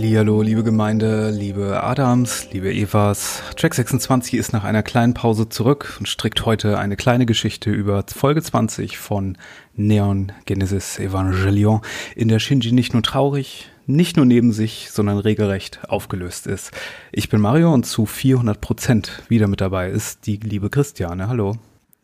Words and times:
Hallihallo, 0.00 0.40
liebe 0.40 0.64
Gemeinde, 0.64 1.28
liebe 1.28 1.82
Adams, 1.84 2.48
liebe 2.52 2.72
Evas. 2.72 3.42
Track 3.56 3.74
26 3.74 4.32
ist 4.32 4.54
nach 4.54 4.64
einer 4.64 4.82
kleinen 4.82 5.12
Pause 5.12 5.50
zurück 5.50 5.96
und 5.98 6.08
strickt 6.08 6.46
heute 6.46 6.78
eine 6.78 6.96
kleine 6.96 7.26
Geschichte 7.26 7.70
über 7.70 8.02
Folge 8.08 8.40
20 8.40 8.96
von 8.96 9.36
Neon 9.76 10.32
Genesis 10.46 10.98
Evangelion, 10.98 11.82
in 12.16 12.28
der 12.28 12.38
Shinji 12.38 12.72
nicht 12.72 12.94
nur 12.94 13.02
traurig, 13.02 13.70
nicht 13.84 14.16
nur 14.16 14.24
neben 14.24 14.52
sich, 14.52 14.88
sondern 14.90 15.18
regelrecht 15.18 15.80
aufgelöst 15.86 16.46
ist. 16.46 16.70
Ich 17.12 17.28
bin 17.28 17.42
Mario 17.42 17.70
und 17.70 17.84
zu 17.84 18.06
400 18.06 18.58
Prozent 18.58 19.22
wieder 19.28 19.48
mit 19.48 19.60
dabei 19.60 19.90
ist 19.90 20.26
die 20.26 20.38
liebe 20.38 20.70
Christiane. 20.70 21.28
Hallo. 21.28 21.58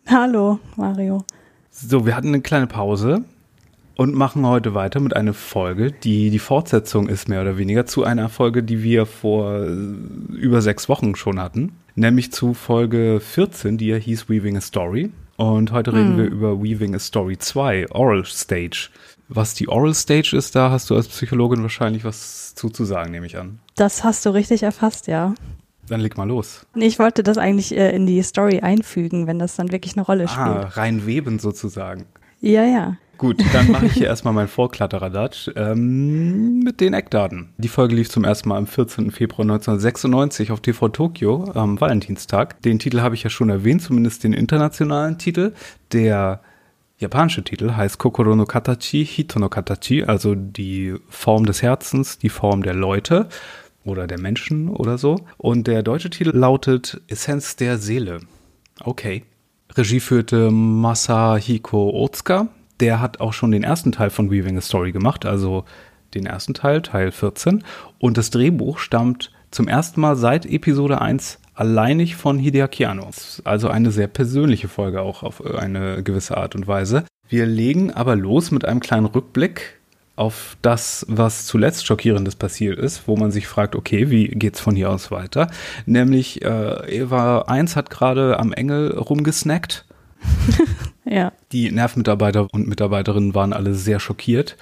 Hallo, 0.06 0.60
Mario. 0.76 1.24
So, 1.70 2.04
wir 2.04 2.14
hatten 2.14 2.28
eine 2.28 2.42
kleine 2.42 2.66
Pause 2.66 3.24
und 3.96 4.14
machen 4.14 4.46
heute 4.46 4.74
weiter 4.74 5.00
mit 5.00 5.16
einer 5.16 5.34
Folge, 5.34 5.90
die 5.90 6.30
die 6.30 6.38
Fortsetzung 6.38 7.08
ist, 7.08 7.28
mehr 7.28 7.40
oder 7.42 7.56
weniger, 7.58 7.86
zu 7.86 8.04
einer 8.04 8.28
Folge, 8.28 8.62
die 8.62 8.82
wir 8.82 9.06
vor 9.06 9.62
äh, 9.64 9.70
über 10.36 10.60
sechs 10.62 10.88
Wochen 10.88 11.16
schon 11.16 11.40
hatten. 11.40 11.72
Nämlich 11.94 12.30
zu 12.32 12.52
Folge 12.54 13.20
14, 13.20 13.78
die 13.78 13.86
ja 13.86 13.96
hieß 13.96 14.28
Weaving 14.28 14.56
a 14.56 14.60
Story. 14.60 15.10
Und 15.36 15.72
heute 15.72 15.92
reden 15.92 16.10
Hm. 16.12 16.18
wir 16.18 16.24
über 16.26 16.62
Weaving 16.62 16.94
a 16.94 16.98
Story 16.98 17.38
2, 17.38 17.90
Oral 17.90 18.24
Stage. 18.24 18.90
Was 19.28 19.54
die 19.54 19.68
Oral 19.68 19.94
Stage 19.94 20.36
ist, 20.36 20.54
da 20.54 20.70
hast 20.70 20.88
du 20.90 20.94
als 20.94 21.08
Psychologin 21.08 21.62
wahrscheinlich 21.62 22.04
was 22.04 22.54
zu, 22.54 22.68
zu 22.70 22.84
sagen, 22.84 23.10
nehme 23.10 23.26
ich 23.26 23.36
an. 23.38 23.58
Das 23.76 24.04
hast 24.04 24.24
du 24.24 24.30
richtig 24.30 24.62
erfasst, 24.62 25.08
ja. 25.08 25.34
Dann 25.88 26.00
leg 26.00 26.16
mal 26.16 26.28
los. 26.28 26.66
Ich 26.74 26.98
wollte 26.98 27.22
das 27.22 27.38
eigentlich 27.38 27.76
äh, 27.76 27.94
in 27.94 28.06
die 28.06 28.22
Story 28.22 28.60
einfügen, 28.60 29.26
wenn 29.26 29.38
das 29.38 29.56
dann 29.56 29.72
wirklich 29.72 29.96
eine 29.96 30.04
Rolle 30.04 30.28
spielt. 30.28 30.46
Ah, 30.46 30.68
reinweben 30.72 31.38
sozusagen. 31.38 32.06
Ja, 32.40 32.64
ja. 32.64 32.96
Gut, 33.18 33.42
dann 33.52 33.70
mache 33.70 33.86
ich 33.86 33.94
hier 33.94 34.06
erstmal 34.06 34.34
meinen 34.34 34.48
Vorkladderadatsch 34.48 35.50
ähm, 35.56 36.58
mit 36.60 36.80
den 36.80 36.92
Eckdaten. 36.92 37.48
Die 37.56 37.68
Folge 37.68 37.94
lief 37.94 38.10
zum 38.10 38.24
ersten 38.24 38.48
Mal 38.48 38.58
am 38.58 38.66
14. 38.66 39.10
Februar 39.10 39.42
1996 39.42 40.52
auf 40.52 40.60
TV 40.60 40.88
Tokio 40.88 41.50
am 41.54 41.80
Valentinstag. 41.80 42.60
Den 42.62 42.78
Titel 42.78 43.00
habe 43.00 43.14
ich 43.14 43.22
ja 43.22 43.30
schon 43.30 43.48
erwähnt, 43.48 43.82
zumindest 43.82 44.24
den 44.24 44.32
internationalen 44.32 45.16
Titel. 45.18 45.52
Der 45.92 46.42
japanische 46.98 47.42
Titel 47.42 47.72
heißt 47.72 47.98
Kokoro 47.98 48.36
no 48.36 48.44
Katachi, 48.44 49.04
Hito 49.06 49.38
no 49.38 49.48
Katachi, 49.48 50.04
also 50.04 50.34
die 50.34 50.94
Form 51.08 51.46
des 51.46 51.62
Herzens, 51.62 52.18
die 52.18 52.28
Form 52.28 52.62
der 52.62 52.74
Leute 52.74 53.28
oder 53.84 54.06
der 54.06 54.20
Menschen 54.20 54.68
oder 54.68 54.98
so. 54.98 55.16
Und 55.38 55.66
der 55.66 55.82
deutsche 55.82 56.10
Titel 56.10 56.36
lautet 56.36 57.00
Essenz 57.08 57.56
der 57.56 57.78
Seele. 57.78 58.20
Okay. 58.80 59.24
Regie 59.74 60.00
führte 60.00 60.50
Masahiko 60.50 61.90
Otsuka. 61.90 62.48
Der 62.80 63.00
hat 63.00 63.20
auch 63.20 63.32
schon 63.32 63.52
den 63.52 63.62
ersten 63.62 63.92
Teil 63.92 64.10
von 64.10 64.30
Weaving 64.30 64.58
a 64.58 64.60
Story 64.60 64.92
gemacht, 64.92 65.24
also 65.24 65.64
den 66.14 66.26
ersten 66.26 66.54
Teil, 66.54 66.82
Teil 66.82 67.12
14. 67.12 67.64
Und 67.98 68.16
das 68.16 68.30
Drehbuch 68.30 68.78
stammt 68.78 69.32
zum 69.50 69.68
ersten 69.68 70.00
Mal 70.00 70.16
seit 70.16 70.46
Episode 70.46 71.00
1 71.00 71.38
alleinig 71.54 72.16
von 72.16 72.38
Hideaki 72.38 72.84
Anno. 72.84 73.08
Also 73.44 73.68
eine 73.68 73.90
sehr 73.90 74.08
persönliche 74.08 74.68
Folge 74.68 75.00
auch 75.00 75.22
auf 75.22 75.44
eine 75.44 76.02
gewisse 76.02 76.36
Art 76.36 76.54
und 76.54 76.66
Weise. 76.66 77.04
Wir 77.28 77.46
legen 77.46 77.90
aber 77.90 78.14
los 78.14 78.50
mit 78.50 78.64
einem 78.64 78.80
kleinen 78.80 79.06
Rückblick 79.06 79.80
auf 80.14 80.56
das, 80.62 81.04
was 81.08 81.44
zuletzt 81.46 81.86
Schockierendes 81.86 82.36
passiert 82.36 82.78
ist, 82.78 83.06
wo 83.06 83.16
man 83.16 83.30
sich 83.30 83.46
fragt, 83.46 83.74
okay, 83.74 84.10
wie 84.10 84.28
geht's 84.28 84.60
von 84.60 84.74
hier 84.74 84.90
aus 84.90 85.10
weiter? 85.10 85.50
Nämlich 85.84 86.42
äh, 86.42 87.00
Eva 87.00 87.42
1 87.42 87.76
hat 87.76 87.90
gerade 87.90 88.38
am 88.38 88.52
Engel 88.52 88.92
rumgesnackt. 88.92 89.84
Ja. 91.08 91.32
Die 91.52 91.70
Nervmitarbeiter 91.70 92.48
und 92.52 92.68
Mitarbeiterinnen 92.68 93.34
waren 93.34 93.52
alle 93.52 93.74
sehr 93.74 94.00
schockiert. 94.00 94.56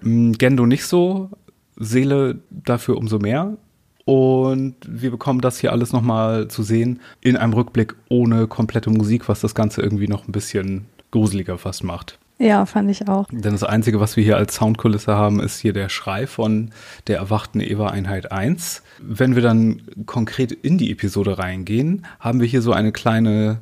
Mm, 0.00 0.32
Gendo 0.32 0.66
nicht 0.66 0.84
so, 0.86 1.30
Seele 1.76 2.38
dafür 2.50 2.96
umso 2.96 3.18
mehr. 3.18 3.56
Und 4.04 4.76
wir 4.86 5.10
bekommen 5.10 5.42
das 5.42 5.58
hier 5.58 5.72
alles 5.72 5.92
nochmal 5.92 6.48
zu 6.48 6.62
sehen 6.62 7.00
in 7.20 7.36
einem 7.36 7.52
Rückblick 7.52 7.94
ohne 8.08 8.46
komplette 8.46 8.88
Musik, 8.88 9.28
was 9.28 9.40
das 9.40 9.54
Ganze 9.54 9.82
irgendwie 9.82 10.08
noch 10.08 10.26
ein 10.26 10.32
bisschen 10.32 10.86
gruseliger 11.10 11.58
fast 11.58 11.84
macht. 11.84 12.18
Ja, 12.38 12.64
fand 12.66 12.88
ich 12.90 13.08
auch. 13.08 13.26
Denn 13.30 13.52
das 13.52 13.64
Einzige, 13.64 13.98
was 13.98 14.16
wir 14.16 14.22
hier 14.22 14.36
als 14.36 14.54
Soundkulisse 14.54 15.14
haben, 15.14 15.40
ist 15.40 15.58
hier 15.58 15.72
der 15.72 15.88
Schrei 15.88 16.26
von 16.26 16.70
der 17.08 17.18
erwachten 17.18 17.60
Eva-Einheit 17.60 18.30
1. 18.30 18.82
Wenn 19.00 19.34
wir 19.34 19.42
dann 19.42 19.82
konkret 20.06 20.52
in 20.52 20.78
die 20.78 20.92
Episode 20.92 21.38
reingehen, 21.38 22.06
haben 22.20 22.40
wir 22.40 22.46
hier 22.46 22.62
so 22.62 22.72
eine 22.72 22.92
kleine, 22.92 23.58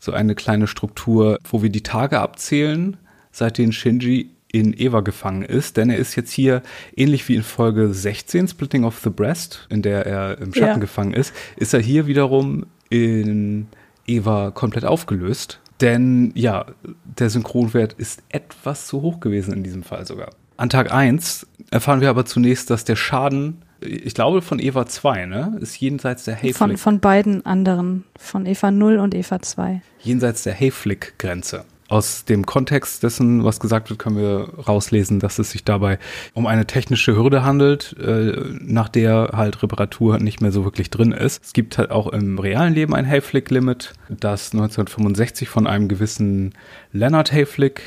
so 0.00 0.12
eine 0.12 0.34
kleine 0.34 0.66
Struktur, 0.66 1.38
wo 1.48 1.62
wir 1.62 1.70
die 1.70 1.82
Tage 1.82 2.18
abzählen, 2.18 2.96
seitdem 3.30 3.70
Shinji 3.70 4.30
in 4.52 4.74
Eva 4.76 5.00
gefangen 5.00 5.42
ist. 5.42 5.76
Denn 5.76 5.90
er 5.90 5.98
ist 5.98 6.16
jetzt 6.16 6.32
hier, 6.32 6.62
ähnlich 6.96 7.28
wie 7.28 7.36
in 7.36 7.42
Folge 7.44 7.94
16, 7.94 8.48
Splitting 8.48 8.84
of 8.84 8.98
the 8.98 9.10
Breast, 9.10 9.66
in 9.70 9.82
der 9.82 10.06
er 10.06 10.38
im 10.38 10.52
Schatten 10.52 10.66
Ja. 10.66 10.78
gefangen 10.78 11.12
ist, 11.12 11.32
ist 11.56 11.72
er 11.72 11.80
hier 11.80 12.06
wiederum 12.08 12.66
in 12.88 13.68
Eva 14.06 14.50
komplett 14.50 14.84
aufgelöst. 14.84 15.60
Denn 15.80 16.32
ja, 16.34 16.66
der 17.04 17.30
Synchronwert 17.30 17.92
ist 17.92 18.22
etwas 18.28 18.86
zu 18.86 19.02
hoch 19.02 19.20
gewesen 19.20 19.54
in 19.54 19.62
diesem 19.62 19.82
Fall 19.82 20.04
sogar. 20.04 20.30
An 20.56 20.68
Tag 20.68 20.92
1 20.92 21.46
erfahren 21.70 22.00
wir 22.00 22.10
aber 22.10 22.26
zunächst, 22.26 22.68
dass 22.68 22.84
der 22.84 22.96
Schaden, 22.96 23.62
ich 23.80 24.14
glaube 24.14 24.42
von 24.42 24.58
Eva 24.58 24.86
2, 24.86 25.26
ne, 25.26 25.58
ist 25.60 25.80
jenseits 25.80 26.24
der 26.24 26.36
Von, 26.36 26.42
Hayflick, 26.42 26.78
von 26.78 27.00
beiden 27.00 27.46
anderen, 27.46 28.04
von 28.18 28.46
Eva 28.46 28.70
0 28.70 28.98
und 28.98 29.14
Eva 29.14 29.40
2. 29.40 29.82
jenseits 30.02 30.42
der 30.42 30.54
Hayflick-Grenze. 30.54 31.64
Aus 31.88 32.24
dem 32.24 32.46
Kontext 32.46 33.02
dessen, 33.02 33.42
was 33.42 33.58
gesagt 33.58 33.90
wird, 33.90 33.98
können 33.98 34.16
wir 34.16 34.48
rauslesen, 34.68 35.18
dass 35.18 35.40
es 35.40 35.50
sich 35.50 35.64
dabei 35.64 35.98
um 36.34 36.46
eine 36.46 36.64
technische 36.64 37.16
Hürde 37.16 37.42
handelt, 37.42 37.96
äh, 37.98 38.32
nach 38.60 38.88
der 38.88 39.30
halt 39.32 39.60
Reparatur 39.60 40.20
nicht 40.20 40.40
mehr 40.40 40.52
so 40.52 40.62
wirklich 40.62 40.90
drin 40.90 41.10
ist. 41.10 41.42
Es 41.42 41.52
gibt 41.52 41.78
halt 41.78 41.90
auch 41.90 42.06
im 42.06 42.38
realen 42.38 42.74
Leben 42.74 42.94
ein 42.94 43.08
Hayflick-Limit, 43.08 43.94
das 44.08 44.52
1965 44.52 45.48
von 45.48 45.66
einem 45.66 45.88
gewissen 45.88 46.54
Leonard 46.92 47.32
Hayflick 47.32 47.82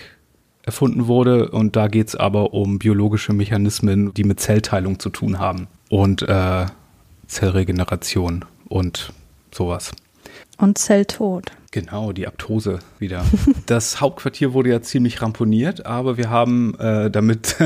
erfunden 0.63 1.07
wurde. 1.07 1.51
Und 1.51 1.77
da 1.77 1.87
geht 1.87 2.09
es 2.09 2.15
aber 2.17 2.53
um 2.53 2.79
biologische 2.79 3.31
Mechanismen, 3.31 4.13
die 4.13 4.25
mit 4.25 4.41
Zellteilung 4.41 4.99
zu 4.99 5.11
tun 5.11 5.39
haben 5.39 5.69
und 5.93 6.23
äh, 6.23 6.65
Zellregeneration 7.27 8.45
und 8.67 9.13
sowas. 9.51 9.91
Und 10.57 10.79
Zelltod. 10.79 11.51
Genau, 11.69 12.11
die 12.13 12.25
Aptose 12.25 12.79
wieder. 12.97 13.23
Das 13.67 14.01
Hauptquartier 14.01 14.53
wurde 14.53 14.71
ja 14.71 14.81
ziemlich 14.81 15.21
ramponiert, 15.21 15.85
aber 15.85 16.17
wir 16.17 16.31
haben, 16.31 16.73
äh, 16.79 17.11
damit 17.11 17.57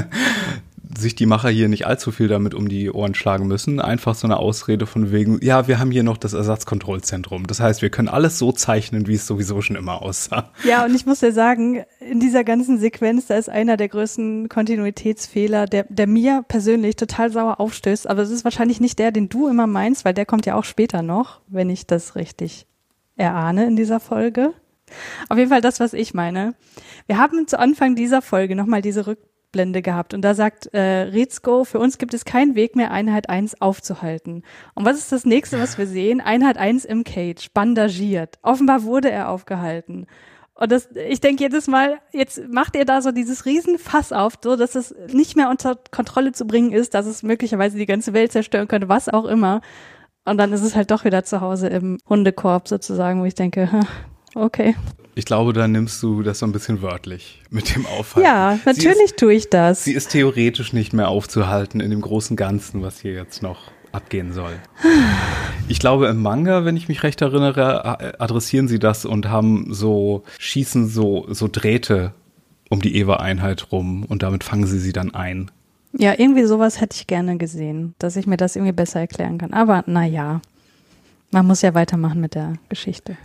sich 1.00 1.16
die 1.16 1.26
Macher 1.26 1.50
hier 1.50 1.68
nicht 1.68 1.88
allzu 1.88 2.12
viel 2.12 2.28
damit 2.28 2.54
um 2.54 2.68
die 2.68 2.92
Ohren 2.92 3.16
schlagen 3.16 3.48
müssen, 3.48 3.80
einfach 3.80 4.16
so 4.16 4.28
eine 4.28 4.38
Ausrede 4.38 4.86
von 4.86 5.12
wegen, 5.12 5.40
ja, 5.42 5.68
wir 5.68 5.80
haben 5.80 5.92
hier 5.92 6.04
noch 6.04 6.18
das 6.18 6.34
Ersatzkontrollzentrum. 6.34 7.48
Das 7.48 7.60
heißt, 7.60 7.82
wir 7.82 7.90
können 7.90 8.08
alles 8.08 8.38
so 8.38 8.52
zeichnen, 8.52 9.08
wie 9.08 9.16
es 9.16 9.28
sowieso 9.28 9.62
schon 9.62 9.76
immer 9.76 10.02
aussah. 10.02 10.52
Ja, 10.64 10.86
und 10.86 10.96
ich 10.96 11.06
muss 11.06 11.20
dir 11.20 11.32
sagen, 11.32 11.84
in 12.00 12.20
dieser 12.20 12.44
ganzen 12.44 12.80
Sequenz, 12.80 13.28
da 13.28 13.36
ist 13.36 13.50
einer 13.50 13.78
der 13.78 13.90
größten 13.90 14.50
Kontinuitätsfehler, 14.50 15.66
der, 15.66 15.86
der 15.90 16.08
mir 16.08 16.44
persönlich 16.48 16.96
total 16.96 17.32
sauer 17.32 17.60
aufstößt. 17.60 18.10
Aber 18.10 18.22
es 18.22 18.30
ist 18.30 18.44
wahrscheinlich 18.44 18.80
nicht 18.80 19.00
der, 19.00 19.12
den 19.12 19.30
du 19.30 19.48
immer 19.48 19.68
meinst, 19.68 20.06
weil 20.06 20.14
der 20.14 20.26
kommt 20.26 20.46
ja 20.46 20.56
auch 20.56 20.66
später 20.66 21.02
noch, 21.02 21.42
wenn 21.48 21.70
ich 21.70 21.88
das 21.88 22.16
richtig 22.16 22.68
erahne 23.16 23.66
in 23.66 23.76
dieser 23.76 24.00
Folge. 24.00 24.54
Auf 25.30 25.38
jeden 25.38 25.50
Fall 25.50 25.62
das, 25.62 25.80
was 25.80 25.94
ich 25.94 26.14
meine. 26.14 26.56
Wir 27.08 27.18
haben 27.18 27.48
zu 27.48 27.60
Anfang 27.60 27.96
dieser 27.96 28.22
Folge 28.22 28.56
nochmal 28.56 28.82
diese 28.82 29.06
Rückblende 29.48 29.82
gehabt 29.82 30.14
und 30.14 30.22
da 30.22 30.34
sagt 30.34 30.74
äh, 30.74 31.04
Rizko, 31.04 31.64
für 31.64 31.80
uns 31.80 31.98
gibt 31.98 32.14
es 32.14 32.26
keinen 32.26 32.56
Weg 32.56 32.76
mehr, 32.76 32.92
Einheit 32.92 33.30
1 33.30 33.62
aufzuhalten. 33.62 34.44
Und 34.76 34.86
was 34.86 34.98
ist 34.98 35.12
das 35.12 35.26
nächste, 35.26 35.60
was 35.60 35.78
wir 35.78 35.88
sehen? 35.88 36.22
Einheit 36.22 36.58
1 36.58 36.86
im 36.86 37.04
Cage, 37.04 37.50
bandagiert. 37.54 38.40
Offenbar 38.42 38.84
wurde 38.84 39.10
er 39.10 39.30
aufgehalten. 39.30 40.06
Und 40.54 40.72
das, 40.72 40.90
ich 41.08 41.22
denke 41.22 41.44
jedes 41.44 41.68
Mal, 41.68 42.00
jetzt 42.12 42.50
macht 42.50 42.76
ihr 42.76 42.86
da 42.86 43.02
so 43.02 43.12
dieses 43.12 43.46
Riesenfass 43.46 44.12
auf, 44.12 44.34
so 44.44 44.56
dass 44.56 44.76
es 44.76 44.94
nicht 45.12 45.36
mehr 45.36 45.50
unter 45.50 45.78
Kontrolle 45.92 46.32
zu 46.32 46.46
bringen 46.46 46.72
ist, 46.72 46.94
dass 46.94 47.06
es 47.06 47.22
möglicherweise 47.22 47.78
die 47.78 47.86
ganze 47.86 48.14
Welt 48.14 48.32
zerstören 48.32 48.68
könnte, 48.68 48.90
was 48.90 49.08
auch 49.08 49.26
immer. 49.26 49.62
Und 50.26 50.38
dann 50.38 50.52
ist 50.52 50.64
es 50.64 50.76
halt 50.76 50.92
doch 50.92 51.06
wieder 51.06 51.24
zu 51.24 51.42
Hause 51.42 51.68
im 51.68 52.00
Hundekorb 52.10 52.68
sozusagen, 52.68 53.22
wo 53.22 53.26
ich 53.26 53.36
denke, 53.36 53.70
okay. 54.36 54.76
Ich 55.18 55.26
glaube, 55.26 55.52
da 55.52 55.68
nimmst 55.68 56.04
du 56.04 56.22
das 56.22 56.38
so 56.38 56.46
ein 56.46 56.52
bisschen 56.52 56.84
wörtlich 56.84 57.42
mit 57.50 57.76
dem 57.76 57.88
Aufhalten. 57.88 58.30
Ja, 58.30 58.52
Sie 58.52 58.70
ist, 58.70 58.78
natürlich 58.78 59.16
tue 59.16 59.34
ich 59.34 59.50
das. 59.50 59.84
sie 59.84 59.94
ist 59.94 60.12
theoretisch 60.12 60.74
nicht 60.74 60.94
mehr 60.94 61.08
aufzuhalten 61.08 61.80
in 61.80 61.90
dem 61.90 62.02
großen 62.02 62.38
Ganzen, 62.38 62.84
was 62.84 63.00
hier 63.00 63.14
jetzt 63.14 63.42
noch 63.42 63.72
abgehen 63.92 64.32
soll. 64.32 64.52
Ich 65.68 65.80
glaube, 65.80 66.06
im 66.06 66.22
Manga, 66.22 66.66
wenn 66.66 66.78
ich 66.78 66.88
mich 66.88 67.02
recht 67.02 67.20
erinnere, 67.24 67.98
äh, 68.00 68.14
adressieren 68.20 68.68
sie 68.68 68.78
das 68.78 69.06
und 69.06 69.28
haben 69.28 69.74
so, 69.74 70.24
schießen 70.38 70.88
so, 70.88 71.26
so 71.34 71.50
Drähte 71.52 72.14
um 72.70 72.80
die 72.80 72.96
Eva-Einheit 72.98 73.72
rum 73.72 74.04
und 74.08 74.22
damit 74.22 74.44
fangen 74.44 74.68
sie 74.68 74.78
sie 74.80 74.94
dann 74.94 75.16
ein. 75.16 75.50
Ja, 75.94 76.14
irgendwie 76.16 76.44
sowas 76.44 76.80
hätte 76.80 76.96
ich 76.96 77.08
gerne 77.08 77.38
gesehen, 77.38 77.96
dass 77.98 78.18
ich 78.18 78.28
mir 78.28 78.38
das 78.38 78.56
irgendwie 78.56 78.72
besser 78.74 79.00
erklären 79.00 79.40
kann. 79.40 79.52
Aber 79.52 79.84
naja, 79.88 80.42
man 81.32 81.48
muss 81.48 81.64
ja 81.64 81.74
weitermachen 81.74 82.22
mit 82.22 82.36
der 82.36 82.54
Geschichte. 82.70 83.18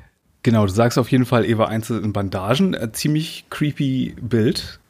Genau, 0.42 0.66
du 0.66 0.72
sagst 0.72 0.98
auf 0.98 1.10
jeden 1.10 1.24
Fall 1.24 1.44
Eva 1.44 1.66
1 1.66 1.90
in 1.90 2.12
Bandagen, 2.12 2.74
ein 2.74 2.92
ziemlich 2.94 3.44
creepy 3.50 4.16
Bild. 4.20 4.80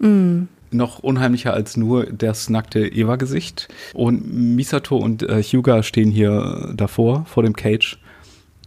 noch 0.72 1.00
unheimlicher 1.00 1.52
als 1.52 1.76
nur 1.76 2.06
das 2.06 2.48
nackte 2.48 2.80
Eva-Gesicht. 2.86 3.68
Und 3.94 4.32
Misato 4.32 4.96
und 4.96 5.22
äh, 5.22 5.42
Hyuga 5.42 5.82
stehen 5.82 6.10
hier 6.10 6.72
davor, 6.74 7.26
vor 7.26 7.42
dem 7.42 7.54
Cage. 7.54 7.98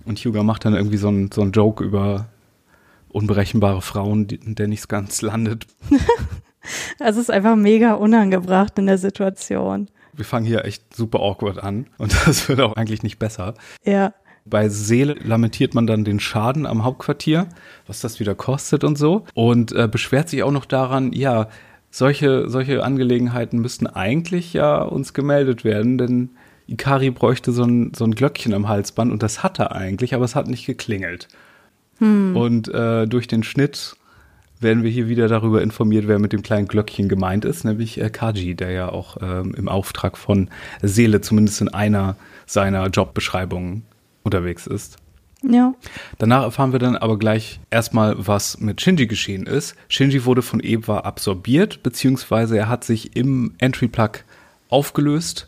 Und 0.05 0.19
Hyuga 0.19 0.43
macht 0.43 0.65
dann 0.65 0.75
irgendwie 0.75 0.97
so 0.97 1.07
einen 1.07 1.31
so 1.31 1.43
Joke 1.45 1.83
über 1.83 2.27
unberechenbare 3.09 3.81
Frauen, 3.81 4.27
die, 4.27 4.37
der 4.37 4.67
nicht 4.67 4.87
ganz 4.89 5.21
landet. 5.21 5.65
Es 6.99 7.15
ist 7.15 7.29
einfach 7.29 7.55
mega 7.55 7.93
unangebracht 7.93 8.79
in 8.79 8.87
der 8.87 8.97
Situation. 8.97 9.87
Wir 10.13 10.25
fangen 10.25 10.47
hier 10.47 10.65
echt 10.65 10.95
super 10.95 11.19
awkward 11.19 11.59
an 11.59 11.85
und 11.99 12.11
das 12.25 12.49
wird 12.49 12.59
auch 12.59 12.75
eigentlich 12.75 13.03
nicht 13.03 13.19
besser. 13.19 13.53
Ja. 13.83 14.13
Bei 14.47 14.69
Seele 14.69 15.15
lamentiert 15.24 15.74
man 15.74 15.88
dann 15.88 16.06
den 16.06 16.19
Schaden 16.19 16.68
am 16.68 16.83
Hauptquartier, 16.83 17.47
was 17.88 18.00
das 18.00 18.19
wieder 18.19 18.36
kostet 18.36 18.83
und 18.83 18.95
so. 18.95 19.25
Und 19.33 19.71
äh, 19.71 19.88
beschwert 19.92 20.30
sich 20.30 20.44
auch 20.44 20.51
noch 20.51 20.65
daran, 20.65 21.13
ja, 21.13 21.50
solche, 21.89 22.50
solche 22.50 22.83
Angelegenheiten 22.83 23.59
müssten 23.59 23.88
eigentlich 23.88 24.53
ja 24.53 24.83
uns 24.83 25.13
gemeldet 25.13 25.63
werden, 25.63 25.97
denn 25.97 26.30
Ikari 26.68 27.09
bräuchte 27.09 27.51
so 27.51 27.63
ein, 27.63 27.94
so 27.95 28.03
ein 28.06 28.13
Glöckchen 28.13 28.53
am 28.53 28.68
Halsband 28.68 29.12
und 29.12 29.24
das 29.24 29.42
hat 29.42 29.59
er 29.59 29.71
eigentlich, 29.71 30.13
aber 30.13 30.25
es 30.25 30.36
hat 30.36 30.47
nicht 30.47 30.65
geklingelt. 30.65 31.27
Hm. 32.00 32.36
Und 32.36 32.68
äh, 32.68 33.07
durch 33.07 33.27
den 33.27 33.44
Schnitt 33.44 33.95
werden 34.59 34.83
wir 34.83 34.92
hier 34.92 35.07
wieder 35.07 35.27
darüber 35.27 35.62
informiert, 35.62 36.07
wer 36.07 36.19
mit 36.19 36.33
dem 36.33 36.44
kleinen 36.44 36.68
Glöckchen 36.68 37.09
gemeint 37.09 37.45
ist, 37.45 37.63
nämlich 37.63 38.00
äh, 38.00 38.09
Kaji, 38.09 38.56
der 38.56 38.71
ja 38.71 38.89
auch 38.89 39.18
ähm, 39.21 39.56
im 39.56 39.69
Auftrag 39.69 40.18
von 40.18 40.50
Seele 40.81 41.21
zumindest 41.21 41.62
in 41.62 41.69
einer 41.69 42.15
seiner 42.45 42.88
Jobbeschreibungen 42.88 43.83
unterwegs 44.25 44.68
ist. 44.68 44.98
Ja. 45.42 45.74
Danach 46.18 46.44
erfahren 46.44 46.72
wir 46.72 46.80
dann 46.80 46.95
aber 46.95 47.18
gleich 47.19 47.60
erstmal, 47.69 48.16
was 48.27 48.60
mit 48.60 48.81
Shinji 48.81 49.06
geschehen 49.07 49.45
ist. 49.45 49.75
Shinji 49.88 50.25
wurde 50.25 50.42
von 50.42 50.60
Ewa 50.63 51.00
absorbiert, 51.00 51.83
beziehungsweise 51.83 52.57
er 52.57 52.68
hat 52.68 52.83
sich 52.83 53.16
im 53.16 53.54
Entry-Plug 53.60 54.24
aufgelöst 54.69 55.48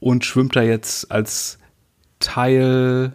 und 0.00 0.24
schwimmt 0.24 0.56
da 0.56 0.62
jetzt 0.62 1.12
als 1.12 1.58
Teil 2.18 3.12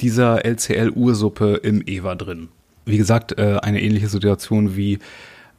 dieser 0.00 0.44
LCL-Ursuppe 0.44 1.60
im 1.62 1.82
Eva 1.86 2.14
drin. 2.16 2.48
Wie 2.84 2.98
gesagt, 2.98 3.38
äh, 3.38 3.58
eine 3.62 3.80
ähnliche 3.80 4.08
Situation 4.08 4.76
wie 4.76 4.98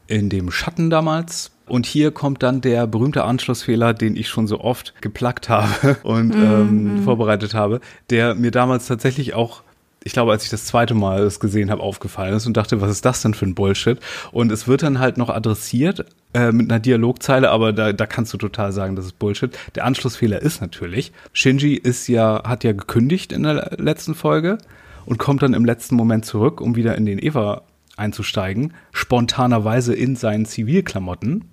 in 0.07 0.29
dem 0.29 0.51
Schatten 0.51 0.89
damals. 0.89 1.51
Und 1.67 1.85
hier 1.85 2.11
kommt 2.11 2.43
dann 2.43 2.61
der 2.61 2.85
berühmte 2.85 3.23
Anschlussfehler, 3.23 3.93
den 3.93 4.15
ich 4.15 4.29
schon 4.29 4.45
so 4.47 4.61
oft 4.61 4.93
geplackt 5.01 5.49
habe 5.49 5.97
und 6.03 6.35
-hmm. 6.35 6.61
ähm, 6.61 7.03
vorbereitet 7.03 7.53
habe, 7.53 7.81
der 8.09 8.35
mir 8.35 8.51
damals 8.51 8.87
tatsächlich 8.87 9.33
auch 9.33 9.63
ich 10.07 10.13
glaube, 10.13 10.31
als 10.31 10.43
ich 10.43 10.51
das 10.51 10.65
zweite 10.65 10.93
Mal 10.93 11.23
es 11.23 11.39
gesehen 11.39 11.71
habe, 11.71 11.81
aufgefallen 11.81 12.35
ist 12.35 12.45
und 12.45 12.55
dachte, 12.55 12.79
was 12.79 12.91
ist 12.91 13.05
das 13.05 13.23
denn 13.23 13.33
für 13.33 13.47
ein 13.47 13.55
Bullshit? 13.55 13.97
Und 14.31 14.51
es 14.51 14.67
wird 14.67 14.83
dann 14.83 14.99
halt 14.99 15.17
noch 15.17 15.29
adressiert 15.31 16.05
äh, 16.35 16.51
mit 16.51 16.71
einer 16.71 16.79
Dialogzeile, 16.79 17.49
aber 17.49 17.73
da, 17.73 17.91
da 17.91 18.05
kannst 18.05 18.31
du 18.31 18.37
total 18.37 18.71
sagen, 18.71 18.95
das 18.95 19.05
ist 19.05 19.17
Bullshit. 19.17 19.57
Der 19.73 19.83
Anschlussfehler 19.83 20.43
ist 20.43 20.61
natürlich, 20.61 21.11
Shinji 21.33 21.73
ist 21.73 22.07
ja, 22.07 22.43
hat 22.43 22.63
ja 22.63 22.73
gekündigt 22.73 23.31
in 23.31 23.41
der 23.41 23.77
letzten 23.79 24.13
Folge 24.13 24.59
und 25.07 25.17
kommt 25.17 25.41
dann 25.41 25.55
im 25.55 25.65
letzten 25.65 25.95
Moment 25.95 26.23
zurück, 26.23 26.61
um 26.61 26.75
wieder 26.75 26.95
in 26.95 27.07
den 27.07 27.17
Eva 27.17 27.63
einzusteigen, 27.97 28.73
spontanerweise 28.91 29.93
in 29.93 30.15
seinen 30.15 30.45
Zivilklamotten. 30.45 31.45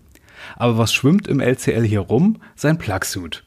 Aber 0.57 0.79
was 0.79 0.93
schwimmt 0.93 1.29
im 1.29 1.41
LCL 1.41 1.85
hier 1.85 2.01
rum? 2.01 2.39
Sein 2.57 2.79
Plugsuit. 2.79 3.45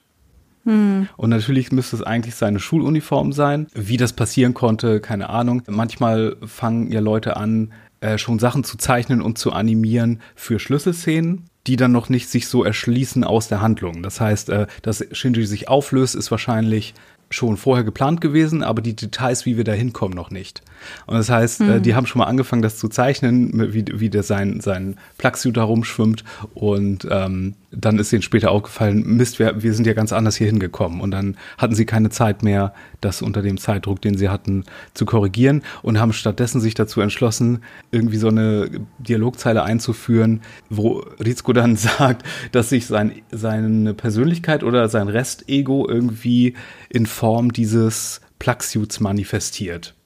Hm. 0.63 1.07
Und 1.17 1.29
natürlich 1.29 1.71
müsste 1.71 1.97
es 1.97 2.01
eigentlich 2.01 2.35
seine 2.35 2.59
Schuluniform 2.59 3.33
sein. 3.33 3.67
Wie 3.73 3.97
das 3.97 4.13
passieren 4.13 4.53
konnte, 4.53 4.99
keine 4.99 5.29
Ahnung. 5.29 5.61
Manchmal 5.67 6.37
fangen 6.45 6.91
ja 6.91 7.01
Leute 7.01 7.37
an, 7.37 7.73
äh, 7.99 8.17
schon 8.17 8.39
Sachen 8.39 8.63
zu 8.63 8.77
zeichnen 8.77 9.21
und 9.21 9.37
zu 9.37 9.51
animieren 9.51 10.21
für 10.35 10.59
Schlüsselszenen 10.59 11.49
die 11.67 11.77
dann 11.77 11.91
noch 11.91 12.09
nicht 12.09 12.29
sich 12.29 12.47
so 12.47 12.63
erschließen 12.63 13.23
aus 13.23 13.47
der 13.47 13.61
Handlung. 13.61 14.03
Das 14.03 14.21
heißt, 14.21 14.49
äh, 14.49 14.67
dass 14.81 15.05
Shinji 15.11 15.45
sich 15.45 15.67
auflöst, 15.67 16.15
ist 16.15 16.31
wahrscheinlich 16.31 16.93
schon 17.35 17.57
vorher 17.57 17.83
geplant 17.83 18.21
gewesen, 18.21 18.63
aber 18.63 18.81
die 18.81 18.95
Details, 18.95 19.45
wie 19.45 19.57
wir 19.57 19.63
da 19.63 19.73
hinkommen, 19.73 20.15
noch 20.15 20.31
nicht. 20.31 20.61
Und 21.05 21.15
das 21.15 21.29
heißt, 21.29 21.61
mhm. 21.61 21.81
die 21.83 21.95
haben 21.95 22.05
schon 22.05 22.19
mal 22.19 22.25
angefangen, 22.25 22.61
das 22.61 22.77
zu 22.77 22.87
zeichnen, 22.87 23.73
wie, 23.73 23.85
wie 23.93 24.09
der 24.09 24.23
sein, 24.23 24.61
sein 24.61 24.97
Plugsuit 25.17 25.57
da 25.57 25.63
rumschwimmt. 25.63 26.23
Und 26.53 27.07
ähm, 27.09 27.55
dann 27.77 27.99
ist 27.99 28.13
ihnen 28.13 28.21
später 28.21 28.51
aufgefallen, 28.51 29.03
Mist, 29.05 29.39
wir, 29.39 29.61
wir 29.61 29.73
sind 29.73 29.87
ja 29.87 29.93
ganz 29.93 30.13
anders 30.13 30.35
hier 30.35 30.47
hingekommen. 30.47 31.01
Und 31.01 31.11
dann 31.11 31.37
hatten 31.57 31.75
sie 31.75 31.85
keine 31.85 32.09
Zeit 32.09 32.43
mehr, 32.43 32.73
das 33.01 33.21
unter 33.21 33.41
dem 33.41 33.57
Zeitdruck, 33.57 34.01
den 34.01 34.17
sie 34.17 34.29
hatten, 34.29 34.63
zu 34.93 35.05
korrigieren 35.05 35.63
und 35.81 35.99
haben 35.99 36.13
stattdessen 36.13 36.61
sich 36.61 36.73
dazu 36.73 37.01
entschlossen, 37.01 37.59
irgendwie 37.91 38.17
so 38.17 38.29
eine 38.29 38.69
Dialogzeile 38.99 39.63
einzuführen, 39.63 40.41
wo 40.69 41.05
Rizko 41.23 41.53
dann 41.53 41.75
sagt, 41.75 42.25
dass 42.51 42.69
sich 42.69 42.85
sein, 42.85 43.21
seine 43.31 43.93
Persönlichkeit 43.93 44.63
oder 44.63 44.89
sein 44.89 45.07
Restego 45.07 45.87
irgendwie 45.87 46.55
in 46.89 47.05
Form 47.05 47.51
dieses 47.53 48.21
Plugsuits 48.39 48.99
manifestiert. 48.99 49.95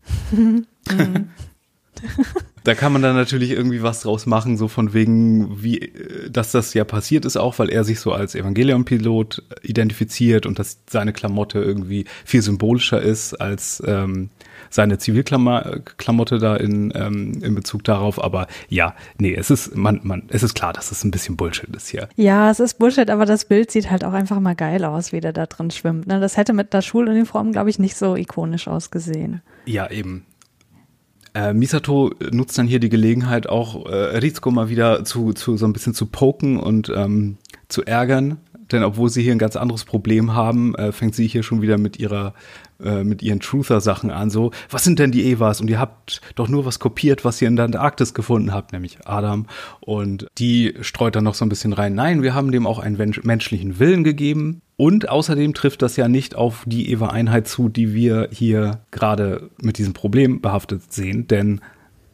Da 2.64 2.76
kann 2.76 2.92
man 2.94 3.02
dann 3.02 3.16
natürlich 3.16 3.52
irgendwie 3.52 3.82
was 3.84 4.02
draus 4.02 4.26
machen, 4.26 4.58
so 4.58 4.68
von 4.68 4.94
wegen, 4.94 5.64
wie, 5.64 5.92
dass 6.30 6.52
das 6.52 6.74
ja 6.74 6.84
passiert 6.84 7.26
ist 7.26 7.38
auch, 7.38 7.60
weil 7.60 7.70
er 7.70 7.84
sich 7.84 8.00
so 8.00 8.12
als 8.12 8.36
Evangelion-Pilot 8.36 9.44
identifiziert 9.62 10.46
und 10.46 10.60
dass 10.60 10.80
seine 10.90 11.14
Klamotte 11.14 11.60
irgendwie 11.60 12.06
viel 12.26 12.42
symbolischer 12.42 13.02
ist 13.02 13.34
als 13.36 13.82
ähm, 13.86 14.30
seine 14.70 14.98
Zivilklamotte 14.98 16.38
da 16.38 16.56
in, 16.56 16.92
ähm, 16.96 17.42
in 17.42 17.56
Bezug 17.56 17.84
darauf. 17.84 18.24
Aber 18.24 18.48
ja, 18.68 18.96
nee, 19.18 19.34
es 19.34 19.50
ist, 19.50 19.76
man, 19.76 20.02
man, 20.04 20.24
es 20.30 20.44
ist 20.44 20.56
klar, 20.56 20.74
dass 20.74 20.92
es 20.92 21.04
ein 21.04 21.12
bisschen 21.12 21.38
Bullshit 21.38 21.70
ist 21.76 21.90
hier. 21.90 22.10
Ja, 22.16 22.50
es 22.52 22.60
ist 22.60 22.76
Bullshit, 22.76 23.10
aber 23.10 23.26
das 23.26 23.46
Bild 23.46 23.72
sieht 23.72 23.90
halt 23.90 24.04
auch 24.04 24.14
einfach 24.14 24.40
mal 24.40 24.56
geil 24.56 24.86
aus, 24.86 25.12
wie 25.12 25.22
der 25.22 25.34
da 25.34 25.46
drin 25.46 25.72
schwimmt. 25.72 26.08
Ne? 26.08 26.20
Das 26.20 26.38
hätte 26.38 26.54
mit 26.54 26.74
der 26.74 26.82
Schuluniform, 26.82 27.52
glaube 27.52 27.70
ich, 27.70 27.80
nicht 27.80 27.96
so 27.96 28.16
ikonisch 28.16 28.68
ausgesehen. 28.68 29.42
Ja, 29.66 29.90
eben. 29.90 30.26
Äh, 31.40 31.54
Misato 31.54 32.12
nutzt 32.32 32.58
dann 32.58 32.68
hier 32.68 32.82
die 32.82 32.90
Gelegenheit, 32.90 33.48
auch 33.48 33.86
äh, 33.86 34.18
Rizko 34.18 34.52
mal 34.52 34.68
wieder 34.68 35.06
zu, 35.06 35.32
zu 35.32 35.56
so 35.56 35.66
ein 35.66 35.72
bisschen 35.72 35.94
zu 35.94 36.06
poken 36.08 36.58
und 36.58 36.92
ähm, 36.94 37.38
zu 37.70 37.86
ärgern. 37.86 38.38
Denn 38.74 38.84
obwohl 38.84 39.10
sie 39.10 39.24
hier 39.24 39.32
ein 39.32 39.40
ganz 39.40 39.56
anderes 39.56 39.86
Problem 39.86 40.34
haben, 40.34 40.76
äh, 40.76 40.92
fängt 40.92 41.16
sie 41.16 41.28
hier 41.28 41.44
schon 41.44 41.62
wieder 41.62 41.78
mit 41.78 41.98
ihrer 41.98 42.34
äh, 42.84 43.04
mit 43.04 43.22
ihren 43.22 43.40
Truther-Sachen 43.40 44.12
an. 44.12 44.30
So, 44.30 44.52
was 44.70 44.84
sind 44.84 45.00
denn 45.00 45.12
die 45.12 45.30
Evas? 45.32 45.60
Und 45.62 45.70
ihr 45.70 45.80
habt 45.80 46.22
doch 46.36 46.48
nur 46.48 46.66
was 46.66 46.80
kopiert, 46.80 47.26
was 47.26 47.42
ihr 47.42 47.48
in 47.48 47.56
der 47.56 47.66
Antarktis 47.66 48.14
gefunden 48.14 48.54
habt, 48.54 48.72
nämlich 48.72 48.98
Adam. 49.06 49.48
Und 49.82 50.28
die 50.38 50.76
streut 50.82 51.16
dann 51.16 51.24
noch 51.26 51.36
so 51.36 51.44
ein 51.46 51.50
bisschen 51.50 51.74
rein. 51.74 51.94
Nein, 51.96 52.24
wir 52.24 52.34
haben 52.34 52.52
dem 52.52 52.68
auch 52.68 52.80
einen 52.80 52.98
menschlichen 53.24 53.80
Willen 53.80 54.04
gegeben. 54.04 54.62
Und 54.78 55.10
außerdem 55.10 55.54
trifft 55.54 55.82
das 55.82 55.98
ja 55.98 56.08
nicht 56.08 56.36
auf 56.36 56.64
die 56.66 56.90
Eva-Einheit 56.92 57.48
zu, 57.48 57.68
die 57.68 57.94
wir 57.94 58.30
hier 58.32 58.80
gerade 58.92 59.50
mit 59.62 59.78
diesem 59.78 59.94
Problem 59.94 60.40
behaftet 60.40 60.94
sehen. 60.94 61.28
Denn, 61.28 61.60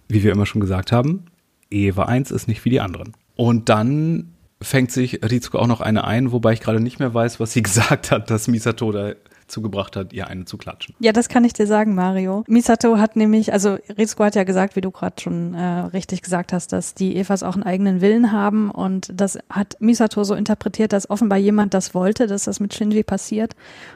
wie 0.07 0.23
wir 0.23 0.31
immer 0.31 0.47
schon 0.47 0.61
gesagt 0.61 0.91
haben, 0.91 1.25
Eva 1.69 2.05
1 2.05 2.31
ist 2.31 2.47
nicht 2.47 2.65
wie 2.65 2.71
die 2.71 2.81
anderen. 2.81 3.13
Und 3.35 3.69
dann 3.69 4.31
fängt 4.61 4.91
sich 4.91 5.19
Rizko 5.23 5.59
auch 5.59 5.67
noch 5.67 5.81
eine 5.81 6.05
ein, 6.05 6.31
wobei 6.31 6.53
ich 6.53 6.61
gerade 6.61 6.79
nicht 6.79 6.99
mehr 6.99 7.13
weiß, 7.13 7.39
was 7.39 7.53
sie 7.53 7.61
gesagt 7.63 8.11
hat, 8.11 8.29
dass 8.29 8.47
Misato 8.47 8.91
da 8.91 9.13
zugebracht 9.47 9.95
hat, 9.95 10.13
ihr 10.13 10.27
eine 10.27 10.45
zu 10.45 10.57
klatschen. 10.57 10.95
Ja, 10.99 11.11
das 11.11 11.29
kann 11.29 11.43
ich 11.43 11.53
dir 11.53 11.67
sagen, 11.67 11.95
Mario. 11.95 12.43
Misato 12.47 12.97
hat 12.97 13.15
nämlich, 13.15 13.53
also 13.53 13.77
Rizko 13.97 14.23
hat 14.23 14.35
ja 14.35 14.43
gesagt, 14.43 14.75
wie 14.75 14.81
du 14.81 14.91
gerade 14.91 15.21
schon 15.21 15.53
äh, 15.53 15.63
richtig 15.63 16.21
gesagt 16.21 16.53
hast, 16.53 16.73
dass 16.73 16.93
die 16.93 17.15
Evas 17.15 17.43
auch 17.43 17.55
einen 17.55 17.63
eigenen 17.63 18.01
Willen 18.01 18.31
haben 18.31 18.71
und 18.71 19.11
das 19.13 19.37
hat 19.49 19.77
Misato 19.79 20.23
so 20.23 20.35
interpretiert, 20.35 20.93
dass 20.93 21.09
offenbar 21.09 21.37
jemand 21.37 21.73
das 21.73 21.93
wollte, 21.93 22.27
dass 22.27 22.45
das 22.45 22.59
mit 22.59 22.73
Shinji 22.73 23.03
passiert 23.03 23.55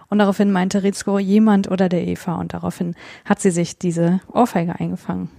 und 0.09 0.19
daraufhin 0.19 0.51
meinte 0.51 0.83
Rizko 0.83 1.19
jemand 1.19 1.69
oder 1.69 1.89
der 1.89 2.07
Eva 2.07 2.35
und 2.35 2.53
daraufhin 2.53 2.95
hat 3.25 3.39
sie 3.41 3.51
sich 3.51 3.77
diese 3.77 4.21
Ohrfeige 4.31 4.79
eingefangen. 4.79 5.29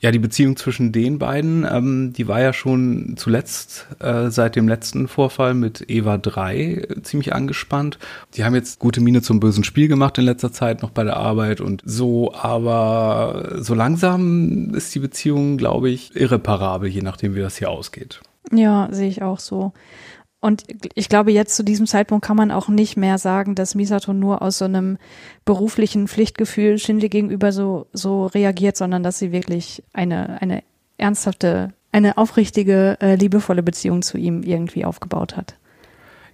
Ja, 0.00 0.12
die 0.12 0.20
Beziehung 0.20 0.56
zwischen 0.56 0.92
den 0.92 1.18
beiden, 1.18 1.66
ähm, 1.68 2.12
die 2.12 2.28
war 2.28 2.40
ja 2.40 2.52
schon 2.52 3.14
zuletzt 3.16 3.88
äh, 3.98 4.30
seit 4.30 4.54
dem 4.54 4.68
letzten 4.68 5.08
Vorfall 5.08 5.54
mit 5.54 5.90
Eva 5.90 6.18
3 6.18 6.56
äh, 6.56 7.02
ziemlich 7.02 7.34
angespannt. 7.34 7.98
Die 8.34 8.44
haben 8.44 8.54
jetzt 8.54 8.78
gute 8.78 9.00
Miene 9.00 9.22
zum 9.22 9.40
bösen 9.40 9.64
Spiel 9.64 9.88
gemacht 9.88 10.16
in 10.18 10.24
letzter 10.24 10.52
Zeit 10.52 10.82
noch 10.82 10.90
bei 10.90 11.02
der 11.02 11.16
Arbeit 11.16 11.60
und 11.60 11.82
so, 11.84 12.32
aber 12.32 13.56
so 13.58 13.74
langsam 13.74 14.72
ist 14.74 14.94
die 14.94 15.00
Beziehung, 15.00 15.56
glaube 15.56 15.90
ich, 15.90 16.14
irreparabel, 16.14 16.88
je 16.88 17.02
nachdem, 17.02 17.34
wie 17.34 17.40
das 17.40 17.56
hier 17.56 17.70
ausgeht. 17.70 18.20
Ja, 18.52 18.88
sehe 18.92 19.08
ich 19.08 19.22
auch 19.22 19.40
so. 19.40 19.72
Und 20.40 20.64
ich 20.94 21.08
glaube, 21.08 21.32
jetzt 21.32 21.56
zu 21.56 21.64
diesem 21.64 21.86
Zeitpunkt 21.86 22.24
kann 22.24 22.36
man 22.36 22.52
auch 22.52 22.68
nicht 22.68 22.96
mehr 22.96 23.18
sagen, 23.18 23.56
dass 23.56 23.74
Misato 23.74 24.12
nur 24.12 24.40
aus 24.40 24.58
so 24.58 24.66
einem 24.66 24.98
beruflichen 25.44 26.06
Pflichtgefühl 26.06 26.78
Shinji 26.78 27.08
gegenüber 27.08 27.50
so, 27.50 27.86
so 27.92 28.26
reagiert, 28.26 28.76
sondern 28.76 29.02
dass 29.02 29.18
sie 29.18 29.32
wirklich 29.32 29.82
eine, 29.92 30.40
eine 30.40 30.62
ernsthafte, 30.96 31.72
eine 31.90 32.18
aufrichtige, 32.18 32.98
äh, 33.00 33.16
liebevolle 33.16 33.64
Beziehung 33.64 34.02
zu 34.02 34.16
ihm 34.16 34.44
irgendwie 34.44 34.84
aufgebaut 34.84 35.36
hat. 35.36 35.56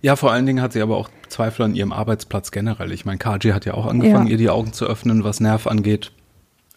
Ja, 0.02 0.16
vor 0.16 0.32
allen 0.32 0.44
Dingen 0.44 0.60
hat 0.60 0.74
sie 0.74 0.82
aber 0.82 0.98
auch 0.98 1.08
Zweifel 1.28 1.62
an 1.62 1.74
ihrem 1.74 1.92
Arbeitsplatz 1.92 2.50
generell. 2.50 2.92
Ich 2.92 3.06
meine, 3.06 3.16
Kaji 3.16 3.52
hat 3.52 3.64
ja 3.64 3.72
auch 3.72 3.86
angefangen, 3.86 4.26
ja. 4.26 4.32
ihr 4.32 4.38
die 4.38 4.50
Augen 4.50 4.74
zu 4.74 4.84
öffnen, 4.84 5.24
was 5.24 5.40
Nerv 5.40 5.66
angeht. 5.66 6.12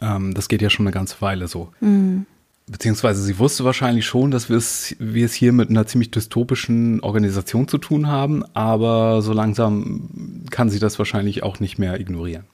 Ähm, 0.02 0.34
das 0.34 0.48
geht 0.48 0.62
ja 0.62 0.70
schon 0.70 0.88
eine 0.88 0.94
ganze 0.94 1.20
Weile 1.20 1.50
so. 1.50 1.70
Mhm. 1.82 2.26
Beziehungsweise 2.70 3.22
sie 3.22 3.40
wusste 3.40 3.64
wahrscheinlich 3.64 4.06
schon, 4.06 4.30
dass 4.30 4.50
wir 4.50 4.58
es, 4.58 4.96
wir 5.00 5.26
es 5.26 5.34
hier 5.34 5.54
mit 5.54 5.70
einer 5.70 5.88
ziemlich 5.88 6.12
dystopischen 6.12 7.00
Organisation 7.00 7.68
zu 7.68 7.78
tun 7.78 8.08
haben, 8.08 8.44
aber 8.54 9.22
so 9.22 9.34
langsam 9.34 10.46
kann 10.52 10.70
sie 10.70 10.80
das 10.80 11.00
wahrscheinlich 11.00 11.44
auch 11.44 11.60
nicht 11.60 11.80
mehr 11.80 12.00
ignorieren. 12.00 12.46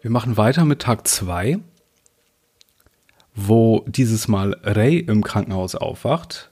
Wir 0.00 0.10
machen 0.10 0.38
weiter 0.38 0.64
mit 0.64 0.80
Tag 0.80 1.06
2, 1.06 1.58
wo 3.34 3.84
dieses 3.86 4.26
Mal 4.26 4.56
Ray 4.62 4.98
im 5.00 5.22
Krankenhaus 5.22 5.74
aufwacht 5.74 6.50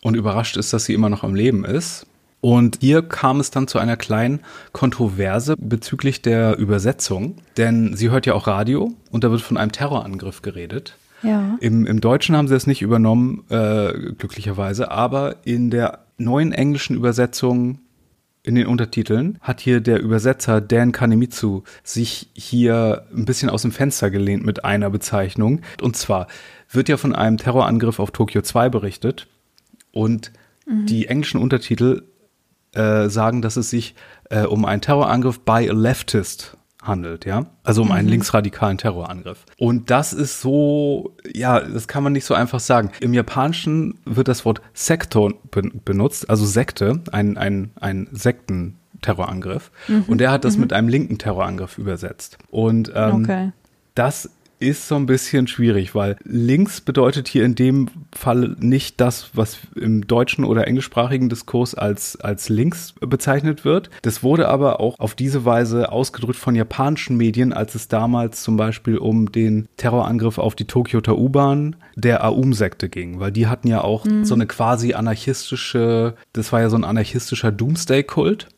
und 0.00 0.14
überrascht 0.14 0.56
ist, 0.56 0.72
dass 0.72 0.84
sie 0.84 0.94
immer 0.94 1.08
noch 1.08 1.24
am 1.24 1.34
Leben 1.34 1.64
ist. 1.64 2.06
Und 2.42 2.78
hier 2.80 3.02
kam 3.02 3.38
es 3.38 3.52
dann 3.52 3.68
zu 3.68 3.78
einer 3.78 3.96
kleinen 3.96 4.40
Kontroverse 4.72 5.54
bezüglich 5.56 6.22
der 6.22 6.58
Übersetzung, 6.58 7.36
denn 7.56 7.94
sie 7.94 8.10
hört 8.10 8.26
ja 8.26 8.34
auch 8.34 8.48
Radio 8.48 8.92
und 9.12 9.22
da 9.22 9.30
wird 9.30 9.42
von 9.42 9.56
einem 9.56 9.70
Terrorangriff 9.70 10.42
geredet. 10.42 10.96
Ja. 11.22 11.56
Im, 11.60 11.86
Im 11.86 12.00
Deutschen 12.00 12.36
haben 12.36 12.48
sie 12.48 12.56
es 12.56 12.66
nicht 12.66 12.82
übernommen, 12.82 13.44
äh, 13.48 13.92
glücklicherweise, 14.18 14.90
aber 14.90 15.36
in 15.44 15.70
der 15.70 16.00
neuen 16.18 16.50
englischen 16.50 16.96
Übersetzung 16.96 17.78
in 18.42 18.56
den 18.56 18.66
Untertiteln 18.66 19.38
hat 19.40 19.60
hier 19.60 19.80
der 19.80 20.00
Übersetzer 20.00 20.60
Dan 20.60 20.90
Kanemitsu 20.90 21.62
sich 21.84 22.28
hier 22.32 23.06
ein 23.14 23.24
bisschen 23.24 23.50
aus 23.50 23.62
dem 23.62 23.70
Fenster 23.70 24.10
gelehnt 24.10 24.44
mit 24.44 24.64
einer 24.64 24.90
Bezeichnung. 24.90 25.60
Und 25.80 25.96
zwar 25.96 26.26
wird 26.68 26.88
ja 26.88 26.96
von 26.96 27.14
einem 27.14 27.36
Terrorangriff 27.36 28.00
auf 28.00 28.10
Tokio 28.10 28.42
2 28.42 28.68
berichtet 28.68 29.28
und 29.92 30.32
mhm. 30.66 30.86
die 30.86 31.06
englischen 31.06 31.40
Untertitel 31.40 32.02
äh, 32.74 33.08
sagen, 33.08 33.42
dass 33.42 33.56
es 33.56 33.70
sich 33.70 33.94
äh, 34.30 34.44
um 34.44 34.64
einen 34.64 34.80
Terrorangriff 34.80 35.40
by 35.40 35.68
a 35.68 35.72
leftist 35.72 36.56
handelt, 36.82 37.24
ja. 37.24 37.46
Also 37.62 37.82
um 37.82 37.88
mhm. 37.88 37.94
einen 37.94 38.08
linksradikalen 38.08 38.78
Terrorangriff. 38.78 39.44
Und 39.56 39.90
das 39.90 40.12
ist 40.12 40.40
so, 40.40 41.14
ja, 41.32 41.60
das 41.60 41.86
kann 41.86 42.02
man 42.02 42.12
nicht 42.12 42.24
so 42.24 42.34
einfach 42.34 42.60
sagen. 42.60 42.90
Im 43.00 43.14
Japanischen 43.14 43.98
wird 44.04 44.28
das 44.28 44.44
Wort 44.44 44.60
Sektor 44.74 45.32
be 45.50 45.62
benutzt, 45.84 46.28
also 46.28 46.44
Sekte, 46.44 47.00
ein, 47.12 47.38
ein, 47.38 47.70
ein 47.80 48.08
Sektenterrorangriff. 48.10 49.70
Mhm. 49.86 50.04
Und 50.08 50.18
der 50.18 50.32
hat 50.32 50.44
das 50.44 50.56
mhm. 50.56 50.62
mit 50.62 50.72
einem 50.72 50.88
linken 50.88 51.18
Terrorangriff 51.18 51.78
übersetzt. 51.78 52.38
Und 52.50 52.92
ähm, 52.94 53.22
okay. 53.22 53.52
das 53.94 54.30
ist 54.62 54.88
so 54.88 54.94
ein 54.94 55.06
bisschen 55.06 55.46
schwierig, 55.48 55.94
weil 55.94 56.16
links 56.24 56.80
bedeutet 56.80 57.28
hier 57.28 57.44
in 57.44 57.54
dem 57.54 57.88
Fall 58.14 58.56
nicht 58.60 59.00
das, 59.00 59.30
was 59.34 59.58
im 59.74 60.06
deutschen 60.06 60.44
oder 60.44 60.66
englischsprachigen 60.66 61.28
Diskurs 61.28 61.74
als, 61.74 62.16
als 62.20 62.48
links 62.48 62.94
bezeichnet 63.00 63.64
wird. 63.64 63.90
Das 64.02 64.22
wurde 64.22 64.48
aber 64.48 64.80
auch 64.80 64.98
auf 65.00 65.14
diese 65.14 65.44
Weise 65.44 65.90
ausgedrückt 65.90 66.38
von 66.38 66.54
japanischen 66.54 67.16
Medien, 67.16 67.52
als 67.52 67.74
es 67.74 67.88
damals 67.88 68.42
zum 68.42 68.56
Beispiel 68.56 68.98
um 68.98 69.32
den 69.32 69.68
Terrorangriff 69.76 70.38
auf 70.38 70.54
die 70.54 70.66
Tokioter 70.66 71.18
U-Bahn 71.18 71.76
der 71.96 72.24
Aum-Sekte 72.24 72.88
ging, 72.88 73.20
weil 73.20 73.32
die 73.32 73.48
hatten 73.48 73.68
ja 73.68 73.82
auch 73.82 74.04
mhm. 74.04 74.24
so 74.24 74.34
eine 74.34 74.46
quasi 74.46 74.94
anarchistische, 74.94 76.14
das 76.32 76.52
war 76.52 76.60
ja 76.60 76.70
so 76.70 76.76
ein 76.76 76.84
anarchistischer 76.84 77.50
Doomsday-Kult. 77.52 78.48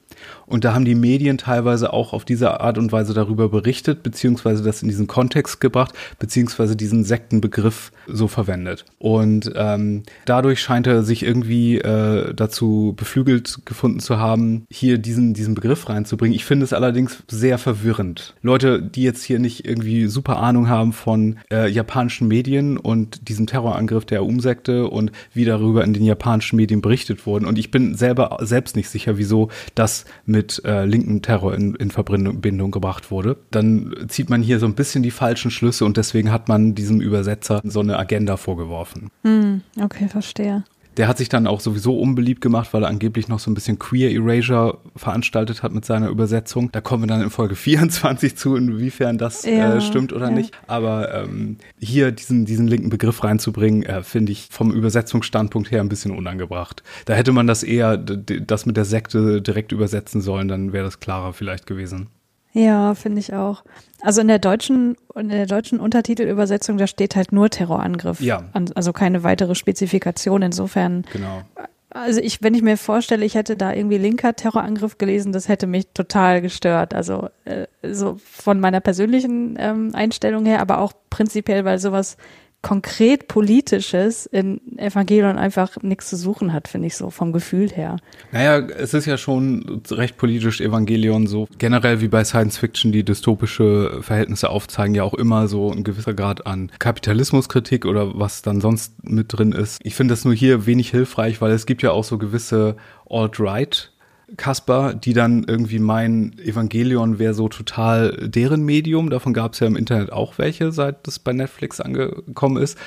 Und 0.46 0.64
da 0.64 0.74
haben 0.74 0.84
die 0.84 0.94
Medien 0.94 1.38
teilweise 1.38 1.92
auch 1.92 2.12
auf 2.12 2.24
diese 2.24 2.60
Art 2.60 2.78
und 2.78 2.92
Weise 2.92 3.14
darüber 3.14 3.48
berichtet, 3.48 4.02
beziehungsweise 4.02 4.62
das 4.62 4.82
in 4.82 4.88
diesen 4.88 5.06
Kontext 5.06 5.60
gebracht, 5.60 5.94
beziehungsweise 6.18 6.76
diesen 6.76 7.04
Sektenbegriff 7.04 7.92
so 8.06 8.28
verwendet. 8.28 8.84
Und 8.98 9.52
ähm, 9.54 10.02
dadurch 10.24 10.60
scheint 10.60 10.86
er 10.86 11.02
sich 11.02 11.22
irgendwie 11.22 11.78
äh, 11.78 12.34
dazu 12.34 12.94
beflügelt 12.96 13.60
gefunden 13.64 14.00
zu 14.00 14.18
haben, 14.18 14.66
hier 14.70 14.98
diesen, 14.98 15.34
diesen 15.34 15.54
Begriff 15.54 15.88
reinzubringen. 15.88 16.34
Ich 16.34 16.44
finde 16.44 16.64
es 16.64 16.72
allerdings 16.72 17.22
sehr 17.28 17.58
verwirrend. 17.58 18.34
Leute, 18.42 18.82
die 18.82 19.02
jetzt 19.02 19.24
hier 19.24 19.38
nicht 19.38 19.66
irgendwie 19.66 20.06
super 20.06 20.38
Ahnung 20.38 20.68
haben 20.68 20.92
von 20.92 21.38
äh, 21.50 21.68
japanischen 21.68 22.28
Medien 22.28 22.76
und 22.76 23.28
diesem 23.28 23.46
Terrorangriff 23.46 24.04
der 24.04 24.24
Umsekte 24.24 24.88
und 24.88 25.12
wie 25.32 25.44
darüber 25.44 25.84
in 25.84 25.94
den 25.94 26.04
japanischen 26.04 26.56
Medien 26.56 26.80
berichtet 26.80 27.26
wurden. 27.26 27.46
Und 27.46 27.58
ich 27.58 27.70
bin 27.70 27.94
selber 27.94 28.38
selbst 28.40 28.76
nicht 28.76 28.88
sicher, 28.88 29.18
wieso 29.18 29.48
das 29.74 30.04
mit 30.34 30.62
äh, 30.64 30.84
linken 30.84 31.22
Terror 31.22 31.54
in, 31.54 31.74
in 31.76 31.90
Verbindung 31.90 32.70
gebracht 32.70 33.10
wurde, 33.10 33.36
dann 33.50 33.94
zieht 34.08 34.28
man 34.28 34.42
hier 34.42 34.58
so 34.58 34.66
ein 34.66 34.74
bisschen 34.74 35.02
die 35.02 35.10
falschen 35.10 35.50
Schlüsse 35.50 35.84
und 35.84 35.96
deswegen 35.96 36.30
hat 36.30 36.48
man 36.48 36.74
diesem 36.74 37.00
Übersetzer 37.00 37.60
so 37.64 37.80
eine 37.80 37.98
Agenda 37.98 38.36
vorgeworfen. 38.36 39.10
Hm, 39.22 39.62
okay, 39.80 40.08
verstehe. 40.08 40.64
Der 40.96 41.08
hat 41.08 41.18
sich 41.18 41.28
dann 41.28 41.46
auch 41.46 41.60
sowieso 41.60 41.98
unbeliebt 41.98 42.40
gemacht, 42.40 42.72
weil 42.72 42.84
er 42.84 42.88
angeblich 42.88 43.28
noch 43.28 43.38
so 43.38 43.50
ein 43.50 43.54
bisschen 43.54 43.78
Queer 43.78 44.10
Erasure 44.12 44.78
veranstaltet 44.96 45.62
hat 45.62 45.72
mit 45.72 45.84
seiner 45.84 46.08
Übersetzung. 46.08 46.70
Da 46.72 46.80
kommen 46.80 47.04
wir 47.04 47.06
dann 47.06 47.22
in 47.22 47.30
Folge 47.30 47.54
24 47.56 48.36
zu, 48.36 48.56
inwiefern 48.56 49.18
das 49.18 49.44
äh, 49.44 49.56
ja, 49.56 49.76
äh, 49.76 49.80
stimmt 49.80 50.12
oder 50.12 50.26
ja. 50.26 50.32
nicht. 50.32 50.56
Aber 50.66 51.14
ähm, 51.14 51.56
hier 51.80 52.12
diesen, 52.12 52.44
diesen 52.44 52.68
linken 52.68 52.90
Begriff 52.90 53.24
reinzubringen, 53.24 53.82
äh, 53.82 54.02
finde 54.02 54.32
ich 54.32 54.48
vom 54.50 54.72
Übersetzungsstandpunkt 54.72 55.70
her 55.70 55.80
ein 55.80 55.88
bisschen 55.88 56.12
unangebracht. 56.12 56.82
Da 57.06 57.14
hätte 57.14 57.32
man 57.32 57.46
das 57.46 57.62
eher, 57.62 57.96
das 57.96 58.66
mit 58.66 58.76
der 58.76 58.84
Sekte 58.84 59.42
direkt 59.42 59.72
übersetzen 59.72 60.20
sollen, 60.20 60.48
dann 60.48 60.72
wäre 60.72 60.84
das 60.84 61.00
klarer 61.00 61.32
vielleicht 61.32 61.66
gewesen. 61.66 62.08
Ja, 62.54 62.94
finde 62.94 63.18
ich 63.18 63.34
auch. 63.34 63.64
Also 64.00 64.20
in 64.20 64.28
der 64.28 64.38
deutschen, 64.38 64.96
in 65.16 65.28
der 65.28 65.46
deutschen 65.46 65.80
Untertitelübersetzung, 65.80 66.78
da 66.78 66.86
steht 66.86 67.16
halt 67.16 67.32
nur 67.32 67.50
Terrorangriff. 67.50 68.20
Ja. 68.20 68.44
Also 68.74 68.92
keine 68.92 69.24
weitere 69.24 69.56
Spezifikation. 69.56 70.40
Insofern. 70.40 71.04
Genau. 71.12 71.42
Also 71.90 72.20
ich, 72.20 72.42
wenn 72.42 72.54
ich 72.54 72.62
mir 72.62 72.76
vorstelle, 72.76 73.24
ich 73.24 73.34
hätte 73.34 73.56
da 73.56 73.72
irgendwie 73.72 73.98
linker 73.98 74.34
Terrorangriff 74.34 74.98
gelesen, 74.98 75.32
das 75.32 75.48
hätte 75.48 75.66
mich 75.66 75.88
total 75.94 76.40
gestört. 76.42 76.94
Also 76.94 77.28
äh, 77.44 77.66
so 77.82 78.18
von 78.24 78.60
meiner 78.60 78.80
persönlichen 78.80 79.56
ähm, 79.58 79.90
Einstellung 79.92 80.44
her, 80.44 80.60
aber 80.60 80.78
auch 80.78 80.92
prinzipiell, 81.10 81.64
weil 81.64 81.78
sowas 81.78 82.16
konkret 82.64 83.28
Politisches 83.28 84.24
in 84.24 84.58
Evangelion 84.78 85.36
einfach 85.36 85.76
nichts 85.82 86.08
zu 86.08 86.16
suchen 86.16 86.54
hat, 86.54 86.66
finde 86.66 86.86
ich 86.86 86.96
so, 86.96 87.10
vom 87.10 87.32
Gefühl 87.32 87.68
her. 87.68 87.98
Naja, 88.32 88.58
es 88.58 88.94
ist 88.94 89.04
ja 89.04 89.18
schon 89.18 89.82
recht 89.90 90.16
politisch 90.16 90.62
Evangelion 90.62 91.26
so. 91.26 91.46
Generell 91.58 92.00
wie 92.00 92.08
bei 92.08 92.24
Science 92.24 92.56
Fiction, 92.56 92.90
die 92.90 93.04
dystopische 93.04 93.98
Verhältnisse 94.00 94.48
aufzeigen, 94.48 94.94
ja 94.94 95.04
auch 95.04 95.12
immer 95.12 95.46
so 95.46 95.70
ein 95.70 95.84
gewisser 95.84 96.14
Grad 96.14 96.46
an 96.46 96.72
Kapitalismuskritik 96.78 97.84
oder 97.84 98.18
was 98.18 98.40
dann 98.40 98.62
sonst 98.62 98.94
mit 99.04 99.26
drin 99.28 99.52
ist. 99.52 99.78
Ich 99.82 99.94
finde 99.94 100.12
das 100.12 100.24
nur 100.24 100.34
hier 100.34 100.64
wenig 100.64 100.90
hilfreich, 100.90 101.42
weil 101.42 101.52
es 101.52 101.66
gibt 101.66 101.82
ja 101.82 101.90
auch 101.90 102.04
so 102.04 102.16
gewisse 102.16 102.76
Alt-Right 103.10 103.92
Kasper, 104.36 104.94
die 104.94 105.12
dann 105.12 105.44
irgendwie 105.44 105.78
meinen, 105.78 106.38
Evangelion 106.38 107.18
wäre 107.18 107.34
so 107.34 107.48
total 107.48 108.28
deren 108.28 108.64
Medium. 108.64 109.10
Davon 109.10 109.34
gab 109.34 109.52
es 109.52 109.60
ja 109.60 109.66
im 109.66 109.76
Internet 109.76 110.12
auch 110.12 110.38
welche, 110.38 110.72
seit 110.72 111.06
das 111.06 111.18
bei 111.18 111.32
Netflix 111.32 111.80
angekommen 111.80 112.56
ist. 112.56 112.78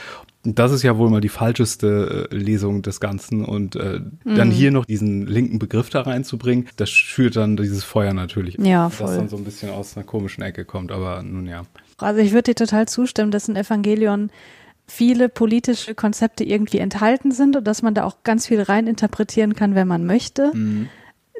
Und 0.45 0.59
das 0.59 0.71
ist 0.71 0.83
ja 0.83 0.97
wohl 0.97 1.09
mal 1.09 1.21
die 1.21 1.29
falscheste 1.29 2.29
äh, 2.31 2.35
Lesung 2.35 2.81
des 2.81 2.99
Ganzen. 2.99 3.45
Und 3.45 3.75
äh, 3.75 3.99
mhm. 4.23 4.35
dann 4.35 4.49
hier 4.49 4.71
noch 4.71 4.85
diesen 4.85 5.27
linken 5.27 5.59
Begriff 5.59 5.89
da 5.89 6.01
reinzubringen, 6.01 6.67
das 6.77 6.89
schürt 6.89 7.35
dann 7.35 7.57
dieses 7.57 7.83
Feuer 7.83 8.13
natürlich. 8.13 8.57
Ja, 8.57 8.89
voll. 8.89 9.07
Das 9.07 9.17
dann 9.17 9.29
so 9.29 9.37
ein 9.37 9.43
bisschen 9.43 9.69
aus 9.69 9.95
einer 9.95 10.05
komischen 10.05 10.43
Ecke 10.43 10.65
kommt, 10.65 10.91
aber 10.91 11.21
nun 11.21 11.47
ja. 11.47 11.63
Also 11.97 12.21
ich 12.21 12.31
würde 12.31 12.53
dir 12.53 12.55
total 12.55 12.87
zustimmen, 12.87 13.31
dass 13.31 13.47
ein 13.47 13.55
Evangelion 13.55 14.31
viele 14.87 15.27
politische 15.27 15.95
Konzepte 15.95 16.45
irgendwie 16.45 16.77
enthalten 16.77 17.31
sind 17.31 17.57
und 17.57 17.67
dass 17.67 17.81
man 17.81 17.93
da 17.93 18.05
auch 18.05 18.23
ganz 18.23 18.47
viel 18.47 18.61
rein 18.61 18.87
interpretieren 18.87 19.53
kann, 19.53 19.75
wenn 19.75 19.87
man 19.87 20.05
möchte. 20.05 20.51
Mhm 20.55 20.87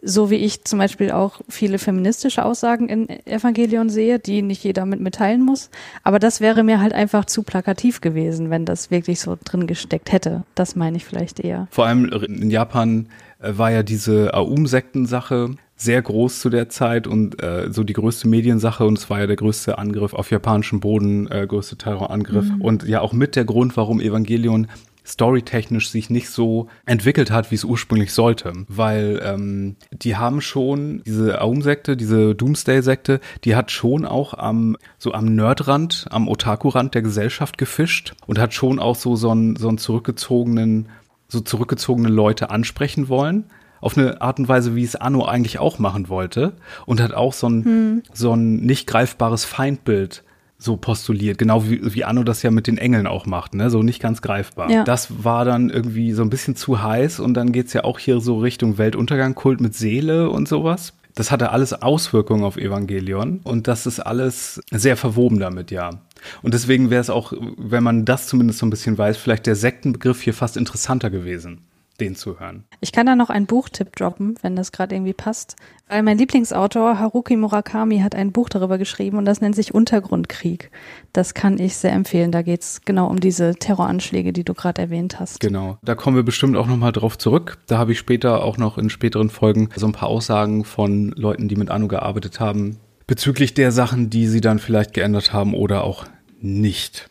so 0.01 0.29
wie 0.29 0.35
ich 0.35 0.63
zum 0.63 0.79
Beispiel 0.79 1.11
auch 1.11 1.41
viele 1.49 1.79
feministische 1.79 2.45
Aussagen 2.45 2.89
in 2.89 3.09
Evangelion 3.25 3.89
sehe, 3.89 4.19
die 4.19 4.41
nicht 4.41 4.63
jeder 4.63 4.85
mit 4.85 4.99
mitteilen 4.99 5.43
muss. 5.43 5.69
Aber 6.03 6.19
das 6.19 6.41
wäre 6.41 6.63
mir 6.63 6.79
halt 6.79 6.93
einfach 6.93 7.25
zu 7.25 7.43
plakativ 7.43 8.01
gewesen, 8.01 8.49
wenn 8.49 8.65
das 8.65 8.91
wirklich 8.91 9.19
so 9.19 9.37
drin 9.43 9.67
gesteckt 9.67 10.11
hätte. 10.11 10.43
Das 10.55 10.75
meine 10.75 10.97
ich 10.97 11.05
vielleicht 11.05 11.39
eher. 11.39 11.67
Vor 11.71 11.85
allem 11.85 12.05
in 12.05 12.49
Japan 12.49 13.07
äh, 13.39 13.57
war 13.57 13.71
ja 13.71 13.83
diese 13.83 14.33
Aum-Sekten-Sache 14.33 15.55
sehr 15.75 16.01
groß 16.01 16.39
zu 16.39 16.49
der 16.49 16.69
Zeit 16.69 17.05
und 17.05 17.41
äh, 17.41 17.71
so 17.71 17.83
die 17.83 17.93
größte 17.93 18.27
Mediensache 18.27 18.83
und 18.83 18.97
es 18.97 19.09
war 19.11 19.19
ja 19.19 19.27
der 19.27 19.35
größte 19.35 19.77
Angriff 19.77 20.13
auf 20.13 20.31
japanischem 20.31 20.79
Boden, 20.79 21.29
äh, 21.29 21.45
größte 21.47 21.75
Terrorangriff 21.75 22.45
mhm. 22.45 22.61
und 22.61 22.87
ja 22.87 23.01
auch 23.01 23.13
mit 23.13 23.35
der 23.35 23.45
Grund, 23.45 23.77
warum 23.77 24.01
Evangelion 24.01 24.67
storytechnisch 25.07 25.89
sich 25.89 26.09
nicht 26.09 26.29
so 26.29 26.67
entwickelt 26.85 27.31
hat, 27.31 27.49
wie 27.49 27.55
es 27.55 27.63
ursprünglich 27.63 28.13
sollte. 28.13 28.53
Weil 28.67 29.21
ähm, 29.23 29.77
die 29.91 30.17
haben 30.17 30.41
schon, 30.41 31.01
diese 31.05 31.41
Aum-Sekte, 31.41 31.95
diese 31.95 32.35
Doomsday-Sekte, 32.35 33.21
die 33.45 33.55
hat 33.55 33.71
schon 33.71 34.05
auch 34.05 34.33
am, 34.33 34.75
so 34.97 35.13
am 35.13 35.33
Nerdrand, 35.33 36.07
am 36.09 36.27
Otaku-Rand 36.27 36.93
der 36.93 37.01
Gesellschaft 37.01 37.57
gefischt 37.57 38.15
und 38.27 38.37
hat 38.37 38.53
schon 38.53 38.79
auch 38.79 38.95
so, 38.95 39.15
so 39.15 39.31
einen, 39.31 39.55
so 39.55 39.69
einen 39.69 39.77
zurückgezogenen, 39.77 40.89
so 41.29 41.39
zurückgezogene 41.39 42.09
Leute 42.09 42.49
ansprechen 42.49 43.07
wollen 43.07 43.45
auf 43.79 43.95
eine 43.95 44.21
Art 44.21 44.39
und 44.39 44.47
Weise, 44.47 44.75
wie 44.75 44.83
es 44.83 44.95
Anno 44.95 45.25
eigentlich 45.25 45.59
auch 45.59 45.77
machen 45.77 46.09
wollte 46.09 46.53
und 46.85 46.99
hat 46.99 47.13
auch 47.13 47.31
so 47.31 47.47
ein, 47.47 47.63
hm. 47.63 48.03
so 48.11 48.33
ein 48.33 48.57
nicht 48.57 48.87
greifbares 48.87 49.45
Feindbild 49.45 50.23
so 50.59 50.75
postuliert, 50.75 51.37
genau 51.37 51.69
wie, 51.69 51.93
wie 51.93 52.03
Anno 52.03 52.23
das 52.23 52.41
ja 52.41 52.49
mit 52.49 52.67
den 52.67 52.77
Engeln 52.77 53.05
auch 53.05 53.25
macht, 53.25 53.53
ne? 53.53 53.69
so 53.69 53.83
nicht 53.83 54.01
ganz 54.01 54.21
greifbar. 54.21 54.71
Ja. 54.71 54.83
Das 54.83 55.23
war 55.23 55.45
dann 55.45 55.69
irgendwie 55.69 56.13
so 56.13 56.23
ein 56.23 56.29
bisschen 56.29 56.55
zu 56.55 56.81
heiß 56.81 57.19
und 57.19 57.35
dann 57.35 57.51
geht's 57.51 57.73
ja 57.73 57.83
auch 57.83 57.99
hier 57.99 58.19
so 58.19 58.39
Richtung 58.39 58.77
Weltuntergang, 58.77 59.35
Kult 59.35 59.61
mit 59.61 59.75
Seele 59.75 60.29
und 60.29 60.47
sowas. 60.47 60.93
Das 61.13 61.31
hatte 61.31 61.51
alles 61.51 61.73
Auswirkungen 61.73 62.43
auf 62.43 62.57
Evangelion 62.57 63.39
und 63.43 63.67
das 63.67 63.85
ist 63.85 63.99
alles 63.99 64.61
sehr 64.71 64.97
verwoben 64.97 65.39
damit, 65.39 65.71
ja. 65.71 66.01
Und 66.41 66.53
deswegen 66.53 66.89
wäre 66.89 67.01
es 67.01 67.09
auch, 67.09 67.33
wenn 67.57 67.83
man 67.83 68.05
das 68.05 68.27
zumindest 68.27 68.59
so 68.59 68.65
ein 68.65 68.69
bisschen 68.71 68.97
weiß, 68.97 69.17
vielleicht 69.17 69.45
der 69.45 69.55
Sektenbegriff 69.55 70.21
hier 70.21 70.33
fast 70.33 70.57
interessanter 70.57 71.09
gewesen 71.09 71.61
den 71.99 72.15
zu 72.15 72.39
hören. 72.39 72.65
Ich 72.81 72.91
kann 72.91 73.05
da 73.05 73.15
noch 73.15 73.29
einen 73.29 73.45
Buchtipp 73.45 73.95
droppen, 73.95 74.35
wenn 74.41 74.55
das 74.55 74.71
gerade 74.71 74.95
irgendwie 74.95 75.13
passt. 75.13 75.55
Weil 75.87 76.03
mein 76.03 76.17
Lieblingsautor 76.17 76.99
Haruki 76.99 77.37
Murakami 77.37 77.99
hat 77.99 78.13
ein 78.13 78.31
Buch 78.31 78.49
darüber 78.49 78.77
geschrieben 78.77 79.17
und 79.17 79.25
das 79.25 79.41
nennt 79.41 79.55
sich 79.55 79.73
Untergrundkrieg. 79.73 80.69
Das 81.13 81.33
kann 81.33 81.59
ich 81.59 81.77
sehr 81.77 81.93
empfehlen. 81.93 82.31
Da 82.31 82.41
geht's 82.41 82.81
genau 82.83 83.07
um 83.07 83.19
diese 83.19 83.55
Terroranschläge, 83.55 84.33
die 84.33 84.43
du 84.43 84.53
gerade 84.53 84.81
erwähnt 84.81 85.19
hast. 85.19 85.39
Genau. 85.39 85.77
Da 85.83 85.95
kommen 85.95 86.15
wir 86.15 86.23
bestimmt 86.23 86.57
auch 86.57 86.67
nochmal 86.67 86.91
drauf 86.91 87.17
zurück. 87.17 87.57
Da 87.67 87.77
habe 87.77 87.93
ich 87.93 87.99
später 87.99 88.43
auch 88.43 88.57
noch 88.57 88.77
in 88.77 88.89
späteren 88.89 89.29
Folgen 89.29 89.69
so 89.75 89.85
ein 89.85 89.93
paar 89.93 90.09
Aussagen 90.09 90.65
von 90.65 91.11
Leuten, 91.11 91.47
die 91.47 91.55
mit 91.55 91.71
Anu 91.71 91.87
gearbeitet 91.87 92.39
haben, 92.39 92.77
bezüglich 93.07 93.53
der 93.53 93.71
Sachen, 93.71 94.09
die 94.09 94.27
sie 94.27 94.41
dann 94.41 94.59
vielleicht 94.59 94.93
geändert 94.93 95.31
haben 95.31 95.53
oder 95.53 95.83
auch 95.83 96.05
nicht. 96.41 97.09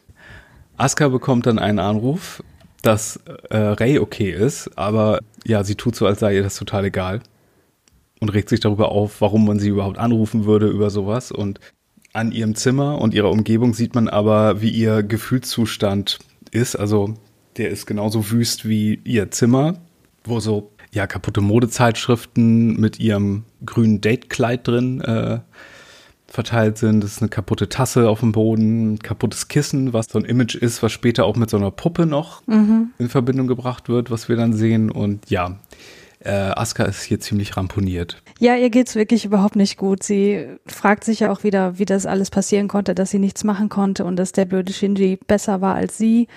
Aska 0.76 1.08
bekommt 1.08 1.46
dann 1.46 1.58
einen 1.58 1.78
Anruf 1.78 2.42
dass 2.86 3.20
äh, 3.50 3.56
Ray 3.56 3.98
okay 3.98 4.30
ist, 4.30 4.70
aber 4.76 5.20
ja, 5.44 5.64
sie 5.64 5.74
tut 5.74 5.96
so, 5.96 6.06
als 6.06 6.20
sei 6.20 6.36
ihr 6.36 6.42
das 6.42 6.56
total 6.56 6.84
egal 6.84 7.20
und 8.20 8.28
regt 8.30 8.48
sich 8.48 8.60
darüber 8.60 8.90
auf, 8.90 9.20
warum 9.20 9.44
man 9.44 9.58
sie 9.58 9.68
überhaupt 9.68 9.98
anrufen 9.98 10.44
würde 10.44 10.68
über 10.68 10.90
sowas. 10.90 11.32
Und 11.32 11.60
an 12.12 12.32
ihrem 12.32 12.54
Zimmer 12.54 13.00
und 13.00 13.12
ihrer 13.12 13.30
Umgebung 13.30 13.74
sieht 13.74 13.94
man 13.94 14.08
aber, 14.08 14.62
wie 14.62 14.70
ihr 14.70 15.02
Gefühlszustand 15.02 16.18
ist. 16.50 16.76
Also 16.76 17.14
der 17.56 17.70
ist 17.70 17.86
genauso 17.86 18.30
wüst 18.30 18.68
wie 18.68 19.00
ihr 19.04 19.30
Zimmer, 19.30 19.76
wo 20.24 20.40
so 20.40 20.70
ja 20.92 21.06
kaputte 21.06 21.40
Modezeitschriften 21.40 22.80
mit 22.80 23.00
ihrem 23.00 23.44
grünen 23.64 24.00
Datekleid 24.00 24.66
drin 24.66 25.00
äh, 25.00 25.40
verteilt 26.36 26.78
sind. 26.78 27.02
Es 27.02 27.12
ist 27.12 27.22
eine 27.22 27.28
kaputte 27.28 27.68
Tasse 27.68 28.08
auf 28.08 28.20
dem 28.20 28.30
Boden, 28.30 28.92
ein 28.92 28.98
kaputtes 29.00 29.48
Kissen, 29.48 29.92
was 29.92 30.06
so 30.06 30.18
ein 30.18 30.24
Image 30.24 30.54
ist, 30.54 30.82
was 30.82 30.92
später 30.92 31.24
auch 31.24 31.34
mit 31.34 31.50
so 31.50 31.56
einer 31.56 31.72
Puppe 31.72 32.06
noch 32.06 32.46
mhm. 32.46 32.90
in 32.98 33.08
Verbindung 33.08 33.48
gebracht 33.48 33.88
wird, 33.88 34.10
was 34.10 34.28
wir 34.28 34.36
dann 34.36 34.52
sehen. 34.52 34.90
Und 34.90 35.28
ja, 35.30 35.58
äh, 36.20 36.30
Aska 36.30 36.84
ist 36.84 37.02
hier 37.02 37.18
ziemlich 37.20 37.56
ramponiert. 37.56 38.22
Ja, 38.38 38.54
ihr 38.54 38.68
geht's 38.68 38.94
wirklich 38.94 39.24
überhaupt 39.24 39.56
nicht 39.56 39.78
gut. 39.78 40.02
Sie 40.02 40.46
fragt 40.66 41.04
sich 41.04 41.20
ja 41.20 41.32
auch 41.32 41.42
wieder, 41.42 41.78
wie 41.78 41.86
das 41.86 42.04
alles 42.04 42.30
passieren 42.30 42.68
konnte, 42.68 42.94
dass 42.94 43.10
sie 43.10 43.18
nichts 43.18 43.42
machen 43.42 43.68
konnte 43.70 44.04
und 44.04 44.16
dass 44.16 44.32
der 44.32 44.44
blöde 44.44 44.72
Shinji 44.72 45.18
besser 45.26 45.60
war 45.60 45.74
als 45.74 45.96
sie 45.96 46.28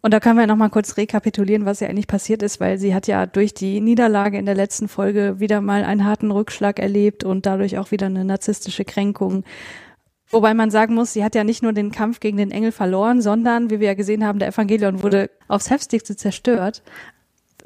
und 0.00 0.14
da 0.14 0.20
können 0.20 0.38
wir 0.38 0.46
nochmal 0.46 0.70
kurz 0.70 0.96
rekapitulieren, 0.96 1.64
was 1.64 1.80
ja 1.80 1.88
eigentlich 1.88 2.06
passiert 2.06 2.42
ist, 2.42 2.60
weil 2.60 2.78
sie 2.78 2.94
hat 2.94 3.08
ja 3.08 3.26
durch 3.26 3.52
die 3.52 3.80
Niederlage 3.80 4.38
in 4.38 4.46
der 4.46 4.54
letzten 4.54 4.86
Folge 4.86 5.40
wieder 5.40 5.60
mal 5.60 5.84
einen 5.84 6.04
harten 6.04 6.30
Rückschlag 6.30 6.78
erlebt 6.78 7.24
und 7.24 7.46
dadurch 7.46 7.78
auch 7.78 7.90
wieder 7.90 8.06
eine 8.06 8.24
narzisstische 8.24 8.84
Kränkung. 8.84 9.44
Wobei 10.30 10.54
man 10.54 10.70
sagen 10.70 10.94
muss, 10.94 11.14
sie 11.14 11.24
hat 11.24 11.34
ja 11.34 11.42
nicht 11.42 11.62
nur 11.62 11.72
den 11.72 11.90
Kampf 11.90 12.20
gegen 12.20 12.36
den 12.36 12.50
Engel 12.50 12.70
verloren, 12.70 13.22
sondern, 13.22 13.70
wie 13.70 13.80
wir 13.80 13.88
ja 13.88 13.94
gesehen 13.94 14.24
haben, 14.24 14.38
der 14.38 14.48
Evangelion 14.48 15.02
wurde 15.02 15.30
aufs 15.48 15.70
heftigste 15.70 16.16
zerstört. 16.16 16.82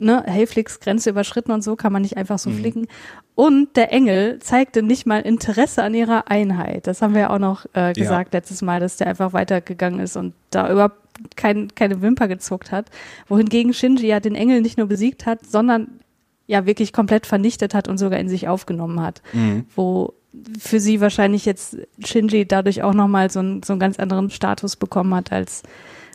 Ne, 0.02 0.24
Helflix 0.26 0.80
Grenze 0.80 1.10
überschritten 1.10 1.52
und 1.52 1.62
so 1.62 1.76
kann 1.76 1.92
man 1.92 2.02
nicht 2.02 2.16
einfach 2.16 2.38
so 2.38 2.50
mhm. 2.50 2.58
fliegen. 2.58 2.86
Und 3.34 3.76
der 3.76 3.92
Engel 3.92 4.40
zeigte 4.40 4.82
nicht 4.82 5.06
mal 5.06 5.20
Interesse 5.20 5.82
an 5.82 5.94
ihrer 5.94 6.30
Einheit. 6.30 6.86
Das 6.86 7.00
haben 7.00 7.14
wir 7.14 7.22
ja 7.22 7.30
auch 7.30 7.38
noch 7.38 7.66
äh, 7.72 7.92
gesagt 7.92 8.34
ja. 8.34 8.38
letztes 8.38 8.62
Mal, 8.62 8.80
dass 8.80 8.96
der 8.96 9.06
einfach 9.06 9.32
weitergegangen 9.32 10.00
ist 10.00 10.16
und 10.16 10.34
da 10.50 10.70
überhaupt 10.70 10.96
kein, 11.36 11.74
keine 11.74 12.02
Wimper 12.02 12.28
gezuckt 12.28 12.72
hat. 12.72 12.86
Wohingegen 13.28 13.72
Shinji 13.72 14.08
ja 14.08 14.20
den 14.20 14.34
Engel 14.34 14.60
nicht 14.60 14.76
nur 14.76 14.86
besiegt 14.86 15.24
hat, 15.24 15.46
sondern 15.46 16.00
ja 16.46 16.66
wirklich 16.66 16.92
komplett 16.92 17.26
vernichtet 17.26 17.74
hat 17.74 17.88
und 17.88 17.98
sogar 17.98 18.18
in 18.18 18.28
sich 18.28 18.48
aufgenommen 18.48 19.00
hat. 19.00 19.22
Mhm. 19.32 19.66
Wo 19.74 20.14
für 20.58 20.80
sie 20.80 21.00
wahrscheinlich 21.00 21.44
jetzt 21.44 21.76
Shinji 22.04 22.46
dadurch 22.46 22.82
auch 22.82 22.94
nochmal 22.94 23.30
so, 23.30 23.40
ein, 23.40 23.62
so 23.62 23.74
einen 23.74 23.80
ganz 23.80 23.98
anderen 23.98 24.30
Status 24.30 24.76
bekommen 24.76 25.14
hat 25.14 25.30
als 25.32 25.62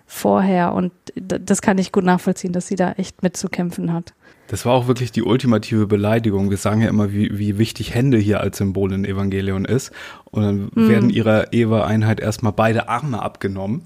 vorher. 0.08 0.74
Und 0.74 0.91
das 1.15 1.62
kann 1.62 1.78
ich 1.78 1.91
gut 1.91 2.04
nachvollziehen, 2.04 2.54
dass 2.54 2.67
sie 2.67 2.76
da 2.76 2.93
echt 2.93 3.22
mitzukämpfen 3.22 3.93
hat. 3.93 4.13
Das 4.48 4.65
war 4.65 4.74
auch 4.74 4.88
wirklich 4.88 5.12
die 5.12 5.24
ultimative 5.24 5.88
Beleidigung. 5.88 6.50
Wir 6.50 6.58
sagen 6.58 6.82
ja 6.82 6.88
immer, 6.88 7.12
wie, 7.12 7.38
wie 7.38 7.58
wichtig 7.58 7.93
Hände 7.93 8.17
hier 8.17 8.39
als 8.39 8.58
Symbol 8.58 8.93
in 8.93 9.04
Evangelion 9.04 9.65
ist. 9.65 9.91
Und 10.32 10.43
dann 10.43 10.72
mhm. 10.74 10.89
werden 10.89 11.10
ihrer 11.10 11.54
Eva-Einheit 11.54 12.20
erstmal 12.22 12.54
beide 12.54 12.88
Arme 12.88 13.22
abgenommen 13.22 13.84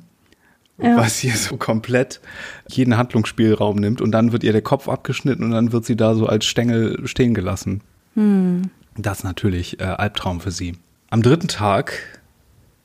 ja. 0.82 0.98
was 0.98 1.18
hier 1.18 1.36
so 1.36 1.58
komplett 1.58 2.20
jeden 2.68 2.98
Handlungsspielraum 2.98 3.78
nimmt 3.78 4.02
und 4.02 4.12
dann 4.12 4.32
wird 4.32 4.44
ihr 4.44 4.52
der 4.52 4.62
Kopf 4.62 4.90
abgeschnitten 4.90 5.44
und 5.44 5.52
dann 5.52 5.72
wird 5.72 5.86
sie 5.86 5.96
da 5.96 6.16
so 6.16 6.28
als 6.28 6.46
Stängel 6.46 7.08
stehen 7.08 7.34
gelassen. 7.34 7.82
Hm. 8.16 8.70
Das 8.98 9.20
ist 9.20 9.24
natürlich 9.24 9.80
äh, 9.80 9.84
Albtraum 9.84 10.42
für 10.42 10.52
sie. 10.52 10.78
Am 11.10 11.22
dritten 11.22 11.48
Tag 11.48 11.94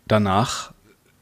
danach 0.06 0.72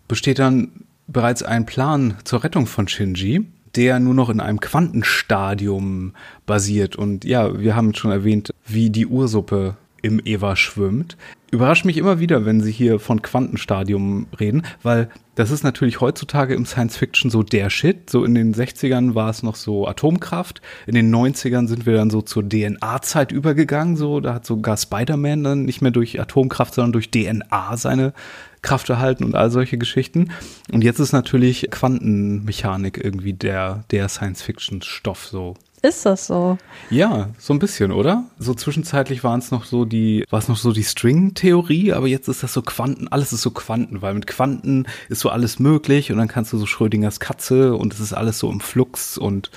besteht 0.08 0.38
dann 0.38 0.83
bereits 1.06 1.42
ein 1.42 1.66
Plan 1.66 2.16
zur 2.24 2.44
Rettung 2.44 2.66
von 2.66 2.88
Shinji, 2.88 3.46
der 3.76 3.98
nur 3.98 4.14
noch 4.14 4.30
in 4.30 4.40
einem 4.40 4.60
Quantenstadium 4.60 6.12
basiert. 6.46 6.96
Und 6.96 7.24
ja, 7.24 7.58
wir 7.58 7.74
haben 7.76 7.94
schon 7.94 8.10
erwähnt, 8.10 8.52
wie 8.66 8.90
die 8.90 9.06
Ursuppe 9.06 9.76
im 10.04 10.20
Eva 10.22 10.54
schwimmt. 10.54 11.16
Überrascht 11.50 11.86
mich 11.86 11.96
immer 11.96 12.20
wieder, 12.20 12.44
wenn 12.44 12.60
sie 12.60 12.72
hier 12.72 12.98
von 12.98 13.22
Quantenstadium 13.22 14.26
reden, 14.38 14.62
weil 14.82 15.08
das 15.34 15.50
ist 15.50 15.64
natürlich 15.64 16.00
heutzutage 16.00 16.54
im 16.54 16.66
Science 16.66 16.96
Fiction 16.96 17.30
so 17.30 17.42
der 17.42 17.70
Shit. 17.70 18.10
So 18.10 18.22
in 18.22 18.34
den 18.34 18.54
60ern 18.54 19.14
war 19.14 19.30
es 19.30 19.42
noch 19.42 19.54
so 19.54 19.88
Atomkraft. 19.88 20.60
In 20.86 20.94
den 20.94 21.14
90ern 21.14 21.68
sind 21.68 21.86
wir 21.86 21.94
dann 21.94 22.10
so 22.10 22.20
zur 22.20 22.46
DNA-Zeit 22.46 23.32
übergegangen. 23.32 23.96
So, 23.96 24.20
da 24.20 24.34
hat 24.34 24.46
sogar 24.46 24.76
Spider-Man 24.76 25.42
dann 25.42 25.64
nicht 25.64 25.80
mehr 25.80 25.90
durch 25.90 26.20
Atomkraft, 26.20 26.74
sondern 26.74 26.92
durch 26.92 27.10
DNA 27.10 27.76
seine 27.76 28.12
Kraft 28.64 28.90
erhalten 28.90 29.22
und 29.22 29.36
all 29.36 29.50
solche 29.50 29.78
Geschichten. 29.78 30.32
Und 30.72 30.82
jetzt 30.82 30.98
ist 30.98 31.12
natürlich 31.12 31.68
Quantenmechanik 31.70 33.00
irgendwie 33.02 33.34
der, 33.34 33.84
der 33.92 34.08
Science-Fiction-Stoff 34.08 35.26
so. 35.26 35.54
Ist 35.82 36.06
das 36.06 36.26
so? 36.26 36.56
Ja, 36.88 37.28
so 37.38 37.52
ein 37.52 37.58
bisschen, 37.58 37.92
oder? 37.92 38.24
So 38.38 38.54
zwischenzeitlich 38.54 39.22
waren 39.22 39.40
es 39.40 39.50
noch 39.50 39.66
so 39.66 39.84
die, 39.84 40.24
war 40.30 40.38
es 40.38 40.48
noch 40.48 40.56
so 40.56 40.72
die 40.72 40.82
String-Theorie, 40.82 41.92
aber 41.92 42.06
jetzt 42.06 42.26
ist 42.26 42.42
das 42.42 42.54
so 42.54 42.62
Quanten, 42.62 43.06
alles 43.08 43.34
ist 43.34 43.42
so 43.42 43.50
Quanten, 43.50 44.00
weil 44.00 44.14
mit 44.14 44.26
Quanten 44.26 44.86
ist 45.10 45.20
so 45.20 45.28
alles 45.28 45.58
möglich 45.58 46.10
und 46.10 46.16
dann 46.16 46.28
kannst 46.28 46.54
du 46.54 46.58
so 46.58 46.64
Schrödingers 46.64 47.20
Katze 47.20 47.76
und 47.76 47.92
es 47.92 48.00
ist 48.00 48.14
alles 48.14 48.38
so 48.38 48.50
im 48.50 48.60
Flux 48.60 49.18
und 49.18 49.50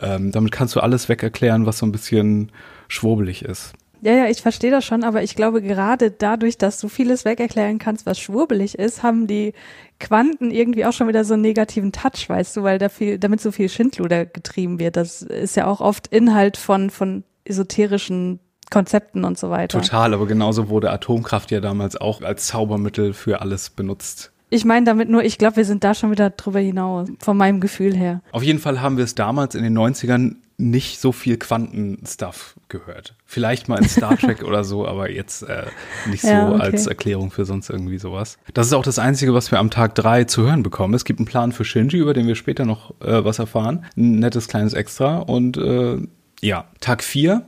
ähm, 0.00 0.30
damit 0.30 0.52
kannst 0.52 0.76
du 0.76 0.80
alles 0.80 1.08
wegerklären, 1.08 1.66
was 1.66 1.78
so 1.78 1.86
ein 1.86 1.92
bisschen 1.92 2.52
schwurbelig 2.86 3.44
ist. 3.44 3.72
Ja, 4.02 4.14
ja, 4.14 4.26
ich 4.26 4.42
verstehe 4.42 4.72
das 4.72 4.84
schon, 4.84 5.04
aber 5.04 5.22
ich 5.22 5.36
glaube, 5.36 5.62
gerade 5.62 6.10
dadurch, 6.10 6.58
dass 6.58 6.80
du 6.80 6.88
vieles 6.88 7.24
wegerklären 7.24 7.78
kannst, 7.78 8.04
was 8.04 8.18
schwurbelig 8.18 8.76
ist, 8.76 9.04
haben 9.04 9.28
die 9.28 9.54
Quanten 10.00 10.50
irgendwie 10.50 10.84
auch 10.84 10.92
schon 10.92 11.06
wieder 11.06 11.24
so 11.24 11.34
einen 11.34 11.42
negativen 11.42 11.92
Touch, 11.92 12.28
weißt 12.28 12.56
du, 12.56 12.64
weil 12.64 12.80
da 12.80 12.88
viel, 12.88 13.20
damit 13.20 13.40
so 13.40 13.52
viel 13.52 13.68
Schindluder 13.68 14.26
getrieben 14.26 14.80
wird. 14.80 14.96
Das 14.96 15.22
ist 15.22 15.54
ja 15.54 15.68
auch 15.68 15.80
oft 15.80 16.08
Inhalt 16.08 16.56
von, 16.56 16.90
von 16.90 17.22
esoterischen 17.44 18.40
Konzepten 18.72 19.22
und 19.22 19.38
so 19.38 19.50
weiter. 19.50 19.80
Total, 19.80 20.14
aber 20.14 20.26
genauso 20.26 20.68
wurde 20.68 20.90
Atomkraft 20.90 21.52
ja 21.52 21.60
damals 21.60 21.94
auch 21.94 22.22
als 22.22 22.48
Zaubermittel 22.48 23.12
für 23.12 23.40
alles 23.40 23.70
benutzt. 23.70 24.31
Ich 24.52 24.66
meine 24.66 24.84
damit 24.84 25.08
nur, 25.08 25.24
ich 25.24 25.38
glaube, 25.38 25.56
wir 25.56 25.64
sind 25.64 25.82
da 25.82 25.94
schon 25.94 26.10
wieder 26.10 26.28
drüber 26.28 26.60
hinaus, 26.60 27.08
von 27.20 27.38
meinem 27.38 27.60
Gefühl 27.60 27.96
her. 27.96 28.20
Auf 28.32 28.42
jeden 28.42 28.58
Fall 28.58 28.82
haben 28.82 28.98
wir 28.98 29.04
es 29.04 29.14
damals 29.14 29.54
in 29.54 29.62
den 29.62 29.76
90ern 29.76 30.36
nicht 30.58 31.00
so 31.00 31.10
viel 31.10 31.38
Quanten-Stuff 31.38 32.56
gehört. 32.68 33.14
Vielleicht 33.24 33.70
mal 33.70 33.78
in 33.78 33.88
Star 33.88 34.14
Trek 34.18 34.42
oder 34.46 34.62
so, 34.62 34.86
aber 34.86 35.10
jetzt 35.10 35.42
äh, 35.44 35.64
nicht 36.06 36.20
so 36.20 36.28
ja, 36.28 36.52
okay. 36.52 36.60
als 36.60 36.86
Erklärung 36.86 37.30
für 37.30 37.46
sonst 37.46 37.70
irgendwie 37.70 37.96
sowas. 37.96 38.36
Das 38.52 38.66
ist 38.66 38.74
auch 38.74 38.84
das 38.84 38.98
Einzige, 38.98 39.32
was 39.32 39.50
wir 39.50 39.58
am 39.58 39.70
Tag 39.70 39.94
drei 39.94 40.24
zu 40.24 40.42
hören 40.42 40.62
bekommen. 40.62 40.92
Es 40.92 41.06
gibt 41.06 41.18
einen 41.18 41.26
Plan 41.26 41.52
für 41.52 41.64
Shinji, 41.64 41.96
über 41.96 42.12
den 42.12 42.26
wir 42.26 42.34
später 42.34 42.66
noch 42.66 42.90
äh, 43.00 43.24
was 43.24 43.38
erfahren. 43.38 43.86
Ein 43.96 44.18
nettes 44.18 44.48
kleines 44.48 44.74
Extra. 44.74 45.20
Und 45.20 45.56
äh, 45.56 45.96
ja, 46.42 46.66
Tag 46.80 47.02
vier 47.02 47.46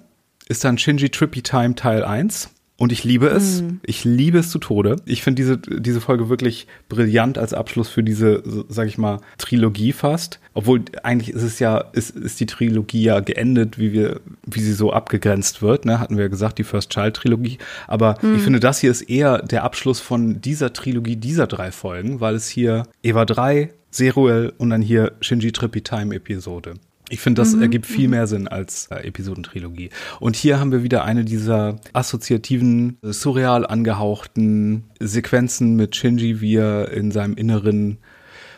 ist 0.48 0.64
dann 0.64 0.78
Shinji 0.78 1.10
Trippy 1.10 1.42
Time 1.42 1.74
Teil 1.74 2.02
1. 2.02 2.53
Und 2.76 2.90
ich 2.90 3.04
liebe 3.04 3.28
es. 3.28 3.62
Mhm. 3.62 3.80
Ich 3.84 4.04
liebe 4.04 4.38
es 4.38 4.50
zu 4.50 4.58
Tode. 4.58 4.96
Ich 5.06 5.22
finde 5.22 5.40
diese, 5.40 5.58
diese 5.58 6.00
Folge 6.00 6.28
wirklich 6.28 6.66
brillant 6.88 7.38
als 7.38 7.54
Abschluss 7.54 7.88
für 7.88 8.02
diese, 8.02 8.42
sag 8.68 8.88
ich 8.88 8.98
mal, 8.98 9.20
Trilogie 9.38 9.92
fast. 9.92 10.40
Obwohl 10.54 10.84
eigentlich 11.04 11.34
ist 11.34 11.42
es 11.42 11.60
ja, 11.60 11.78
ist, 11.78 12.16
ist 12.16 12.40
die 12.40 12.46
Trilogie 12.46 13.04
ja 13.04 13.20
geendet, 13.20 13.78
wie 13.78 13.92
wir, 13.92 14.20
wie 14.44 14.60
sie 14.60 14.72
so 14.72 14.92
abgegrenzt 14.92 15.62
wird, 15.62 15.84
ne? 15.84 16.00
Hatten 16.00 16.16
wir 16.16 16.24
ja 16.24 16.28
gesagt, 16.28 16.58
die 16.58 16.64
First 16.64 16.90
Child 16.90 17.14
Trilogie. 17.14 17.58
Aber 17.86 18.18
mhm. 18.22 18.36
ich 18.36 18.42
finde, 18.42 18.58
das 18.58 18.80
hier 18.80 18.90
ist 18.90 19.02
eher 19.02 19.38
der 19.38 19.62
Abschluss 19.62 20.00
von 20.00 20.40
dieser 20.40 20.72
Trilogie, 20.72 21.16
dieser 21.16 21.46
drei 21.46 21.70
Folgen, 21.70 22.20
weil 22.20 22.34
es 22.34 22.48
hier 22.48 22.84
Eva 23.04 23.24
3, 23.24 23.72
Zeruel 23.90 24.52
und 24.58 24.70
dann 24.70 24.82
hier 24.82 25.12
Shinji 25.20 25.52
Trippy 25.52 25.82
Time 25.82 26.12
Episode. 26.12 26.74
Ich 27.10 27.20
finde, 27.20 27.42
das 27.42 27.54
mhm. 27.54 27.62
ergibt 27.62 27.86
viel 27.86 28.06
mhm. 28.06 28.10
mehr 28.10 28.26
Sinn 28.26 28.48
als 28.48 28.88
äh, 28.90 29.06
Episodentrilogie. 29.06 29.90
Und 30.20 30.36
hier 30.36 30.58
haben 30.58 30.72
wir 30.72 30.82
wieder 30.82 31.04
eine 31.04 31.24
dieser 31.24 31.76
assoziativen, 31.92 32.98
äh, 33.02 33.12
surreal 33.12 33.66
angehauchten 33.66 34.84
Sequenzen 35.00 35.76
mit 35.76 35.96
Shinji, 35.96 36.40
wie 36.40 36.56
er 36.56 36.90
in 36.92 37.10
seinem 37.10 37.34
Inneren 37.34 37.98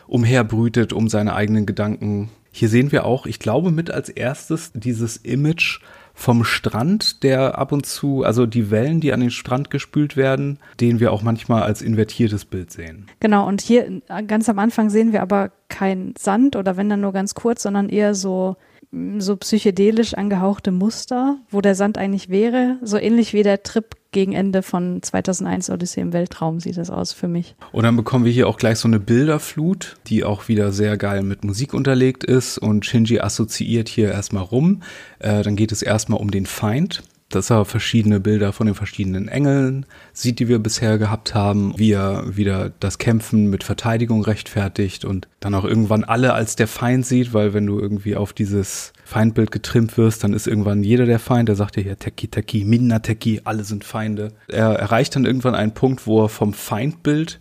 umherbrütet 0.07 0.93
um 0.93 1.09
seine 1.09 1.35
eigenen 1.35 1.65
Gedanken. 1.65 2.29
Hier 2.51 2.69
sehen 2.69 2.91
wir 2.91 3.05
auch, 3.05 3.25
ich 3.25 3.39
glaube, 3.39 3.71
mit 3.71 3.91
als 3.91 4.09
erstes 4.09 4.71
dieses 4.73 5.17
Image 5.17 5.81
vom 6.19 6.43
Strand, 6.43 7.21
der 7.21 7.59
ab 7.59 7.71
und 7.71 7.85
zu, 7.85 8.23
also 8.23 8.47
die 8.47 8.71
Wellen, 8.71 8.99
die 8.99 9.13
an 9.13 9.19
den 9.19 9.29
Strand 9.29 9.69
gespült 9.69 10.17
werden, 10.17 10.57
den 10.79 10.99
wir 10.99 11.13
auch 11.13 11.21
manchmal 11.21 11.61
als 11.61 11.83
invertiertes 11.83 12.43
Bild 12.43 12.71
sehen. 12.71 13.05
Genau, 13.19 13.47
und 13.47 13.61
hier 13.61 14.01
ganz 14.25 14.49
am 14.49 14.57
Anfang 14.57 14.89
sehen 14.89 15.13
wir 15.13 15.21
aber 15.21 15.51
kein 15.69 16.15
Sand 16.17 16.55
oder 16.55 16.75
wenn 16.75 16.89
dann 16.89 17.01
nur 17.01 17.13
ganz 17.13 17.35
kurz, 17.35 17.61
sondern 17.61 17.87
eher 17.87 18.15
so 18.15 18.55
so 18.91 19.35
psychedelisch 19.35 20.13
angehauchte 20.13 20.71
Muster, 20.71 21.37
wo 21.49 21.61
der 21.61 21.75
Sand 21.75 21.97
eigentlich 21.97 22.29
wäre, 22.29 22.77
so 22.81 22.97
ähnlich 22.97 23.33
wie 23.33 23.43
der 23.43 23.63
Trip 23.63 23.95
gegen 24.11 24.31
Ende 24.31 24.63
von 24.63 25.03
2001 25.03 25.69
Odyssee 25.69 26.01
im 26.01 26.13
Weltraum 26.13 26.59
sieht 26.59 26.77
das 26.77 26.89
aus 26.89 27.11
für 27.11 27.27
mich. 27.27 27.55
Und 27.71 27.83
dann 27.83 27.97
bekommen 27.97 28.25
wir 28.25 28.31
hier 28.31 28.47
auch 28.47 28.57
gleich 28.57 28.79
so 28.79 28.87
eine 28.87 28.99
Bilderflut, 28.99 29.97
die 30.07 30.23
auch 30.23 30.47
wieder 30.47 30.71
sehr 30.71 30.97
geil 30.97 31.21
mit 31.21 31.43
Musik 31.43 31.73
unterlegt 31.73 32.23
ist 32.23 32.57
und 32.57 32.85
Shinji 32.85 33.19
assoziiert 33.19 33.89
hier 33.89 34.11
erstmal 34.11 34.43
rum. 34.43 34.81
Äh, 35.19 35.43
dann 35.43 35.55
geht 35.55 35.71
es 35.71 35.81
erstmal 35.81 36.19
um 36.19 36.31
den 36.31 36.45
Feind 36.45 37.03
dass 37.29 37.49
er 37.49 37.65
verschiedene 37.65 38.19
Bilder 38.19 38.53
von 38.53 38.67
den 38.67 38.75
verschiedenen 38.75 39.27
Engeln 39.27 39.85
sieht, 40.13 40.39
die 40.39 40.47
wir 40.47 40.59
bisher 40.59 40.97
gehabt 40.97 41.35
haben, 41.35 41.73
wie 41.77 41.91
er 41.91 42.37
wieder 42.37 42.71
das 42.79 42.99
Kämpfen 42.99 43.49
mit 43.49 43.63
Verteidigung 43.63 44.23
rechtfertigt 44.23 45.03
und 45.03 45.27
dann 45.41 45.53
auch 45.53 45.65
irgendwann 45.65 46.05
alle 46.05 46.33
als 46.33 46.55
der 46.55 46.67
Feind 46.67 47.05
sieht, 47.05 47.33
weil 47.33 47.53
wenn 47.53 47.65
du 47.65 47.79
irgendwie 47.79 48.15
auf 48.15 48.31
dieses 48.31 48.93
Feindbild 49.03 49.51
getrimmt 49.51 49.97
wirst, 49.97 50.23
dann 50.23 50.33
ist 50.33 50.47
irgendwann 50.47 50.83
jeder 50.83 51.05
der 51.05 51.19
Feind. 51.19 51.49
Er 51.49 51.55
sagt 51.55 51.75
ja 51.75 51.83
hier 51.83 51.99
Teki 51.99 52.29
Teki, 52.29 52.63
Minna 52.63 52.99
Teki, 52.99 53.41
alle 53.43 53.65
sind 53.65 53.83
Feinde. 53.83 54.31
Er 54.47 54.69
erreicht 54.73 55.15
dann 55.15 55.25
irgendwann 55.25 55.55
einen 55.55 55.73
Punkt, 55.73 56.07
wo 56.07 56.23
er 56.23 56.29
vom 56.29 56.53
Feindbild 56.53 57.39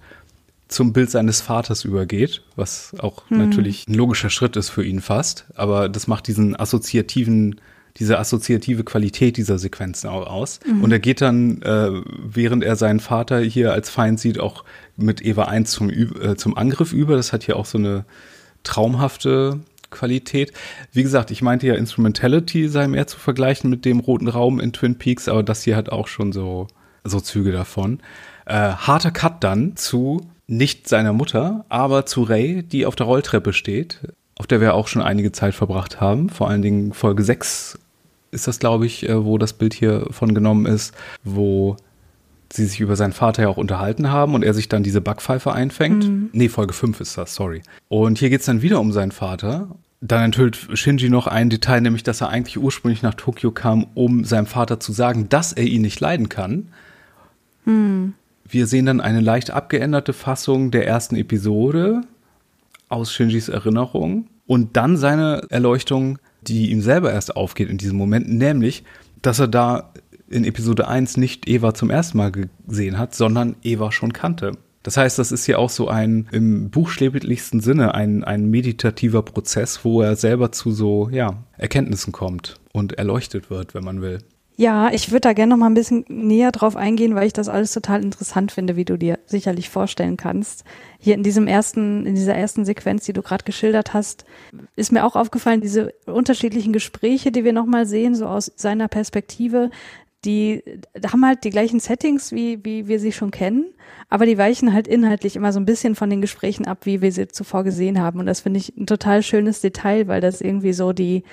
zum 0.68 0.92
Bild 0.92 1.11
seines 1.11 1.40
Vaters 1.40 1.85
übergeht, 1.85 2.42
was 2.57 2.92
auch 2.99 3.31
hm. 3.31 3.38
natürlich 3.38 3.87
ein 3.87 3.94
logischer 3.94 4.31
Schritt 4.31 4.57
ist 4.57 4.68
für 4.68 4.85
ihn 4.85 5.01
fast, 5.01 5.46
aber 5.55 5.88
das 5.88 6.09
macht 6.09 6.27
diesen 6.27 6.59
assoziativen 6.59 7.61
diese 7.98 8.18
assoziative 8.18 8.85
Qualität 8.85 9.37
dieser 9.37 9.59
Sequenzen 9.59 10.09
auch 10.09 10.26
aus. 10.26 10.61
Mhm. 10.66 10.85
Und 10.85 10.92
er 10.92 10.98
geht 10.98 11.20
dann, 11.20 11.62
äh, 11.62 11.90
während 12.24 12.62
er 12.62 12.76
seinen 12.76 13.00
Vater 13.00 13.40
hier 13.40 13.72
als 13.72 13.90
Feind 13.90 14.20
sieht, 14.20 14.38
auch 14.38 14.64
mit 14.96 15.24
Eva 15.24 15.44
1 15.44 15.70
zum, 15.70 15.90
äh, 15.90 16.37
zum 16.37 16.56
Angriff 16.56 16.92
über. 16.92 17.16
Das 17.16 17.32
hat 17.32 17.44
hier 17.44 17.56
auch 17.56 17.66
so 17.66 17.78
eine 17.78 18.04
traumhafte 18.64 19.61
Qualität. 19.90 20.52
Wie 20.92 21.02
gesagt, 21.02 21.30
ich 21.30 21.42
meinte 21.42 21.66
ja, 21.66 21.74
Instrumentality 21.74 22.68
sei 22.68 22.88
mehr 22.88 23.06
zu 23.06 23.18
vergleichen 23.18 23.70
mit 23.70 23.85
dem 23.85 24.00
roten 24.00 24.28
Raum 24.28 24.61
in 24.61 24.72
Twin 24.72 24.98
Peaks, 24.98 25.28
aber 25.28 25.42
das 25.42 25.62
hier 25.62 25.76
hat 25.76 25.88
auch 25.90 26.09
schon 26.09 26.32
so, 26.32 26.66
so 27.04 27.20
Züge 27.20 27.52
davon. 27.52 28.00
Äh, 28.44 28.54
harter 28.54 29.11
Cut 29.11 29.42
dann 29.42 29.76
zu 29.76 30.26
nicht 30.46 30.88
seiner 30.88 31.12
Mutter, 31.12 31.64
aber 31.68 32.06
zu 32.06 32.22
Ray, 32.22 32.62
die 32.62 32.87
auf 32.87 32.94
der 32.94 33.06
Rolltreppe 33.06 33.52
steht, 33.52 34.00
auf 34.37 34.46
der 34.46 34.61
wir 34.61 34.74
auch 34.74 34.87
schon 34.87 35.02
einige 35.02 35.32
Zeit 35.32 35.54
verbracht 35.54 36.00
haben. 36.00 36.28
Vor 36.28 36.48
allen 36.48 36.62
Dingen 36.62 36.92
Folge 36.92 37.24
6 37.24 37.78
ist 38.31 38.47
das, 38.47 38.59
glaube 38.59 38.87
ich, 38.87 39.09
äh, 39.09 39.25
wo 39.25 39.39
das 39.39 39.53
Bild 39.53 39.75
hier 39.75 40.07
von 40.11 40.35
genommen 40.35 40.67
ist, 40.67 40.95
wo 41.25 41.77
sie 42.53 42.67
sich 42.67 42.81
über 42.81 42.97
seinen 42.97 43.12
Vater 43.12 43.43
ja 43.43 43.49
auch 43.49 43.57
unterhalten 43.57 44.11
haben 44.11 44.35
und 44.35 44.45
er 44.45 44.55
sich 44.55 44.69
dann 44.69 44.83
diese 44.83 45.01
Backpfeife 45.01 45.53
einfängt. 45.53 46.09
Mhm. 46.09 46.31
Nee, 46.33 46.49
Folge 46.49 46.73
5 46.73 47.01
ist 47.01 47.19
das, 47.19 47.35
sorry. 47.35 47.62
Und 47.89 48.19
hier 48.19 48.31
geht 48.31 48.41
es 48.41 48.47
dann 48.47 48.62
wieder 48.62 48.81
um 48.81 48.93
seinen 48.93 49.12
Vater. 49.12 49.69
Dann 50.01 50.23
enthüllt 50.23 50.69
Shinji 50.75 51.09
noch 51.09 51.27
ein 51.27 51.51
Detail, 51.51 51.81
nämlich, 51.81 52.03
dass 52.03 52.21
er 52.21 52.29
eigentlich 52.29 52.59
ursprünglich 52.59 53.03
nach 53.03 53.15
Tokio 53.15 53.51
kam, 53.51 53.87
um 53.95 54.25
seinem 54.25 54.47
Vater 54.47 54.79
zu 54.79 54.93
sagen, 54.93 55.29
dass 55.29 55.53
er 55.53 55.65
ihn 55.65 55.83
nicht 55.83 56.01
leiden 56.01 56.29
kann. 56.29 56.69
Mhm. 57.65 58.15
Wir 58.49 58.67
sehen 58.67 58.87
dann 58.87 59.01
eine 59.01 59.21
leicht 59.21 59.51
abgeänderte 59.51 60.12
Fassung 60.12 60.71
der 60.71 60.87
ersten 60.87 61.17
Episode 61.17 62.03
aus 62.89 63.12
Shinjis 63.12 63.49
Erinnerung 63.49 64.29
und 64.47 64.77
dann 64.77 64.97
seine 64.97 65.43
Erleuchtung 65.51 66.19
die 66.48 66.70
ihm 66.70 66.80
selber 66.80 67.12
erst 67.12 67.37
aufgeht 67.37 67.68
in 67.68 67.78
diesem 67.78 67.96
Moment, 67.96 68.28
nämlich, 68.28 68.85
dass 69.22 69.38
er 69.38 69.48
da 69.48 69.92
in 70.28 70.44
Episode 70.44 70.88
1 70.88 71.16
nicht 71.16 71.48
Eva 71.48 71.74
zum 71.74 71.90
ersten 71.90 72.18
Mal 72.18 72.32
gesehen 72.32 72.98
hat, 72.98 73.14
sondern 73.14 73.56
Eva 73.62 73.92
schon 73.92 74.12
kannte. 74.12 74.52
Das 74.82 74.96
heißt, 74.96 75.18
das 75.18 75.32
ist 75.32 75.46
ja 75.48 75.59
auch 75.59 75.70
so 75.70 75.88
ein 75.88 76.28
im 76.30 76.70
buchstäblichsten 76.70 77.61
Sinne 77.61 77.94
ein, 77.94 78.22
ein 78.22 78.48
meditativer 78.50 79.22
Prozess, 79.22 79.85
wo 79.85 80.00
er 80.00 80.14
selber 80.14 80.52
zu 80.52 80.70
so 80.70 81.09
ja, 81.11 81.42
Erkenntnissen 81.56 82.12
kommt 82.12 82.54
und 82.72 82.92
erleuchtet 82.92 83.50
wird, 83.50 83.74
wenn 83.74 83.85
man 83.85 84.00
will. 84.00 84.18
Ja, 84.59 84.90
ich 84.90 85.11
würde 85.11 85.21
da 85.21 85.33
gerne 85.35 85.51
noch 85.51 85.59
mal 85.59 85.66
ein 85.66 85.75
bisschen 85.75 86.07
näher 86.09 86.51
drauf 86.51 86.77
eingehen, 86.77 87.14
weil 87.14 87.27
ich 87.27 87.35
das 87.35 87.51
alles 87.51 87.73
total 87.73 88.03
interessant 88.03 88.53
finde, 88.53 88.75
wie 88.75 88.87
du 88.87 88.97
dir 88.97 89.19
sicherlich 89.27 89.69
vorstellen 89.69 90.16
kannst. 90.16 90.64
Hier 90.99 91.14
in 91.14 91.23
diesem 91.23 91.47
ersten, 91.47 92.07
in 92.07 92.14
dieser 92.14 92.35
ersten 92.35 92.64
Sequenz, 92.64 93.05
die 93.05 93.12
du 93.12 93.21
gerade 93.21 93.45
geschildert 93.45 93.92
hast, 93.92 94.25
ist 94.75 94.92
mir 94.92 95.05
auch 95.05 95.14
aufgefallen, 95.14 95.61
diese 95.61 95.92
unterschiedlichen 96.07 96.73
Gespräche, 96.73 97.33
die 97.33 97.45
wir 97.45 97.53
noch 97.53 97.66
mal 97.66 97.85
sehen, 97.85 98.14
so 98.14 98.27
aus 98.27 98.51
seiner 98.57 98.88
Perspektive, 98.88 99.71
die 100.25 100.62
haben 101.07 101.25
halt 101.25 101.45
die 101.45 101.51
gleichen 101.51 101.79
Settings, 101.79 102.33
wie, 102.33 102.64
wie 102.64 102.88
wir 102.88 102.99
sie 102.99 103.12
schon 103.12 103.31
kennen, 103.31 103.66
aber 104.09 104.25
die 104.25 104.38
weichen 104.38 104.73
halt 104.73 104.88
inhaltlich 104.88 105.37
immer 105.37 105.53
so 105.53 105.61
ein 105.61 105.66
bisschen 105.66 105.95
von 105.95 106.09
den 106.09 106.23
Gesprächen 106.23 106.66
ab, 106.66 106.79
wie 106.85 107.03
wir 107.03 107.12
sie 107.12 107.29
zuvor 107.29 107.62
gesehen 107.62 108.01
haben. 108.01 108.21
Und 108.21 108.27
das 108.27 108.40
finde 108.40 108.59
ich 108.59 108.75
ein 108.77 108.87
total 108.87 109.23
schönes 109.23 109.61
Detail, 109.61 110.09
weil 110.09 110.23
das 110.23 110.40
irgendwie 110.40 110.73
so 110.73 110.95
die, 110.95 111.25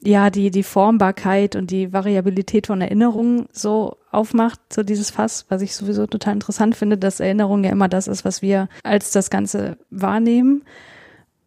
ja, 0.00 0.30
die, 0.30 0.50
die 0.50 0.62
Formbarkeit 0.62 1.56
und 1.56 1.70
die 1.70 1.92
Variabilität 1.92 2.66
von 2.66 2.80
Erinnerungen 2.80 3.46
so 3.52 3.96
aufmacht, 4.10 4.60
so 4.72 4.82
dieses 4.82 5.10
Fass, 5.10 5.46
was 5.48 5.62
ich 5.62 5.74
sowieso 5.74 6.06
total 6.06 6.34
interessant 6.34 6.76
finde, 6.76 6.98
dass 6.98 7.20
Erinnerung 7.20 7.64
ja 7.64 7.70
immer 7.70 7.88
das 7.88 8.06
ist, 8.06 8.24
was 8.24 8.42
wir 8.42 8.68
als 8.82 9.10
das 9.10 9.30
Ganze 9.30 9.78
wahrnehmen. 9.90 10.64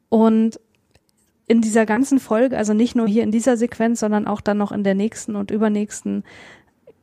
Und 0.09 0.59
in 1.47 1.61
dieser 1.61 1.85
ganzen 1.85 2.19
Folge, 2.19 2.57
also 2.57 2.73
nicht 2.73 2.95
nur 2.95 3.07
hier 3.07 3.23
in 3.23 3.31
dieser 3.31 3.57
Sequenz, 3.57 3.99
sondern 3.99 4.27
auch 4.27 4.41
dann 4.41 4.57
noch 4.57 4.71
in 4.71 4.83
der 4.83 4.95
nächsten 4.95 5.35
und 5.35 5.51
übernächsten, 5.51 6.23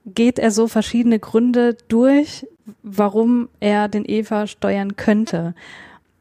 geht 0.05 0.39
er 0.39 0.51
so 0.51 0.69
verschiedene 0.69 1.19
Gründe 1.19 1.77
durch, 1.89 2.47
warum 2.83 3.49
er 3.61 3.89
den 3.89 4.05
Eva 4.07 4.47
steuern 4.47 4.97
könnte 4.97 5.55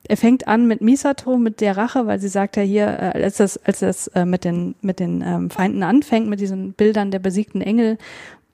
er 0.08 0.18
fängt 0.18 0.48
an 0.48 0.68
mit 0.68 0.82
Misato, 0.82 1.38
mit 1.38 1.62
der 1.62 1.78
Rache, 1.78 2.08
weil 2.08 2.20
sie 2.20 2.28
sagt 2.28 2.58
ja 2.58 2.64
hier, 2.64 2.88
äh, 2.88 3.24
als 3.24 3.38
das, 3.38 3.58
als 3.66 3.80
das 3.80 4.08
äh, 4.08 4.26
mit 4.26 4.44
den, 4.44 4.76
mit 4.82 5.00
den 5.00 5.22
ähm, 5.22 5.50
Feinden 5.50 5.84
anfängt, 5.84 6.28
mit 6.28 6.40
diesen 6.40 6.74
Bildern 6.74 7.12
der 7.12 7.20
besiegten 7.20 7.62
Engel, 7.62 7.98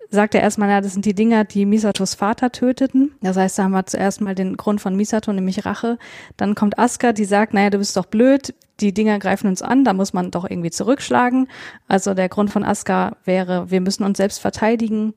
sagt 0.09 0.35
er 0.35 0.41
erstmal, 0.41 0.69
ja, 0.69 0.81
das 0.81 0.93
sind 0.93 1.05
die 1.05 1.15
Dinger, 1.15 1.45
die 1.45 1.65
Misatos 1.65 2.15
Vater 2.15 2.51
töteten. 2.51 3.11
Das 3.21 3.37
heißt, 3.37 3.57
da 3.57 3.63
haben 3.63 3.71
wir 3.71 3.85
zuerst 3.85 4.19
mal 4.19 4.35
den 4.35 4.57
Grund 4.57 4.81
von 4.81 4.95
Misato, 4.95 5.31
nämlich 5.31 5.65
Rache. 5.65 5.97
Dann 6.35 6.53
kommt 6.53 6.77
Asuka, 6.77 7.13
die 7.13 7.25
sagt, 7.25 7.53
naja, 7.53 7.69
du 7.69 7.77
bist 7.77 7.95
doch 7.95 8.05
blöd, 8.05 8.53
die 8.81 8.93
Dinger 8.93 9.19
greifen 9.19 9.47
uns 9.47 9.61
an, 9.61 9.85
da 9.85 9.93
muss 9.93 10.11
man 10.11 10.31
doch 10.31 10.49
irgendwie 10.49 10.71
zurückschlagen. 10.71 11.47
Also 11.87 12.13
der 12.13 12.27
Grund 12.27 12.51
von 12.51 12.63
Asuka 12.63 13.15
wäre, 13.23 13.71
wir 13.71 13.79
müssen 13.79 14.03
uns 14.03 14.17
selbst 14.17 14.39
verteidigen. 14.39 15.13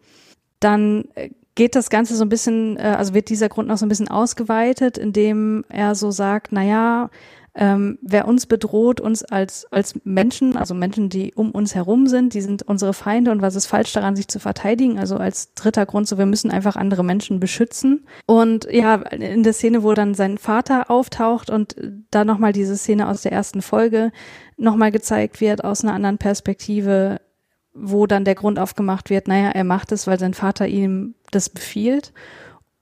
Dann 0.61 1.07
äh, 1.14 1.31
geht 1.55 1.77
das 1.77 1.90
Ganze 1.90 2.17
so 2.17 2.25
ein 2.25 2.29
bisschen, 2.29 2.77
äh, 2.77 2.95
also 2.97 3.14
wird 3.14 3.29
dieser 3.29 3.49
Grund 3.49 3.69
noch 3.69 3.79
so 3.79 3.87
ein 3.87 3.88
bisschen 3.88 4.09
ausgeweitet, 4.09 4.99
indem 4.99 5.64
er 5.69 5.95
so 5.95 6.11
sagt, 6.11 6.49
na 6.51 6.62
ja, 6.62 7.11
ähm, 7.57 7.99
wer 8.03 8.27
uns 8.27 8.47
bedroht, 8.47 9.01
uns 9.01 9.23
als, 9.23 9.64
als 9.71 9.95
Menschen, 10.03 10.57
also 10.57 10.75
Menschen, 10.75 11.09
die 11.09 11.33
um 11.35 11.53
uns 11.53 11.75
herum 11.75 12.09
sind, 12.09 12.35
die 12.35 12.40
sind 12.40 12.64
unsere 12.64 12.93
Feinde 12.93 13.31
und 13.31 13.43
was 13.43 13.55
ist 13.55 13.67
falsch 13.67 13.93
daran, 13.93 14.17
sich 14.17 14.27
zu 14.27 14.40
verteidigen? 14.40 14.99
Also 14.99 15.17
als 15.17 15.55
dritter 15.55 15.87
Grund, 15.87 16.09
so 16.09 16.19
wir 16.19 16.27
müssen 16.27 16.51
einfach 16.51 16.75
andere 16.75 17.05
Menschen 17.05 17.38
beschützen. 17.38 18.07
Und 18.27 18.67
ja, 18.71 18.97
in 18.97 19.45
der 19.45 19.53
Szene, 19.53 19.85
wo 19.85 19.95
dann 19.95 20.14
sein 20.14 20.37
Vater 20.37 20.90
auftaucht 20.90 21.49
und 21.49 21.77
da 22.11 22.25
nochmal 22.25 22.53
diese 22.53 22.77
Szene 22.77 23.09
aus 23.09 23.23
der 23.23 23.33
ersten 23.33 23.62
Folge 23.62 24.11
nochmal 24.57 24.90
gezeigt 24.90 25.40
wird 25.40 25.62
aus 25.62 25.85
einer 25.85 25.95
anderen 25.95 26.19
Perspektive, 26.19 27.21
wo 27.75 28.07
dann 28.07 28.25
der 28.25 28.37
Grund 28.37 28.59
aufgemacht 28.59 29.11
wird, 29.11 29.29
naja, 29.29 29.51
er 29.51 29.65
macht 29.65 29.93
es, 29.93 30.07
weil 30.07 30.19
sein 30.19 30.35
Vater 30.35 30.67
ihm 30.67 31.15
das 31.31 31.49
befiehlt. 31.49 32.13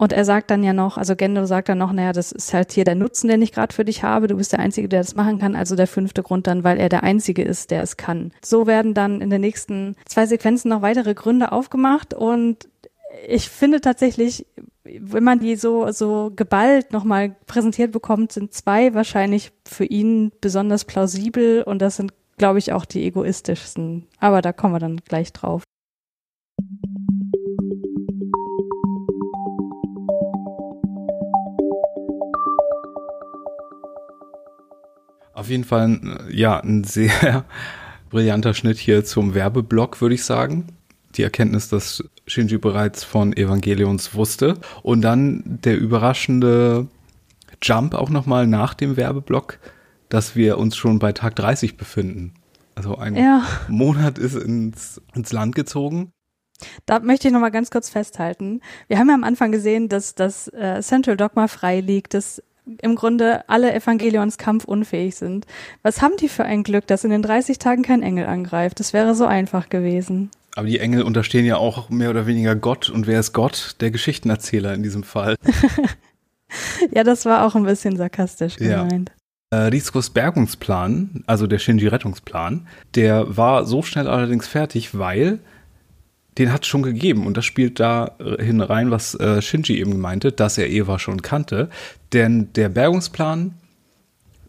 Und 0.02 0.12
er 0.12 0.24
sagt 0.24 0.50
dann 0.50 0.64
ja 0.64 0.72
noch, 0.72 0.98
also 0.98 1.14
Gendo 1.14 1.46
sagt 1.46 1.68
dann 1.68 1.78
noch, 1.78 1.92
naja, 1.92 2.12
das 2.12 2.32
ist 2.32 2.52
halt 2.52 2.72
hier 2.72 2.82
der 2.82 2.96
Nutzen, 2.96 3.28
den 3.28 3.40
ich 3.40 3.52
gerade 3.52 3.72
für 3.72 3.84
dich 3.84 4.02
habe. 4.02 4.26
Du 4.26 4.36
bist 4.36 4.50
der 4.50 4.58
Einzige, 4.58 4.88
der 4.88 5.00
das 5.00 5.14
machen 5.14 5.38
kann. 5.38 5.54
Also 5.54 5.76
der 5.76 5.86
fünfte 5.86 6.24
Grund 6.24 6.48
dann, 6.48 6.64
weil 6.64 6.78
er 6.78 6.88
der 6.88 7.04
Einzige 7.04 7.42
ist, 7.42 7.70
der 7.70 7.84
es 7.84 7.96
kann. 7.96 8.32
So 8.44 8.66
werden 8.66 8.94
dann 8.94 9.20
in 9.20 9.30
den 9.30 9.40
nächsten 9.40 9.94
zwei 10.06 10.26
Sequenzen 10.26 10.70
noch 10.70 10.82
weitere 10.82 11.14
Gründe 11.14 11.52
aufgemacht. 11.52 12.14
Und 12.14 12.68
ich 13.28 13.48
finde 13.48 13.80
tatsächlich, 13.80 14.44
wenn 14.82 15.22
man 15.22 15.38
die 15.38 15.54
so, 15.54 15.88
so 15.92 16.32
geballt 16.34 16.92
nochmal 16.92 17.36
präsentiert 17.46 17.92
bekommt, 17.92 18.32
sind 18.32 18.52
zwei 18.52 18.94
wahrscheinlich 18.94 19.52
für 19.64 19.84
ihn 19.84 20.32
besonders 20.40 20.84
plausibel. 20.84 21.62
Und 21.62 21.80
das 21.80 21.94
sind 21.94 22.12
glaube 22.42 22.58
ich, 22.58 22.72
auch 22.72 22.84
die 22.84 23.04
egoistischsten. 23.04 24.04
Aber 24.18 24.42
da 24.42 24.52
kommen 24.52 24.74
wir 24.74 24.80
dann 24.80 24.96
gleich 24.96 25.32
drauf. 25.32 25.62
Auf 35.34 35.48
jeden 35.48 35.62
Fall, 35.62 36.00
ja, 36.32 36.58
ein 36.58 36.82
sehr 36.82 37.44
brillanter 38.10 38.54
Schnitt 38.54 38.78
hier 38.78 39.04
zum 39.04 39.34
Werbeblock, 39.34 40.00
würde 40.00 40.16
ich 40.16 40.24
sagen. 40.24 40.66
Die 41.14 41.22
Erkenntnis, 41.22 41.68
dass 41.68 42.02
Shinji 42.26 42.58
bereits 42.58 43.04
von 43.04 43.36
Evangelions 43.36 44.16
wusste. 44.16 44.58
Und 44.82 45.02
dann 45.02 45.44
der 45.46 45.78
überraschende 45.78 46.88
Jump 47.62 47.94
auch 47.94 48.10
nochmal 48.10 48.48
nach 48.48 48.74
dem 48.74 48.96
Werbeblock 48.96 49.60
dass 50.12 50.36
wir 50.36 50.58
uns 50.58 50.76
schon 50.76 50.98
bei 50.98 51.12
Tag 51.12 51.36
30 51.36 51.76
befinden. 51.76 52.34
Also 52.74 52.96
ein 52.96 53.16
Ja. 53.16 53.44
Monat 53.68 54.18
ist 54.18 54.34
ins, 54.34 55.00
ins 55.14 55.32
Land 55.32 55.54
gezogen. 55.54 56.10
Da 56.86 57.00
möchte 57.00 57.26
ich 57.28 57.34
noch 57.34 57.40
mal 57.40 57.50
ganz 57.50 57.70
kurz 57.70 57.88
festhalten. 57.90 58.60
Wir 58.88 58.98
haben 58.98 59.08
ja 59.08 59.14
am 59.14 59.24
Anfang 59.24 59.50
gesehen, 59.52 59.88
dass 59.88 60.14
das 60.14 60.48
äh, 60.48 60.80
Central 60.82 61.16
Dogma 61.16 61.48
frei 61.48 61.80
liegt, 61.80 62.14
dass 62.14 62.42
im 62.80 62.94
Grunde 62.94 63.48
alle 63.48 63.74
Evangelions 63.74 64.38
kampfunfähig 64.38 65.16
sind. 65.16 65.46
Was 65.82 66.00
haben 66.00 66.16
die 66.20 66.28
für 66.28 66.44
ein 66.44 66.62
Glück, 66.62 66.86
dass 66.86 67.02
in 67.04 67.10
den 67.10 67.22
30 67.22 67.58
Tagen 67.58 67.82
kein 67.82 68.02
Engel 68.02 68.26
angreift? 68.26 68.78
Das 68.78 68.92
wäre 68.92 69.14
so 69.16 69.26
einfach 69.26 69.68
gewesen. 69.68 70.30
Aber 70.54 70.66
die 70.68 70.78
Engel 70.78 71.02
unterstehen 71.02 71.44
ja 71.46 71.56
auch 71.56 71.88
mehr 71.90 72.10
oder 72.10 72.26
weniger 72.26 72.54
Gott. 72.54 72.88
Und 72.90 73.06
wer 73.08 73.18
ist 73.18 73.32
Gott? 73.32 73.76
Der 73.80 73.90
Geschichtenerzähler 73.90 74.74
in 74.74 74.82
diesem 74.82 75.02
Fall. 75.02 75.36
Ja, 76.90 77.02
das 77.02 77.24
war 77.24 77.46
auch 77.46 77.54
ein 77.54 77.62
bisschen 77.64 77.96
sarkastisch 77.96 78.58
Ja. 78.58 78.82
gemeint. 78.84 79.10
Äh, 79.10 79.12
Riskos 79.56 80.10
Bergungsplan, 80.10 81.24
also 81.26 81.46
der 81.46 81.58
Shinji-Rettungsplan, 81.58 82.66
der 82.94 83.36
war 83.36 83.66
so 83.66 83.82
schnell 83.82 84.08
allerdings 84.08 84.46
fertig, 84.46 84.98
weil 84.98 85.40
den 86.38 86.52
hat 86.52 86.62
es 86.62 86.68
schon 86.68 86.82
gegeben. 86.82 87.26
Und 87.26 87.36
das 87.36 87.44
spielt 87.44 87.78
da 87.78 88.12
äh, 88.18 88.42
hin 88.42 88.60
rein, 88.60 88.90
was 88.90 89.14
äh, 89.14 89.42
Shinji 89.42 89.78
eben 89.78 90.00
meinte, 90.00 90.32
dass 90.32 90.58
er 90.58 90.70
Eva 90.70 90.98
schon 90.98 91.22
kannte. 91.22 91.68
Denn 92.12 92.52
der 92.54 92.68
Bergungsplan, 92.68 93.54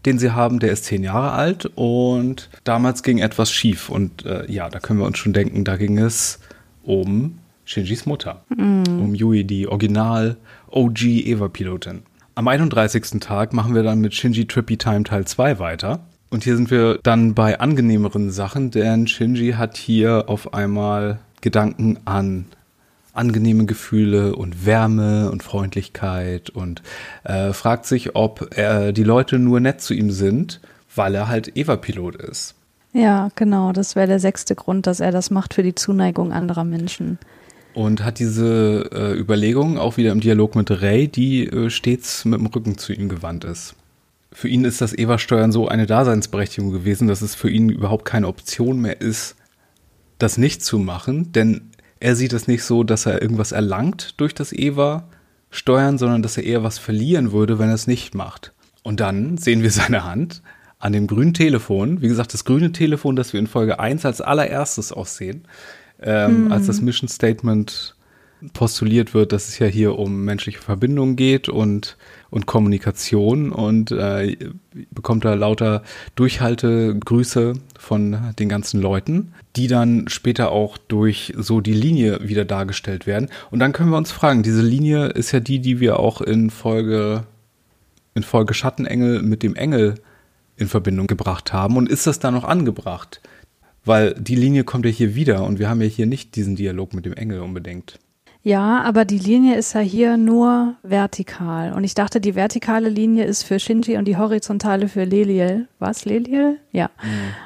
den 0.06 0.20
sie 0.20 0.32
haben, 0.32 0.60
der 0.60 0.72
ist 0.72 0.86
zehn 0.86 1.04
Jahre 1.04 1.32
alt 1.32 1.70
und 1.76 2.50
damals 2.64 3.04
ging 3.04 3.20
etwas 3.20 3.52
schief. 3.52 3.90
Und 3.90 4.26
äh, 4.26 4.50
ja, 4.52 4.70
da 4.70 4.80
können 4.80 5.00
wir 5.00 5.06
uns 5.06 5.18
schon 5.18 5.34
denken, 5.34 5.64
da 5.64 5.76
ging 5.78 5.98
es 5.98 6.40
um 6.84 7.40
Shinjis 7.66 8.06
Mutter, 8.06 8.44
um 8.58 9.16
Yui, 9.16 9.46
die 9.46 9.70
Original 9.70 10.36
OG 10.70 11.04
Eva-Pilotin. 11.04 12.02
Am 12.36 12.48
31. 12.48 13.20
Tag 13.20 13.54
machen 13.54 13.76
wir 13.76 13.84
dann 13.84 14.00
mit 14.00 14.16
Shinji 14.16 14.48
Trippy 14.48 14.78
Time 14.78 15.04
Teil 15.04 15.26
2 15.26 15.60
weiter. 15.60 16.00
Und 16.32 16.44
hier 16.44 16.56
sind 16.56 16.72
wir 16.72 16.98
dann 17.04 17.36
bei 17.36 17.60
angenehmeren 17.60 18.32
Sachen, 18.32 18.72
denn 18.72 19.06
Shinji 19.06 19.52
hat 19.52 19.78
hier 19.78 20.24
auf 20.28 20.56
einmal 20.56 21.20
Gedanken 21.42 22.00
an 22.06 22.46
angenehme 23.14 23.66
Gefühle 23.66 24.36
und 24.36 24.66
Wärme 24.66 25.30
und 25.30 25.44
Freundlichkeit 25.44 26.50
und 26.50 26.82
äh, 27.24 27.54
fragt 27.54 27.86
sich, 27.86 28.16
ob 28.16 28.58
äh, 28.58 28.92
die 28.94 29.04
Leute 29.04 29.38
nur 29.38 29.60
nett 29.60 29.82
zu 29.82 29.94
ihm 29.94 30.10
sind, 30.10 30.60
weil 30.96 31.14
er 31.14 31.28
halt 31.28 31.56
Eva-Pilot 31.56 32.16
ist. 32.16 32.56
Ja, 32.94 33.30
genau. 33.36 33.72
Das 33.74 33.96
wäre 33.96 34.08
der 34.08 34.20
sechste 34.20 34.56
Grund, 34.56 34.88
dass 34.88 35.00
er 35.00 35.12
das 35.12 35.30
macht 35.30 35.54
für 35.54 35.62
die 35.62 35.76
Zuneigung 35.76 36.32
anderer 36.32 36.64
Menschen. 36.64 37.20
Und 37.74 38.04
hat 38.04 38.20
diese 38.20 38.90
äh, 38.92 39.20
Überlegung 39.20 39.78
auch 39.78 39.98
wieder 39.98 40.12
im 40.12 40.20
Dialog 40.20 40.56
mit 40.56 40.70
Ray, 40.70 41.08
die 41.08 41.48
äh, 41.48 41.70
stets 41.70 42.26
mit 42.26 42.40
dem 42.40 42.46
Rücken 42.46 42.78
zu 42.78 42.94
ihm 42.94 43.10
gewandt 43.10 43.46
ist. 43.46 43.76
Für 44.32 44.48
ihn 44.48 44.66
ist 44.66 44.82
das 44.82 44.98
Eva-Steuern 44.98 45.52
so 45.52 45.68
eine 45.68 45.86
Daseinsberechtigung 45.86 46.72
gewesen, 46.72 47.08
dass 47.08 47.22
es 47.22 47.36
für 47.36 47.50
ihn 47.50 47.70
überhaupt 47.70 48.06
keine 48.06 48.28
Option 48.28 48.80
mehr 48.80 49.02
ist, 49.02 49.36
das 50.18 50.38
nicht 50.38 50.64
zu 50.64 50.80
machen, 50.80 51.32
denn 51.32 51.70
er 52.00 52.16
sieht 52.16 52.34
es 52.34 52.48
nicht 52.48 52.64
so, 52.64 52.84
dass 52.84 53.06
er 53.06 53.22
irgendwas 53.22 53.52
erlangt 53.52 54.20
durch 54.20 54.34
das 54.34 54.52
Eva-Steuern, 54.52 55.98
sondern 55.98 56.22
dass 56.22 56.38
er 56.38 56.44
eher 56.44 56.64
was 56.64 56.78
verlieren 56.78 57.32
würde, 57.32 57.60
wenn 57.60 57.70
er 57.70 57.76
es 57.76 57.88
nicht 57.88 58.14
macht. 58.14 58.54
Und 58.84 59.00
dann 59.00 59.38
sehen 59.38 59.64
wir 59.64 59.72
seine 59.72 60.04
Hand 60.04 60.42
an 60.80 60.92
dem 60.92 61.08
grünen 61.08 61.34
Telefon. 61.34 62.02
Wie 62.02 62.10
gesagt, 62.10 62.34
das 62.34 62.44
grüne 62.44 62.74
Telefon, 62.74 63.16
das 63.16 63.32
wir 63.32 63.40
in 63.40 63.48
Folge 63.48 63.80
1 63.80 64.06
als 64.06 64.20
allererstes 64.20 64.92
aussehen, 64.92 65.48
ähm, 66.04 66.52
als 66.52 66.68
das 66.68 66.82
Mission 66.82 67.08
Statement 67.08 67.96
postuliert 68.52 69.14
wird, 69.14 69.32
dass 69.32 69.48
es 69.48 69.60
ja 69.60 69.68
hier 69.68 69.98
um 69.98 70.26
menschliche 70.26 70.60
Verbindungen 70.60 71.16
geht 71.16 71.48
und, 71.48 71.96
und 72.30 72.46
Kommunikation 72.46 73.52
und 73.52 73.92
äh, 73.92 74.36
bekommt 74.92 75.24
da 75.24 75.34
lauter 75.34 75.84
Durchhaltegrüße 76.16 77.54
von 77.80 78.34
den 78.38 78.50
ganzen 78.50 78.82
Leuten, 78.82 79.34
die 79.56 79.68
dann 79.68 80.10
später 80.10 80.52
auch 80.52 80.78
durch 80.78 81.34
so 81.38 81.62
die 81.62 81.74
Linie 81.74 82.28
wieder 82.28 82.44
dargestellt 82.44 83.08
werden. 83.08 83.30
Und 83.50 83.60
dann 83.60 83.72
können 83.72 83.92
wir 83.92 83.98
uns 83.98 84.12
fragen, 84.12 84.44
diese 84.44 84.62
Linie 84.62 85.08
ist 85.08 85.32
ja 85.32 85.40
die, 85.40 85.60
die 85.60 85.80
wir 85.80 86.00
auch 86.00 86.20
in 86.20 86.50
Folge, 86.50 87.24
in 88.14 88.24
Folge 88.24 88.54
Schattenengel 88.54 89.22
mit 89.22 89.42
dem 89.42 89.56
Engel 89.56 89.96
in 90.58 90.68
Verbindung 90.68 91.08
gebracht 91.08 91.54
haben. 91.54 91.78
Und 91.78 91.90
ist 91.90 92.08
das 92.08 92.20
da 92.20 92.30
noch 92.30 92.44
angebracht? 92.44 93.22
Weil 93.86 94.14
die 94.14 94.36
Linie 94.36 94.64
kommt 94.64 94.86
ja 94.86 94.92
hier 94.92 95.16
wieder 95.16 95.44
und 95.44 95.60
wir 95.60 95.70
haben 95.70 95.82
ja 95.82 95.88
hier 95.88 96.06
nicht 96.06 96.36
diesen 96.36 96.56
Dialog 96.56 96.94
mit 96.94 97.06
dem 97.06 97.14
Engel 97.14 97.42
unbedingt. 97.42 98.00
Ja, 98.46 98.82
aber 98.82 99.06
die 99.06 99.20
Linie 99.20 99.56
ist 99.56 99.74
ja 99.74 99.80
hier 99.80 100.18
nur 100.18 100.76
vertikal. 100.84 101.72
Und 101.72 101.86
ich 101.86 101.96
dachte, 101.96 102.20
die 102.20 102.36
vertikale 102.36 102.90
Linie 102.90 103.24
ist 103.24 103.44
für 103.44 103.58
Shinji 103.58 103.96
und 103.96 104.06
die 104.06 104.18
horizontale 104.18 104.90
für 104.90 105.06
Leliel. 105.06 105.70
Was? 105.80 106.04
Leliel? 106.04 106.60
Ja. 106.74 106.90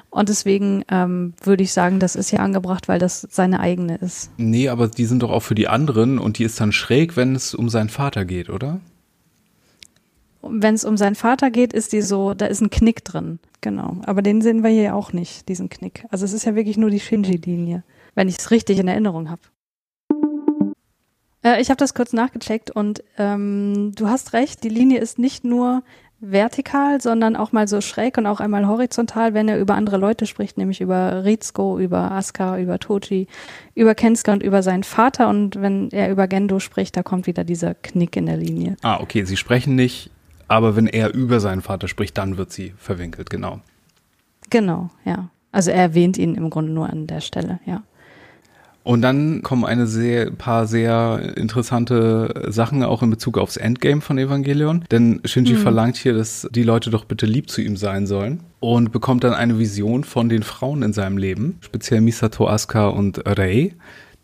Und 0.09 0.29
deswegen 0.29 0.83
ähm, 0.89 1.33
würde 1.43 1.61
ich 1.61 1.71
sagen, 1.71 1.99
das 1.99 2.15
ist 2.15 2.31
ja 2.31 2.39
angebracht, 2.39 2.87
weil 2.87 2.97
das 2.97 3.27
seine 3.29 3.59
eigene 3.59 3.97
ist. 3.97 4.31
Nee, 4.37 4.69
aber 4.69 4.87
die 4.87 5.05
sind 5.05 5.21
doch 5.21 5.29
auch 5.29 5.43
für 5.43 5.53
die 5.53 5.67
anderen 5.67 6.17
und 6.17 6.39
die 6.39 6.43
ist 6.43 6.59
dann 6.59 6.71
schräg, 6.71 7.15
wenn 7.15 7.35
es 7.35 7.53
um 7.53 7.69
seinen 7.69 7.89
Vater 7.89 8.25
geht, 8.25 8.49
oder? 8.49 8.79
Wenn 10.41 10.75
es 10.75 10.85
um 10.85 10.97
seinen 10.97 11.15
Vater 11.15 11.51
geht, 11.51 11.73
ist 11.73 11.93
die 11.93 12.01
so, 12.01 12.33
da 12.33 12.45
ist 12.45 12.61
ein 12.61 12.69
Knick 12.69 13.03
drin. 13.03 13.39
Genau. 13.61 13.97
Aber 14.05 14.21
den 14.21 14.41
sehen 14.41 14.63
wir 14.63 14.69
hier 14.69 14.95
auch 14.95 15.13
nicht, 15.13 15.49
diesen 15.49 15.69
Knick. 15.69 16.05
Also 16.09 16.25
es 16.25 16.33
ist 16.33 16.45
ja 16.45 16.55
wirklich 16.55 16.77
nur 16.77 16.89
die 16.89 16.99
Shinji-Linie, 16.99 17.83
wenn 18.15 18.27
ich 18.27 18.37
es 18.37 18.51
richtig 18.51 18.79
in 18.79 18.87
Erinnerung 18.87 19.29
habe. 19.29 19.41
Äh, 21.43 21.61
ich 21.61 21.69
habe 21.69 21.77
das 21.77 21.93
kurz 21.93 22.13
nachgecheckt 22.13 22.71
und 22.71 23.03
ähm, 23.17 23.91
du 23.95 24.07
hast 24.07 24.33
recht, 24.33 24.63
die 24.63 24.69
Linie 24.69 24.99
ist 24.99 25.19
nicht 25.19 25.43
nur 25.43 25.83
vertikal, 26.19 26.99
sondern 26.99 27.35
auch 27.35 27.51
mal 27.51 27.67
so 27.67 27.79
schräg 27.79 28.17
und 28.17 28.25
auch 28.25 28.39
einmal 28.39 28.67
horizontal, 28.67 29.33
wenn 29.33 29.47
er 29.47 29.59
über 29.59 29.75
andere 29.75 29.97
Leute 29.97 30.25
spricht, 30.25 30.57
nämlich 30.57 30.81
über 30.81 31.23
Rizko, 31.23 31.79
über 31.79 32.11
Asuka, 32.11 32.57
über 32.57 32.79
Toji, 32.79 33.27
über 33.75 33.93
Kensuke 33.93 34.31
und 34.31 34.41
über 34.41 34.63
seinen 34.63 34.83
Vater. 34.83 35.29
Und 35.29 35.61
wenn 35.61 35.91
er 35.91 36.09
über 36.09 36.27
Gendo 36.27 36.59
spricht, 36.59 36.97
da 36.97 37.03
kommt 37.03 37.27
wieder 37.27 37.43
dieser 37.43 37.75
Knick 37.75 38.15
in 38.15 38.25
der 38.25 38.37
Linie. 38.37 38.77
Ah, 38.81 38.99
okay, 38.99 39.25
sie 39.25 39.37
sprechen 39.37 39.75
nicht, 39.75 40.09
aber 40.47 40.75
wenn 40.75 40.87
er 40.87 41.13
über 41.13 41.39
seinen 41.39 41.61
Vater 41.61 41.87
spricht, 41.87 42.17
dann 42.17 42.37
wird 42.37 42.51
sie 42.51 42.73
verwinkelt, 42.77 43.29
genau. 43.29 43.61
Genau, 44.49 44.89
ja. 45.05 45.29
Also 45.51 45.71
er 45.71 45.81
erwähnt 45.81 46.17
ihn 46.17 46.35
im 46.35 46.49
Grunde 46.49 46.71
nur 46.71 46.89
an 46.89 47.07
der 47.07 47.21
Stelle, 47.21 47.59
ja. 47.65 47.83
Und 48.87 49.01
dann 49.01 49.43
kommen 49.43 49.65
eine 49.65 49.85
sehr, 49.85 50.31
paar 50.31 50.65
sehr 50.65 51.33
interessante 51.35 52.45
Sachen 52.47 52.83
auch 52.83 53.03
in 53.03 53.09
Bezug 53.09 53.37
aufs 53.37 53.57
Endgame 53.57 53.99
von 53.99 54.17
Evangelion. 54.17 54.85
Denn 54.91 55.19
Shinji 55.25 55.55
verlangt 55.55 55.97
hier, 55.97 56.13
dass 56.13 56.47
die 56.51 56.63
Leute 56.63 56.89
doch 56.89 57.03
bitte 57.03 57.25
lieb 57.25 57.49
zu 57.49 57.59
ihm 57.61 57.75
sein 57.75 58.07
sollen. 58.07 58.43
Und 58.61 58.93
bekommt 58.93 59.25
dann 59.25 59.33
eine 59.33 59.59
Vision 59.59 60.05
von 60.05 60.29
den 60.29 60.41
Frauen 60.41 60.83
in 60.83 60.93
seinem 60.93 61.17
Leben. 61.17 61.57
Speziell 61.59 61.99
Misato, 61.99 62.47
Asuka 62.47 62.87
und 62.87 63.21
Rei. 63.27 63.73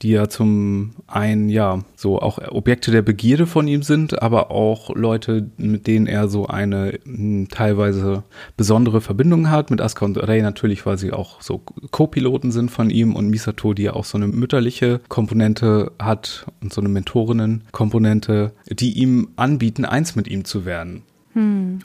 Die 0.03 0.09
ja 0.09 0.27
zum 0.27 0.91
einen, 1.07 1.47
ja, 1.47 1.79
so 1.95 2.19
auch 2.19 2.37
Objekte 2.49 2.91
der 2.91 3.01
Begierde 3.01 3.47
von 3.47 3.67
ihm 3.67 3.83
sind, 3.83 4.21
aber 4.21 4.51
auch 4.51 4.93
Leute, 4.93 5.49
mit 5.57 5.87
denen 5.87 6.07
er 6.07 6.27
so 6.27 6.45
eine 6.45 6.99
mh, 7.05 7.47
teilweise 7.49 8.23
besondere 8.57 8.99
Verbindung 8.99 9.49
hat. 9.49 9.71
Mit 9.71 9.79
Asuka 9.79 10.03
und 10.05 10.17
Rei 10.17 10.41
natürlich, 10.41 10.85
weil 10.85 10.97
sie 10.97 11.13
auch 11.13 11.41
so 11.41 11.61
Co-Piloten 11.91 12.51
sind 12.51 12.69
von 12.69 12.89
ihm 12.89 13.15
und 13.15 13.29
Misato, 13.29 13.73
die 13.73 13.83
ja 13.83 13.93
auch 13.93 14.03
so 14.03 14.17
eine 14.17 14.27
mütterliche 14.27 14.99
Komponente 15.07 15.93
hat 15.99 16.47
und 16.61 16.73
so 16.73 16.81
eine 16.81 16.89
Mentorinnen-Komponente, 16.89 18.51
die 18.69 18.91
ihm 18.99 19.29
anbieten, 19.37 19.85
eins 19.85 20.17
mit 20.17 20.27
ihm 20.27 20.43
zu 20.43 20.65
werden. 20.65 21.03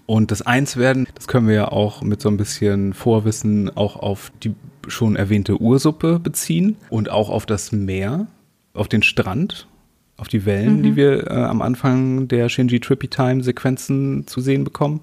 Und 0.06 0.30
das 0.30 0.42
Einswerden, 0.42 1.06
das 1.14 1.26
können 1.26 1.46
wir 1.48 1.54
ja 1.54 1.68
auch 1.68 2.02
mit 2.02 2.20
so 2.20 2.28
ein 2.28 2.36
bisschen 2.36 2.92
Vorwissen 2.92 3.74
auch 3.76 3.96
auf 3.96 4.30
die 4.42 4.54
schon 4.86 5.16
erwähnte 5.16 5.60
Ursuppe 5.60 6.18
beziehen 6.18 6.76
und 6.90 7.10
auch 7.10 7.30
auf 7.30 7.46
das 7.46 7.72
Meer, 7.72 8.26
auf 8.74 8.88
den 8.88 9.02
Strand, 9.02 9.66
auf 10.16 10.28
die 10.28 10.44
Wellen, 10.44 10.82
die 10.82 10.96
wir 10.96 11.28
äh, 11.28 11.30
am 11.30 11.62
Anfang 11.62 12.28
der 12.28 12.48
Shinji 12.48 12.80
Trippy 12.80 13.08
Time 13.08 13.42
Sequenzen 13.42 14.26
zu 14.26 14.40
sehen 14.40 14.64
bekommen. 14.64 15.00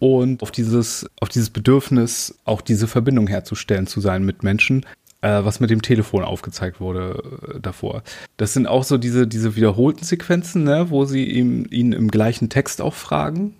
Und 0.00 0.42
auf 0.42 0.52
dieses, 0.52 1.08
auf 1.20 1.28
dieses 1.28 1.50
Bedürfnis, 1.50 2.38
auch 2.44 2.60
diese 2.60 2.86
Verbindung 2.86 3.26
herzustellen 3.26 3.86
zu 3.86 4.00
seinen 4.00 4.24
Mitmenschen, 4.24 4.86
äh, 5.20 5.44
was 5.44 5.60
mit 5.60 5.70
dem 5.70 5.82
Telefon 5.82 6.22
aufgezeigt 6.22 6.80
wurde 6.80 7.22
äh, 7.56 7.60
davor. 7.60 8.02
Das 8.36 8.52
sind 8.52 8.66
auch 8.66 8.84
so 8.84 8.96
diese, 8.96 9.26
diese 9.26 9.56
wiederholten 9.56 10.04
Sequenzen, 10.04 10.64
ne, 10.64 10.90
wo 10.90 11.04
sie 11.04 11.24
ihm, 11.24 11.66
ihn 11.70 11.92
im 11.92 12.10
gleichen 12.10 12.48
Text 12.48 12.80
auch 12.80 12.94
fragen, 12.94 13.54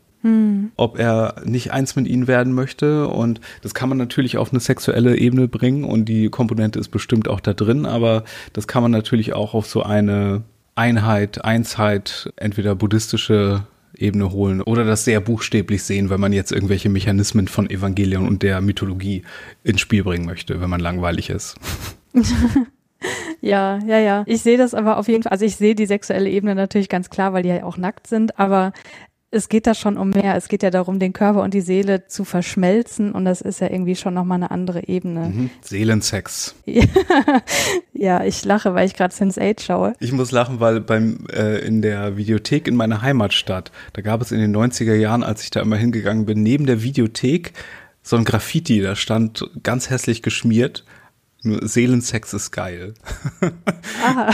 ob 0.77 0.99
er 0.99 1.43
nicht 1.45 1.73
eins 1.73 1.97
mit 1.97 2.07
ihnen 2.07 2.27
werden 2.27 2.53
möchte. 2.53 3.09
Und 3.09 3.41
das 3.63 3.75
kann 3.75 3.89
man 3.89 3.99
natürlich 3.99 4.39
auf 4.39 4.53
eine 4.53 4.61
sexuelle 4.61 5.17
Ebene 5.17 5.49
bringen 5.49 5.85
und 5.85 6.07
die 6.07 6.29
Komponente 6.29 6.79
ist 6.79 6.89
bestimmt 6.89 7.29
auch 7.29 7.41
da 7.41 7.53
drin, 7.53 7.87
aber 7.87 8.25
das 8.53 8.67
kann 8.67 8.83
man 8.83 8.93
natürlich 8.93 9.33
auch 9.35 9.55
auf 9.55 9.67
so 9.67 9.83
eine 9.83 10.43
Einheit, 10.75 11.45
Einsheit, 11.45 12.33
entweder 12.37 12.75
buddhistische 12.75 13.65
Ebene 13.97 14.31
holen 14.31 14.61
oder 14.63 14.85
das 14.85 15.05
sehr 15.05 15.21
buchstäblich 15.21 15.83
sehen, 15.83 16.09
wenn 16.09 16.21
man 16.21 16.33
jetzt 16.33 16.53
irgendwelche 16.53 16.89
Mechanismen 16.89 17.49
von 17.49 17.69
Evangelion 17.69 18.29
und 18.29 18.43
der 18.43 18.61
Mythologie 18.61 19.23
ins 19.65 19.81
Spiel 19.81 20.05
bringen 20.05 20.25
möchte, 20.25 20.61
wenn 20.61 20.71
man 20.71 20.81
langweilig 20.81 21.31
ist. 21.31 21.57
Ja, 23.41 23.79
ja, 23.87 23.99
ja. 23.99 24.25
Ich 24.27 24.43
sehe 24.43 24.59
das 24.59 24.75
aber 24.75 24.97
auf 24.97 25.07
jeden 25.07 25.23
Fall, 25.23 25.31
also 25.31 25.45
ich 25.45 25.57
sehe 25.57 25.75
die 25.75 25.87
sexuelle 25.87 26.29
Ebene 26.29 26.55
natürlich 26.55 26.89
ganz 26.89 27.11
klar, 27.11 27.33
weil 27.33 27.45
die 27.45 27.51
ja 27.51 27.63
auch 27.63 27.77
nackt 27.77 28.09
sind, 28.09 28.39
aber 28.39 28.73
es 29.31 29.49
geht 29.49 29.67
da 29.67 29.75
schon 29.75 29.99
um 29.99 30.11
mehr. 30.11 30.37
Es 30.37 30.49
geht 30.49 30.63
ja 30.63 30.71
darum, 30.71 30.99
den 30.99 31.13
Körper 31.13 31.43
und 31.43 31.53
die 31.53 31.61
Seele 31.61 32.07
zu 32.07 32.25
verschmelzen 32.25 33.13
und 33.13 33.25
das 33.25 33.41
ist 33.41 33.61
ja 33.61 33.71
irgendwie 33.71 33.95
schon 33.95 34.15
nochmal 34.15 34.37
eine 34.37 34.51
andere 34.51 34.89
Ebene. 34.89 35.29
Mhm. 35.29 35.51
Seelensex. 35.61 36.55
ja, 37.93 38.25
ich 38.25 38.45
lache, 38.45 38.75
weil 38.75 38.87
ich 38.87 38.95
gerade 38.95 39.15
Sense8 39.15 39.61
schaue. 39.61 39.93
Ich 40.01 40.13
muss 40.13 40.33
lachen, 40.33 40.61
weil 40.61 40.81
beim 40.81 41.27
äh, 41.31 41.59
in 41.59 41.83
der 41.83 42.17
Videothek 42.17 42.67
in 42.69 42.77
meiner 42.77 43.03
Heimatstadt, 43.03 43.71
da 43.93 44.01
gab 44.01 44.23
es 44.23 44.33
in 44.33 44.39
den 44.39 44.57
90er 44.57 44.95
Jahren, 44.95 45.23
als 45.23 45.43
ich 45.43 45.51
da 45.51 45.61
immer 45.61 45.77
hingegangen 45.77 46.25
bin, 46.25 46.43
neben 46.43 46.65
der 46.65 46.83
Videothek 46.83 47.53
so 48.03 48.17
ein 48.17 48.25
Graffiti, 48.25 48.81
da 48.81 48.97
stand 48.97 49.51
ganz 49.63 49.91
hässlich 49.91 50.23
geschmiert 50.23 50.85
nur 51.49 51.67
Seelensex 51.67 52.33
ist 52.35 52.51
geil. 52.51 52.95
Aha. 54.05 54.31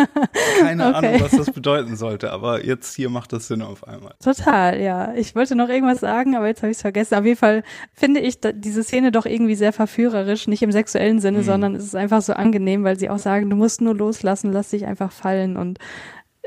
Keine 0.60 0.88
okay. 0.88 1.06
Ahnung, 1.08 1.20
was 1.20 1.30
das 1.32 1.50
bedeuten 1.50 1.96
sollte, 1.96 2.30
aber 2.30 2.64
jetzt 2.64 2.94
hier 2.94 3.10
macht 3.10 3.32
das 3.32 3.48
Sinn 3.48 3.62
auf 3.62 3.86
einmal. 3.86 4.14
Total, 4.22 4.80
ja. 4.80 5.14
Ich 5.14 5.34
wollte 5.34 5.54
noch 5.54 5.68
irgendwas 5.68 6.00
sagen, 6.00 6.36
aber 6.36 6.46
jetzt 6.46 6.62
habe 6.62 6.70
ich 6.70 6.76
es 6.76 6.82
vergessen. 6.82 7.14
Auf 7.14 7.24
jeden 7.24 7.38
Fall 7.38 7.62
finde 7.92 8.20
ich 8.20 8.38
diese 8.40 8.82
Szene 8.82 9.12
doch 9.12 9.26
irgendwie 9.26 9.54
sehr 9.54 9.72
verführerisch, 9.72 10.46
nicht 10.46 10.62
im 10.62 10.72
sexuellen 10.72 11.20
Sinne, 11.20 11.38
mhm. 11.38 11.44
sondern 11.44 11.74
es 11.74 11.84
ist 11.84 11.96
einfach 11.96 12.22
so 12.22 12.32
angenehm, 12.32 12.84
weil 12.84 12.98
sie 12.98 13.10
auch 13.10 13.18
sagen, 13.18 13.50
du 13.50 13.56
musst 13.56 13.80
nur 13.80 13.94
loslassen, 13.94 14.52
lass 14.52 14.70
dich 14.70 14.86
einfach 14.86 15.12
fallen 15.12 15.56
und 15.56 15.78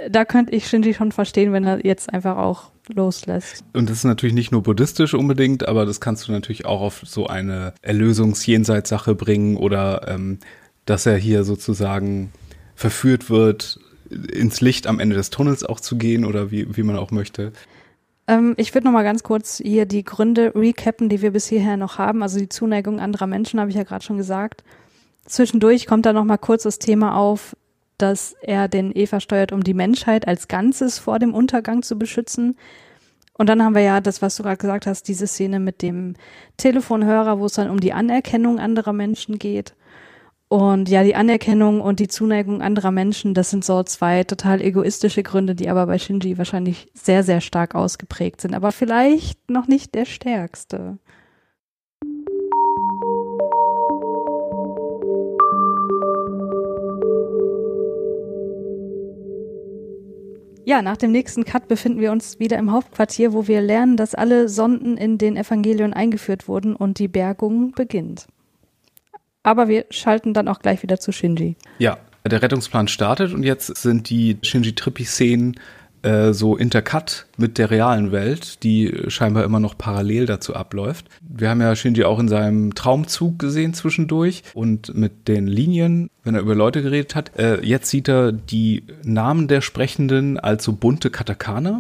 da 0.09 0.25
könnte 0.25 0.53
ich 0.53 0.67
Shinji 0.67 0.93
schon 0.93 1.11
verstehen, 1.11 1.53
wenn 1.53 1.65
er 1.65 1.85
jetzt 1.85 2.11
einfach 2.11 2.37
auch 2.37 2.71
loslässt. 2.93 3.63
Und 3.73 3.89
das 3.89 3.97
ist 3.97 4.03
natürlich 4.03 4.35
nicht 4.35 4.51
nur 4.51 4.63
buddhistisch 4.63 5.13
unbedingt, 5.13 5.67
aber 5.67 5.85
das 5.85 6.01
kannst 6.01 6.27
du 6.27 6.31
natürlich 6.31 6.65
auch 6.65 6.81
auf 6.81 7.01
so 7.05 7.27
eine 7.27 7.73
Erlösungs-Jenseits-Sache 7.81 9.15
bringen 9.15 9.57
oder 9.57 10.07
ähm, 10.07 10.39
dass 10.85 11.05
er 11.05 11.17
hier 11.17 11.43
sozusagen 11.43 12.31
verführt 12.75 13.29
wird, 13.29 13.79
ins 14.09 14.59
Licht 14.59 14.87
am 14.87 14.99
Ende 14.99 15.15
des 15.15 15.29
Tunnels 15.29 15.63
auch 15.63 15.79
zu 15.79 15.97
gehen 15.97 16.25
oder 16.25 16.51
wie, 16.51 16.75
wie 16.75 16.83
man 16.83 16.97
auch 16.97 17.11
möchte. 17.11 17.53
Ähm, 18.27 18.53
ich 18.57 18.73
würde 18.73 18.85
noch 18.85 18.91
mal 18.91 19.03
ganz 19.03 19.23
kurz 19.23 19.57
hier 19.63 19.85
die 19.85 20.03
Gründe 20.03 20.53
recappen, 20.55 21.09
die 21.09 21.21
wir 21.21 21.31
bis 21.31 21.47
hierher 21.47 21.77
noch 21.77 21.97
haben. 21.97 22.23
Also 22.23 22.39
die 22.39 22.49
Zuneigung 22.49 22.99
anderer 22.99 23.27
Menschen, 23.27 23.59
habe 23.59 23.69
ich 23.69 23.77
ja 23.77 23.83
gerade 23.83 24.03
schon 24.03 24.17
gesagt. 24.17 24.63
Zwischendurch 25.25 25.87
kommt 25.87 26.05
da 26.05 26.13
noch 26.13 26.25
mal 26.25 26.37
kurz 26.37 26.63
das 26.63 26.79
Thema 26.79 27.15
auf, 27.15 27.55
dass 28.01 28.35
er 28.41 28.67
den 28.67 28.91
Eva 28.95 29.19
steuert, 29.19 29.51
um 29.51 29.63
die 29.63 29.73
Menschheit 29.73 30.27
als 30.27 30.47
Ganzes 30.47 30.99
vor 30.99 31.19
dem 31.19 31.33
Untergang 31.33 31.83
zu 31.83 31.97
beschützen. 31.97 32.57
Und 33.33 33.47
dann 33.47 33.63
haben 33.63 33.75
wir 33.75 33.81
ja 33.81 34.01
das, 34.01 34.21
was 34.21 34.35
du 34.35 34.43
gerade 34.43 34.57
gesagt 34.57 34.85
hast, 34.85 35.07
diese 35.07 35.27
Szene 35.27 35.59
mit 35.59 35.81
dem 35.81 36.15
Telefonhörer, 36.57 37.39
wo 37.39 37.45
es 37.45 37.53
dann 37.53 37.69
um 37.69 37.79
die 37.79 37.93
Anerkennung 37.93 38.59
anderer 38.59 38.93
Menschen 38.93 39.39
geht. 39.39 39.73
Und 40.47 40.89
ja, 40.89 41.03
die 41.03 41.15
Anerkennung 41.15 41.79
und 41.79 42.01
die 42.01 42.09
Zuneigung 42.09 42.61
anderer 42.61 42.91
Menschen, 42.91 43.33
das 43.33 43.51
sind 43.51 43.63
so 43.63 43.83
zwei 43.83 44.25
total 44.25 44.61
egoistische 44.61 45.23
Gründe, 45.23 45.55
die 45.55 45.69
aber 45.69 45.85
bei 45.85 45.97
Shinji 45.97 46.37
wahrscheinlich 46.37 46.91
sehr, 46.93 47.23
sehr 47.23 47.39
stark 47.39 47.73
ausgeprägt 47.73 48.41
sind, 48.41 48.53
aber 48.53 48.73
vielleicht 48.73 49.49
noch 49.49 49.67
nicht 49.67 49.95
der 49.95 50.03
stärkste. 50.03 50.97
Ja, 60.71 60.81
nach 60.81 60.95
dem 60.95 61.12
nächsten 61.12 61.43
Cut 61.43 61.67
befinden 61.67 61.99
wir 61.99 62.13
uns 62.13 62.39
wieder 62.39 62.57
im 62.57 62.71
Hauptquartier, 62.71 63.34
wo 63.34 63.45
wir 63.45 63.60
lernen, 63.60 63.97
dass 63.97 64.15
alle 64.15 64.47
Sonden 64.47 64.95
in 64.95 65.17
den 65.17 65.36
Evangelien 65.36 65.91
eingeführt 65.91 66.47
wurden 66.47 66.77
und 66.77 66.97
die 66.97 67.10
Bergung 67.10 67.73
beginnt. 67.73 68.27
Aber 69.43 69.67
wir 69.67 69.84
schalten 69.89 70.34
dann 70.34 70.47
auch 70.47 70.60
gleich 70.60 70.81
wieder 70.81 70.97
zu 70.97 71.12
Shinji. 71.12 71.57
Ja, 71.77 71.97
der 72.25 72.41
Rettungsplan 72.41 72.88
startet 72.88 73.34
und 73.34 73.43
jetzt 73.43 73.67
sind 73.81 74.10
die 74.10 74.38
Shinji-Trippi-Szenen 74.41 75.60
äh, 76.03 76.33
so 76.33 76.55
intercut 76.55 77.25
mit 77.37 77.57
der 77.57 77.71
realen 77.71 78.11
Welt, 78.11 78.63
die 78.63 78.93
scheinbar 79.07 79.43
immer 79.43 79.59
noch 79.59 79.77
parallel 79.77 80.25
dazu 80.25 80.55
abläuft. 80.55 81.05
Wir 81.21 81.49
haben 81.49 81.61
ja 81.61 81.75
Shinji 81.75 82.03
auch 82.03 82.19
in 82.19 82.27
seinem 82.27 82.75
Traumzug 82.75 83.39
gesehen 83.39 83.73
zwischendurch 83.73 84.43
und 84.53 84.95
mit 84.95 85.27
den 85.27 85.47
Linien, 85.47 86.09
wenn 86.23 86.35
er 86.35 86.41
über 86.41 86.55
Leute 86.55 86.81
geredet 86.81 87.15
hat. 87.15 87.37
Äh, 87.37 87.65
jetzt 87.65 87.89
sieht 87.89 88.07
er 88.07 88.31
die 88.31 88.83
Namen 89.03 89.47
der 89.47 89.61
Sprechenden 89.61 90.39
als 90.39 90.63
so 90.63 90.73
bunte 90.73 91.09
Katakana 91.09 91.79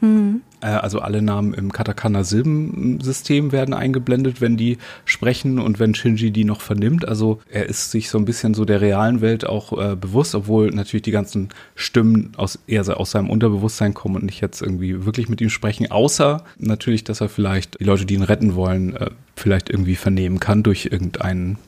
Mhm. 0.00 0.42
Also 0.74 1.00
alle 1.00 1.22
Namen 1.22 1.54
im 1.54 1.72
Katakana-Silbensystem 1.72 3.52
werden 3.52 3.74
eingeblendet, 3.74 4.40
wenn 4.40 4.56
die 4.56 4.78
sprechen 5.04 5.58
und 5.58 5.78
wenn 5.78 5.94
Shinji 5.94 6.30
die 6.30 6.44
noch 6.44 6.60
vernimmt. 6.60 7.06
Also 7.06 7.40
er 7.50 7.66
ist 7.66 7.90
sich 7.90 8.10
so 8.10 8.18
ein 8.18 8.24
bisschen 8.24 8.54
so 8.54 8.64
der 8.64 8.80
realen 8.80 9.20
Welt 9.20 9.46
auch 9.46 9.72
äh, 9.72 9.96
bewusst, 9.96 10.34
obwohl 10.34 10.70
natürlich 10.70 11.02
die 11.02 11.10
ganzen 11.10 11.50
Stimmen 11.74 12.32
aus, 12.36 12.58
eher 12.66 12.84
aus 12.98 13.10
seinem 13.10 13.30
Unterbewusstsein 13.30 13.94
kommen 13.94 14.16
und 14.16 14.24
nicht 14.24 14.40
jetzt 14.40 14.62
irgendwie 14.62 15.04
wirklich 15.04 15.28
mit 15.28 15.40
ihm 15.40 15.50
sprechen. 15.50 15.90
Außer 15.90 16.44
natürlich, 16.58 17.04
dass 17.04 17.20
er 17.20 17.28
vielleicht 17.28 17.78
die 17.80 17.84
Leute, 17.84 18.06
die 18.06 18.14
ihn 18.14 18.22
retten 18.22 18.54
wollen, 18.54 18.96
äh, 18.96 19.10
vielleicht 19.36 19.70
irgendwie 19.70 19.96
vernehmen 19.96 20.40
kann 20.40 20.62
durch 20.62 20.88
irgendeinen 20.90 21.58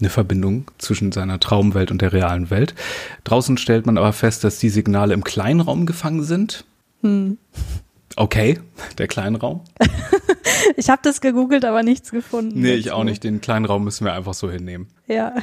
eine 0.00 0.10
Verbindung 0.10 0.70
zwischen 0.78 1.12
seiner 1.12 1.38
Traumwelt 1.40 1.90
und 1.90 2.02
der 2.02 2.12
realen 2.12 2.50
Welt. 2.50 2.74
Draußen 3.24 3.56
stellt 3.58 3.86
man 3.86 3.98
aber 3.98 4.12
fest, 4.12 4.44
dass 4.44 4.58
die 4.58 4.70
Signale 4.70 5.14
im 5.14 5.24
Kleinraum 5.24 5.86
gefangen 5.86 6.24
sind. 6.24 6.64
Hm. 7.02 7.38
Okay, 8.16 8.58
der 8.98 9.06
Kleinraum. 9.06 9.62
ich 10.76 10.90
habe 10.90 11.00
das 11.02 11.20
gegoogelt, 11.20 11.64
aber 11.64 11.82
nichts 11.82 12.10
gefunden. 12.10 12.60
Nee, 12.60 12.74
ich 12.74 12.90
auch 12.90 13.04
nicht. 13.04 13.22
Den 13.24 13.40
Kleinraum 13.40 13.84
müssen 13.84 14.04
wir 14.04 14.12
einfach 14.12 14.34
so 14.34 14.50
hinnehmen. 14.50 14.88
Ja, 15.06 15.34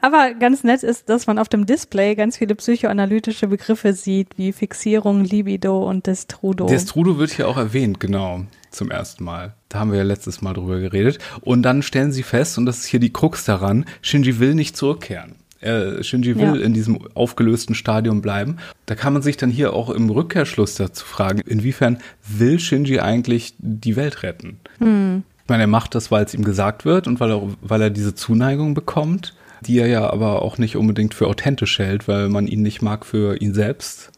aber 0.00 0.34
ganz 0.34 0.64
nett 0.64 0.82
ist, 0.82 1.08
dass 1.08 1.26
man 1.26 1.38
auf 1.38 1.48
dem 1.48 1.66
Display 1.66 2.14
ganz 2.14 2.38
viele 2.38 2.54
psychoanalytische 2.54 3.48
Begriffe 3.48 3.92
sieht, 3.92 4.38
wie 4.38 4.52
Fixierung, 4.52 5.24
Libido 5.24 5.88
und 5.88 6.06
Destrudo. 6.06 6.66
Destrudo 6.66 7.18
wird 7.18 7.32
hier 7.32 7.48
auch 7.48 7.56
erwähnt, 7.56 8.00
genau, 8.00 8.42
zum 8.70 8.90
ersten 8.90 9.24
Mal. 9.24 9.54
Da 9.68 9.80
haben 9.80 9.90
wir 9.90 9.98
ja 9.98 10.04
letztes 10.04 10.42
Mal 10.42 10.54
drüber 10.54 10.78
geredet. 10.80 11.18
Und 11.40 11.62
dann 11.62 11.82
stellen 11.82 12.12
sie 12.12 12.22
fest, 12.22 12.58
und 12.58 12.66
das 12.66 12.78
ist 12.78 12.86
hier 12.86 13.00
die 13.00 13.12
Krux 13.12 13.44
daran, 13.44 13.84
Shinji 14.00 14.38
will 14.38 14.54
nicht 14.54 14.76
zurückkehren. 14.76 15.36
Äh, 15.62 16.02
Shinji 16.02 16.36
will 16.36 16.56
ja. 16.60 16.66
in 16.66 16.74
diesem 16.74 16.98
aufgelösten 17.14 17.74
Stadium 17.74 18.20
bleiben. 18.20 18.56
Da 18.86 18.94
kann 18.94 19.12
man 19.12 19.22
sich 19.22 19.36
dann 19.36 19.50
hier 19.50 19.72
auch 19.72 19.90
im 19.90 20.10
Rückkehrschluss 20.10 20.74
dazu 20.74 21.04
fragen, 21.04 21.40
inwiefern 21.46 21.98
will 22.28 22.58
Shinji 22.58 23.00
eigentlich 23.00 23.54
die 23.58 23.96
Welt 23.96 24.22
retten? 24.22 24.58
Hm. 24.78 25.22
Ich 25.42 25.48
meine, 25.48 25.64
er 25.64 25.68
macht 25.68 25.94
das, 25.94 26.10
weil 26.10 26.24
es 26.24 26.34
ihm 26.34 26.44
gesagt 26.44 26.84
wird 26.84 27.06
und 27.06 27.20
weil 27.20 27.30
er, 27.30 27.42
weil 27.60 27.82
er 27.82 27.90
diese 27.90 28.14
Zuneigung 28.14 28.74
bekommt, 28.74 29.34
die 29.62 29.78
er 29.78 29.86
ja 29.86 30.10
aber 30.10 30.42
auch 30.42 30.58
nicht 30.58 30.76
unbedingt 30.76 31.14
für 31.14 31.26
authentisch 31.26 31.78
hält, 31.78 32.08
weil 32.08 32.28
man 32.28 32.46
ihn 32.46 32.62
nicht 32.62 32.82
mag 32.82 33.06
für 33.06 33.40
ihn 33.40 33.54
selbst, 33.54 34.10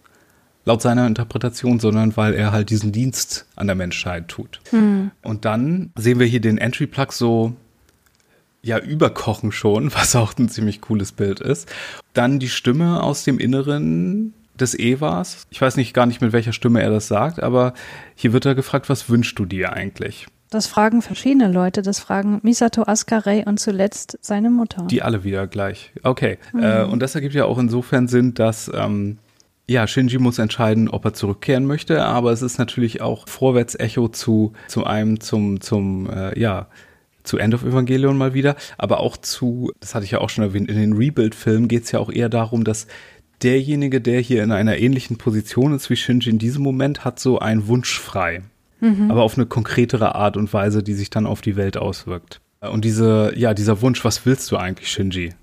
laut 0.64 0.82
seiner 0.82 1.06
Interpretation, 1.06 1.78
sondern 1.78 2.16
weil 2.16 2.34
er 2.34 2.52
halt 2.52 2.70
diesen 2.70 2.92
Dienst 2.92 3.46
an 3.56 3.66
der 3.66 3.76
Menschheit 3.76 4.28
tut. 4.28 4.60
Hm. 4.70 5.10
Und 5.22 5.44
dann 5.44 5.90
sehen 5.96 6.18
wir 6.18 6.26
hier 6.26 6.40
den 6.40 6.58
Entry-Plug 6.58 7.12
so 7.12 7.54
ja 8.64 8.78
überkochen 8.78 9.52
schon, 9.52 9.94
was 9.94 10.16
auch 10.16 10.36
ein 10.38 10.48
ziemlich 10.48 10.80
cooles 10.80 11.12
Bild 11.12 11.40
ist. 11.40 11.68
Dann 12.12 12.38
die 12.38 12.48
Stimme 12.48 13.02
aus 13.02 13.24
dem 13.24 13.38
Inneren 13.38 14.34
des 14.58 14.78
Evas. 14.78 15.46
Ich 15.50 15.60
weiß 15.60 15.76
nicht 15.76 15.94
gar 15.94 16.06
nicht, 16.06 16.20
mit 16.20 16.32
welcher 16.32 16.52
Stimme 16.52 16.80
er 16.80 16.90
das 16.90 17.08
sagt, 17.08 17.42
aber 17.42 17.74
hier 18.14 18.32
wird 18.32 18.46
er 18.46 18.54
gefragt, 18.54 18.88
was 18.88 19.08
wünschst 19.08 19.38
du 19.38 19.46
dir 19.46 19.72
eigentlich? 19.72 20.26
Das 20.50 20.68
fragen 20.68 21.02
verschiedene 21.02 21.50
Leute. 21.50 21.82
Das 21.82 21.98
fragen 21.98 22.38
Misato 22.44 22.84
Askarei 22.84 23.44
und 23.44 23.58
zuletzt 23.58 24.18
seine 24.20 24.50
Mutter. 24.50 24.86
Die 24.88 25.02
alle 25.02 25.24
wieder 25.24 25.48
gleich. 25.48 25.90
Okay. 26.04 26.38
Mhm. 26.52 26.62
Äh, 26.62 26.84
und 26.84 27.00
das 27.00 27.16
ergibt 27.16 27.34
ja 27.34 27.46
auch 27.46 27.58
insofern 27.58 28.06
Sinn, 28.06 28.34
dass 28.34 28.70
ähm, 28.72 29.18
ja, 29.66 29.86
Shinji 29.88 30.18
muss 30.18 30.38
entscheiden, 30.38 30.88
ob 30.88 31.04
er 31.04 31.14
zurückkehren 31.14 31.66
möchte, 31.66 32.04
aber 32.04 32.30
es 32.30 32.42
ist 32.42 32.58
natürlich 32.58 33.00
auch 33.00 33.26
Vorwärtsecho 33.26 34.08
zu, 34.08 34.52
zu 34.68 34.84
einem, 34.84 35.20
zum, 35.20 35.60
zum, 35.60 36.08
äh, 36.10 36.38
ja, 36.38 36.68
zu 37.24 37.38
End 37.38 37.54
of 37.54 37.64
Evangelion 37.64 38.16
mal 38.16 38.34
wieder, 38.34 38.54
aber 38.78 39.00
auch 39.00 39.16
zu, 39.16 39.72
das 39.80 39.94
hatte 39.94 40.04
ich 40.04 40.12
ja 40.12 40.20
auch 40.20 40.30
schon 40.30 40.44
erwähnt, 40.44 40.70
in 40.70 40.76
den 40.76 40.92
Rebuild-Filmen 40.92 41.68
geht 41.68 41.84
es 41.84 41.92
ja 41.92 41.98
auch 41.98 42.12
eher 42.12 42.28
darum, 42.28 42.64
dass 42.64 42.86
derjenige, 43.42 44.00
der 44.00 44.20
hier 44.20 44.42
in 44.42 44.52
einer 44.52 44.78
ähnlichen 44.78 45.16
Position 45.16 45.74
ist 45.74 45.90
wie 45.90 45.96
Shinji 45.96 46.30
in 46.30 46.38
diesem 46.38 46.62
Moment, 46.62 47.04
hat 47.04 47.18
so 47.18 47.38
einen 47.38 47.66
Wunsch 47.66 47.98
frei. 47.98 48.42
Mhm. 48.80 49.10
Aber 49.10 49.22
auf 49.22 49.36
eine 49.36 49.46
konkretere 49.46 50.14
Art 50.14 50.36
und 50.36 50.52
Weise, 50.52 50.82
die 50.82 50.94
sich 50.94 51.10
dann 51.10 51.26
auf 51.26 51.40
die 51.40 51.56
Welt 51.56 51.76
auswirkt. 51.76 52.40
Und 52.60 52.84
diese, 52.84 53.32
ja, 53.36 53.54
dieser 53.54 53.82
Wunsch, 53.82 54.04
was 54.04 54.24
willst 54.24 54.50
du 54.50 54.56
eigentlich, 54.56 54.90
Shinji? 54.90 55.34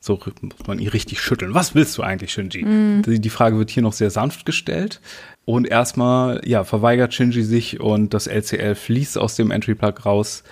So 0.00 0.20
muss 0.42 0.66
man 0.66 0.80
ihn 0.80 0.88
richtig 0.88 1.22
schütteln. 1.22 1.54
Was 1.54 1.74
willst 1.74 1.96
du 1.96 2.02
eigentlich, 2.02 2.32
Shinji? 2.32 2.64
Mhm. 2.64 3.02
Die, 3.06 3.20
die 3.20 3.30
Frage 3.30 3.56
wird 3.56 3.70
hier 3.70 3.82
noch 3.82 3.94
sehr 3.94 4.10
sanft 4.10 4.44
gestellt. 4.44 5.00
Und 5.46 5.66
erstmal, 5.66 6.42
ja, 6.44 6.64
verweigert 6.64 7.14
Shinji 7.14 7.42
sich 7.42 7.80
und 7.80 8.12
das 8.12 8.26
LCL 8.26 8.74
fließt 8.74 9.16
aus 9.16 9.36
dem 9.36 9.50
Entry-Plug 9.50 10.04
raus. 10.04 10.42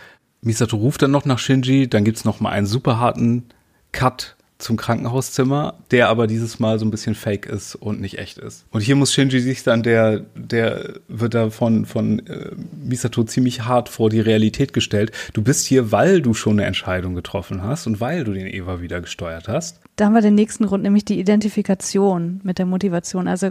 Misato 0.43 0.77
ruft 0.77 1.03
dann 1.03 1.11
noch 1.13 1.25
nach 1.25 1.39
Shinji, 1.39 1.89
dann 1.89 2.05
gibt's 2.05 2.25
noch 2.25 2.41
mal 2.41 2.51
einen 2.51 2.67
super 2.67 2.99
harten 2.99 3.45
Cut 3.93 4.37
zum 4.63 4.77
Krankenhauszimmer, 4.77 5.75
der 5.91 6.09
aber 6.09 6.27
dieses 6.27 6.59
Mal 6.59 6.79
so 6.79 6.85
ein 6.85 6.91
bisschen 6.91 7.15
fake 7.15 7.47
ist 7.47 7.75
und 7.75 8.01
nicht 8.01 8.19
echt 8.19 8.39
ist. 8.39 8.65
Und 8.71 8.81
hier 8.81 8.97
muss 8.97 9.13
Shinji 9.13 9.41
sich 9.41 9.63
dann, 9.63 9.83
der, 9.83 10.21
der 10.37 11.01
wird 11.09 11.35
da 11.35 11.51
von, 11.51 11.85
von 11.85 12.25
äh, 12.27 12.51
Misato 12.83 13.25
ziemlich 13.25 13.65
hart 13.65 13.89
vor 13.89 14.09
die 14.09 14.21
Realität 14.21 14.73
gestellt. 14.73 15.13
Du 15.33 15.43
bist 15.43 15.67
hier, 15.67 15.93
weil 15.93 16.23
du 16.23 16.33
schon 16.33 16.59
eine 16.59 16.67
Entscheidung 16.67 17.15
getroffen 17.15 17.63
hast 17.63 17.87
und 17.87 18.01
weil 18.01 18.25
du 18.25 18.33
den 18.33 18.47
Eva 18.47 18.81
wieder 18.81 19.01
gesteuert 19.01 19.49
hast. 19.49 19.81
Da 19.97 20.07
haben 20.07 20.15
wir 20.15 20.23
den 20.23 20.35
nächsten 20.35 20.67
Grund, 20.67 20.85
nämlich 20.85 21.05
die 21.05 21.19
Identifikation 21.19 22.41
mit 22.45 22.59
der 22.59 22.67
Motivation. 22.67 23.29
Also 23.29 23.51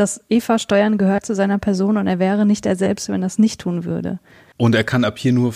das 0.00 0.20
Eva-Steuern 0.28 0.98
gehört 0.98 1.24
zu 1.24 1.34
seiner 1.34 1.58
Person 1.58 1.96
und 1.96 2.06
er 2.06 2.18
wäre 2.18 2.46
nicht 2.46 2.66
er 2.66 2.76
selbst, 2.76 3.08
wenn 3.08 3.22
er 3.22 3.26
das 3.26 3.38
nicht 3.38 3.60
tun 3.60 3.84
würde. 3.84 4.18
Und 4.56 4.74
er 4.74 4.84
kann 4.84 5.04
ab 5.04 5.18
hier 5.18 5.32
nur 5.32 5.54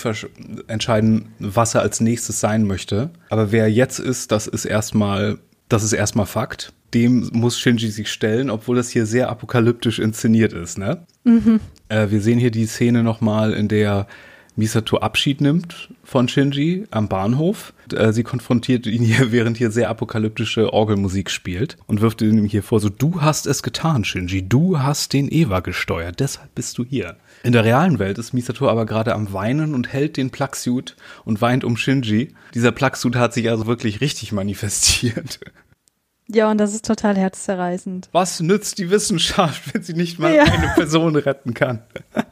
entscheiden, 0.67 1.27
was 1.39 1.75
er 1.75 1.83
als 1.83 2.01
nächstes 2.01 2.41
sein 2.41 2.67
möchte. 2.67 3.11
Aber 3.29 3.53
wer 3.53 3.71
jetzt 3.71 3.99
ist, 3.99 4.33
das 4.33 4.47
ist 4.47 4.65
erstmal, 4.65 5.39
das 5.69 5.83
ist 5.83 5.93
erstmal 5.93 6.27
Fakt. 6.27 6.73
Dem 6.95 7.29
muss 7.33 7.59
Shinji 7.59 7.91
sich 7.91 8.11
stellen, 8.11 8.49
obwohl 8.49 8.77
das 8.77 8.89
hier 8.89 9.05
sehr 9.05 9.29
apokalyptisch 9.29 9.99
inszeniert 9.99 10.53
ist, 10.53 10.79
ne? 10.79 11.03
Mhm. 11.25 11.61
Äh, 11.89 12.11
wir 12.11 12.21
sehen 12.21 12.39
hier 12.39 12.53
die 12.53 12.67
Szene 12.67 13.03
nochmal, 13.03 13.53
in 13.53 13.69
der 13.69 14.07
Misato 14.57 14.99
Abschied 14.99 15.41
nimmt 15.41 15.91
von 16.03 16.29
Shinji 16.29 16.87
am 16.91 17.09
Bahnhof. 17.09 17.74
Äh, 17.93 18.13
sie 18.13 18.23
konfrontiert 18.23 18.87
ihn 18.87 19.03
hier, 19.03 19.33
während 19.33 19.57
hier 19.57 19.71
sehr 19.71 19.91
apokalyptische 19.91 20.73
Orgelmusik 20.73 21.31
spielt 21.31 21.77
und 21.87 22.01
wirft 22.01 22.23
ihm 22.23 22.45
hier 22.45 22.63
vor, 22.63 22.81
so 22.81 22.89
du 22.89 23.21
hast 23.21 23.47
es 23.47 23.63
getan, 23.63 24.05
Shinji, 24.05 24.49
du 24.49 24.79
hast 24.81 25.13
den 25.13 25.31
Eva 25.31 25.61
gesteuert, 25.61 26.21
deshalb 26.21 26.55
bist 26.55 26.79
du 26.79 26.85
hier. 26.85 27.17
In 27.43 27.53
der 27.53 27.65
realen 27.65 27.99
Welt 27.99 28.19
ist 28.19 28.33
Misato 28.33 28.69
aber 28.69 28.87
gerade 28.87 29.15
am 29.15 29.33
Weinen 29.33 29.75
und 29.75 29.93
hält 29.93 30.17
den 30.17 30.31
Plugsuit 30.31 30.97
und 31.25 31.41
weint 31.41 31.65
um 31.65 31.77
Shinji. 31.77 32.35
Dieser 32.55 32.73
Plugsuit 32.73 33.17
hat 33.17 33.35
sich 33.35 33.51
also 33.51 33.67
wirklich 33.67 34.01
richtig 34.01 34.33
manifestiert. 34.33 35.41
Ja, 36.27 36.51
und 36.51 36.59
das 36.59 36.75
ist 36.75 36.87
total 36.87 37.17
herzzerreißend. 37.17 38.09
Was 38.13 38.41
nützt 38.41 38.79
die 38.79 38.91
Wissenschaft, 38.91 39.63
wenn 39.75 39.83
sie 39.83 39.95
nicht 39.95 40.19
mal 40.19 40.35
ja. 40.35 40.45
eine 40.45 40.69
Person 40.75 41.17
retten 41.17 41.55
kann? 41.55 41.83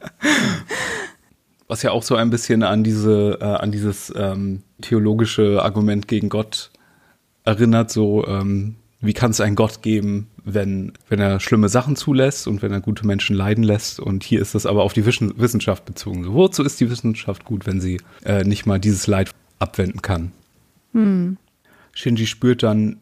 was 1.73 1.81
ja 1.81 1.89
auch 1.89 2.03
so 2.03 2.15
ein 2.15 2.29
bisschen 2.29 2.61
an 2.61 2.83
diese, 2.83 3.39
äh, 3.41 3.45
an 3.45 3.71
dieses 3.71 4.13
ähm, 4.15 4.61
theologische 4.81 5.63
Argument 5.63 6.07
gegen 6.07 6.29
Gott 6.29 6.69
erinnert, 7.45 7.89
so 7.89 8.27
ähm, 8.27 8.75
wie 9.01 9.13
kann 9.13 9.31
es 9.31 9.41
einen 9.41 9.55
Gott 9.55 9.81
geben, 9.81 10.27
wenn, 10.43 10.93
wenn 11.09 11.19
er 11.19 11.39
schlimme 11.39 11.69
Sachen 11.69 11.95
zulässt 11.95 12.47
und 12.47 12.61
wenn 12.61 12.71
er 12.71 12.79
gute 12.79 13.07
Menschen 13.07 13.35
leiden 13.35 13.63
lässt. 13.63 13.99
Und 13.99 14.23
hier 14.23 14.39
ist 14.39 14.53
das 14.53 14.67
aber 14.67 14.83
auf 14.83 14.93
die 14.93 15.07
Wissenschaft 15.07 15.85
bezogen. 15.85 16.23
So, 16.23 16.35
wozu 16.35 16.61
ist 16.61 16.79
die 16.79 16.91
Wissenschaft 16.91 17.43
gut, 17.43 17.65
wenn 17.65 17.81
sie 17.81 17.99
äh, 18.23 18.43
nicht 18.43 18.67
mal 18.67 18.79
dieses 18.79 19.07
Leid 19.07 19.31
abwenden 19.57 20.03
kann? 20.03 20.31
Hm. 20.91 21.37
Shinji 21.93 22.27
spürt 22.27 22.61
dann 22.61 22.97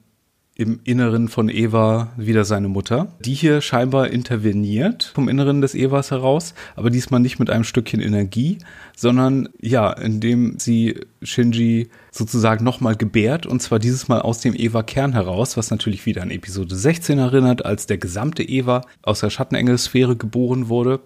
im 0.55 0.81
Inneren 0.83 1.27
von 1.29 1.49
Eva 1.49 2.11
wieder 2.17 2.43
seine 2.43 2.67
Mutter, 2.67 3.13
die 3.19 3.33
hier 3.33 3.61
scheinbar 3.61 4.09
interveniert 4.09 5.11
vom 5.15 5.29
Inneren 5.29 5.61
des 5.61 5.73
Evas 5.73 6.11
heraus, 6.11 6.53
aber 6.75 6.89
diesmal 6.89 7.21
nicht 7.21 7.39
mit 7.39 7.49
einem 7.49 7.63
Stückchen 7.63 8.01
Energie, 8.01 8.57
sondern 8.95 9.49
ja, 9.61 9.91
indem 9.91 10.59
sie 10.59 10.99
Shinji 11.23 11.89
sozusagen 12.11 12.65
nochmal 12.65 12.95
gebärt 12.95 13.45
und 13.45 13.61
zwar 13.61 13.79
dieses 13.79 14.09
Mal 14.09 14.21
aus 14.21 14.41
dem 14.41 14.53
Eva-Kern 14.53 15.13
heraus, 15.13 15.55
was 15.55 15.71
natürlich 15.71 16.05
wieder 16.05 16.21
an 16.21 16.31
Episode 16.31 16.75
16 16.75 17.17
erinnert, 17.17 17.65
als 17.65 17.87
der 17.87 17.97
gesamte 17.97 18.43
Eva 18.43 18.81
aus 19.03 19.21
der 19.21 19.29
Schattenengelsphäre 19.29 20.17
geboren 20.17 20.67
wurde. 20.67 20.99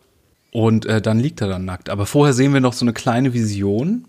Und 0.52 0.86
äh, 0.86 1.02
dann 1.02 1.20
liegt 1.20 1.41
er 1.41 1.50
dann 1.50 1.66
nackt. 1.66 1.89
Aber 1.89 2.06
vorher 2.06 2.34
sehen 2.34 2.54
wir 2.54 2.62
noch 2.62 2.74
so 2.74 2.86
eine 2.86 2.93
kleine 2.93 3.34
Vision 3.34 4.06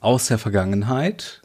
aus 0.00 0.28
der 0.28 0.38
Vergangenheit, 0.38 1.42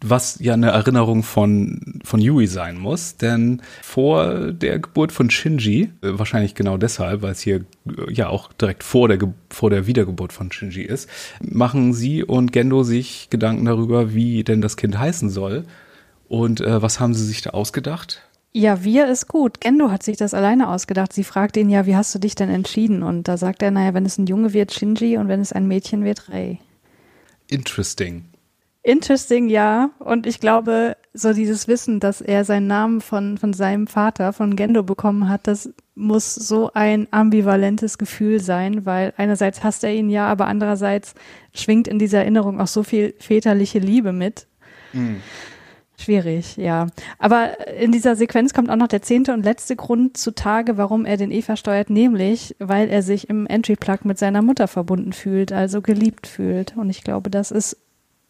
was 0.00 0.38
ja 0.40 0.54
eine 0.54 0.70
Erinnerung 0.70 1.22
von, 1.22 2.00
von 2.04 2.20
Yui 2.20 2.46
sein 2.46 2.78
muss, 2.78 3.16
denn 3.16 3.62
vor 3.82 4.52
der 4.52 4.78
Geburt 4.78 5.10
von 5.10 5.30
Shinji, 5.30 5.90
äh, 6.02 6.10
wahrscheinlich 6.12 6.54
genau 6.54 6.76
deshalb, 6.76 7.22
weil 7.22 7.32
es 7.32 7.40
hier 7.40 7.64
äh, 7.86 8.12
ja 8.12 8.28
auch 8.28 8.52
direkt 8.52 8.84
vor 8.84 9.08
der, 9.08 9.18
vor 9.50 9.70
der 9.70 9.86
Wiedergeburt 9.86 10.32
von 10.32 10.52
Shinji 10.52 10.82
ist, 10.82 11.08
machen 11.40 11.92
sie 11.92 12.22
und 12.22 12.52
Gendo 12.52 12.84
sich 12.84 13.28
Gedanken 13.30 13.64
darüber, 13.64 14.14
wie 14.14 14.44
denn 14.44 14.60
das 14.60 14.76
Kind 14.76 14.98
heißen 14.98 15.30
soll. 15.30 15.64
Und 16.28 16.60
äh, 16.60 16.80
was 16.80 17.00
haben 17.00 17.14
sie 17.14 17.24
sich 17.24 17.42
da 17.42 17.50
ausgedacht? 17.50 18.22
Ja, 18.52 18.82
wir 18.84 19.08
ist 19.08 19.28
gut. 19.28 19.60
Gendo 19.60 19.90
hat 19.90 20.02
sich 20.02 20.16
das 20.16 20.32
alleine 20.32 20.68
ausgedacht. 20.68 21.12
Sie 21.12 21.24
fragt 21.24 21.56
ihn 21.56 21.68
ja, 21.70 21.86
wie 21.86 21.96
hast 21.96 22.14
du 22.14 22.18
dich 22.18 22.34
denn 22.34 22.48
entschieden? 22.48 23.02
Und 23.02 23.28
da 23.28 23.36
sagt 23.36 23.62
er, 23.62 23.70
naja, 23.70 23.94
wenn 23.94 24.06
es 24.06 24.18
ein 24.18 24.26
Junge 24.26 24.52
wird, 24.52 24.72
Shinji 24.72 25.18
und 25.18 25.28
wenn 25.28 25.40
es 25.40 25.52
ein 25.52 25.66
Mädchen 25.66 26.04
wird, 26.04 26.28
Rei. 26.28 26.58
Interesting. 27.48 28.24
Interesting, 28.88 29.50
ja. 29.50 29.90
Und 29.98 30.26
ich 30.26 30.40
glaube, 30.40 30.96
so 31.12 31.34
dieses 31.34 31.68
Wissen, 31.68 32.00
dass 32.00 32.22
er 32.22 32.46
seinen 32.46 32.68
Namen 32.68 33.02
von, 33.02 33.36
von 33.36 33.52
seinem 33.52 33.86
Vater, 33.86 34.32
von 34.32 34.56
Gendo 34.56 34.82
bekommen 34.82 35.28
hat, 35.28 35.46
das 35.46 35.68
muss 35.94 36.34
so 36.34 36.70
ein 36.72 37.06
ambivalentes 37.10 37.98
Gefühl 37.98 38.40
sein, 38.40 38.86
weil 38.86 39.12
einerseits 39.18 39.62
hasst 39.62 39.84
er 39.84 39.92
ihn 39.92 40.08
ja, 40.08 40.26
aber 40.26 40.46
andererseits 40.46 41.12
schwingt 41.52 41.86
in 41.86 41.98
dieser 41.98 42.20
Erinnerung 42.20 42.62
auch 42.62 42.66
so 42.66 42.82
viel 42.82 43.12
väterliche 43.18 43.78
Liebe 43.78 44.12
mit. 44.12 44.46
Mhm. 44.94 45.20
Schwierig, 45.98 46.56
ja. 46.56 46.86
Aber 47.18 47.68
in 47.78 47.92
dieser 47.92 48.16
Sequenz 48.16 48.54
kommt 48.54 48.70
auch 48.70 48.76
noch 48.76 48.88
der 48.88 49.02
zehnte 49.02 49.34
und 49.34 49.44
letzte 49.44 49.76
Grund 49.76 50.16
zutage, 50.16 50.78
warum 50.78 51.04
er 51.04 51.18
den 51.18 51.30
Eva 51.30 51.56
steuert, 51.56 51.90
nämlich, 51.90 52.56
weil 52.58 52.88
er 52.88 53.02
sich 53.02 53.28
im 53.28 53.46
Entry-Plug 53.46 53.98
mit 54.04 54.16
seiner 54.16 54.40
Mutter 54.40 54.66
verbunden 54.66 55.12
fühlt, 55.12 55.52
also 55.52 55.82
geliebt 55.82 56.26
fühlt. 56.26 56.74
Und 56.74 56.88
ich 56.88 57.04
glaube, 57.04 57.28
das 57.28 57.50
ist 57.50 57.76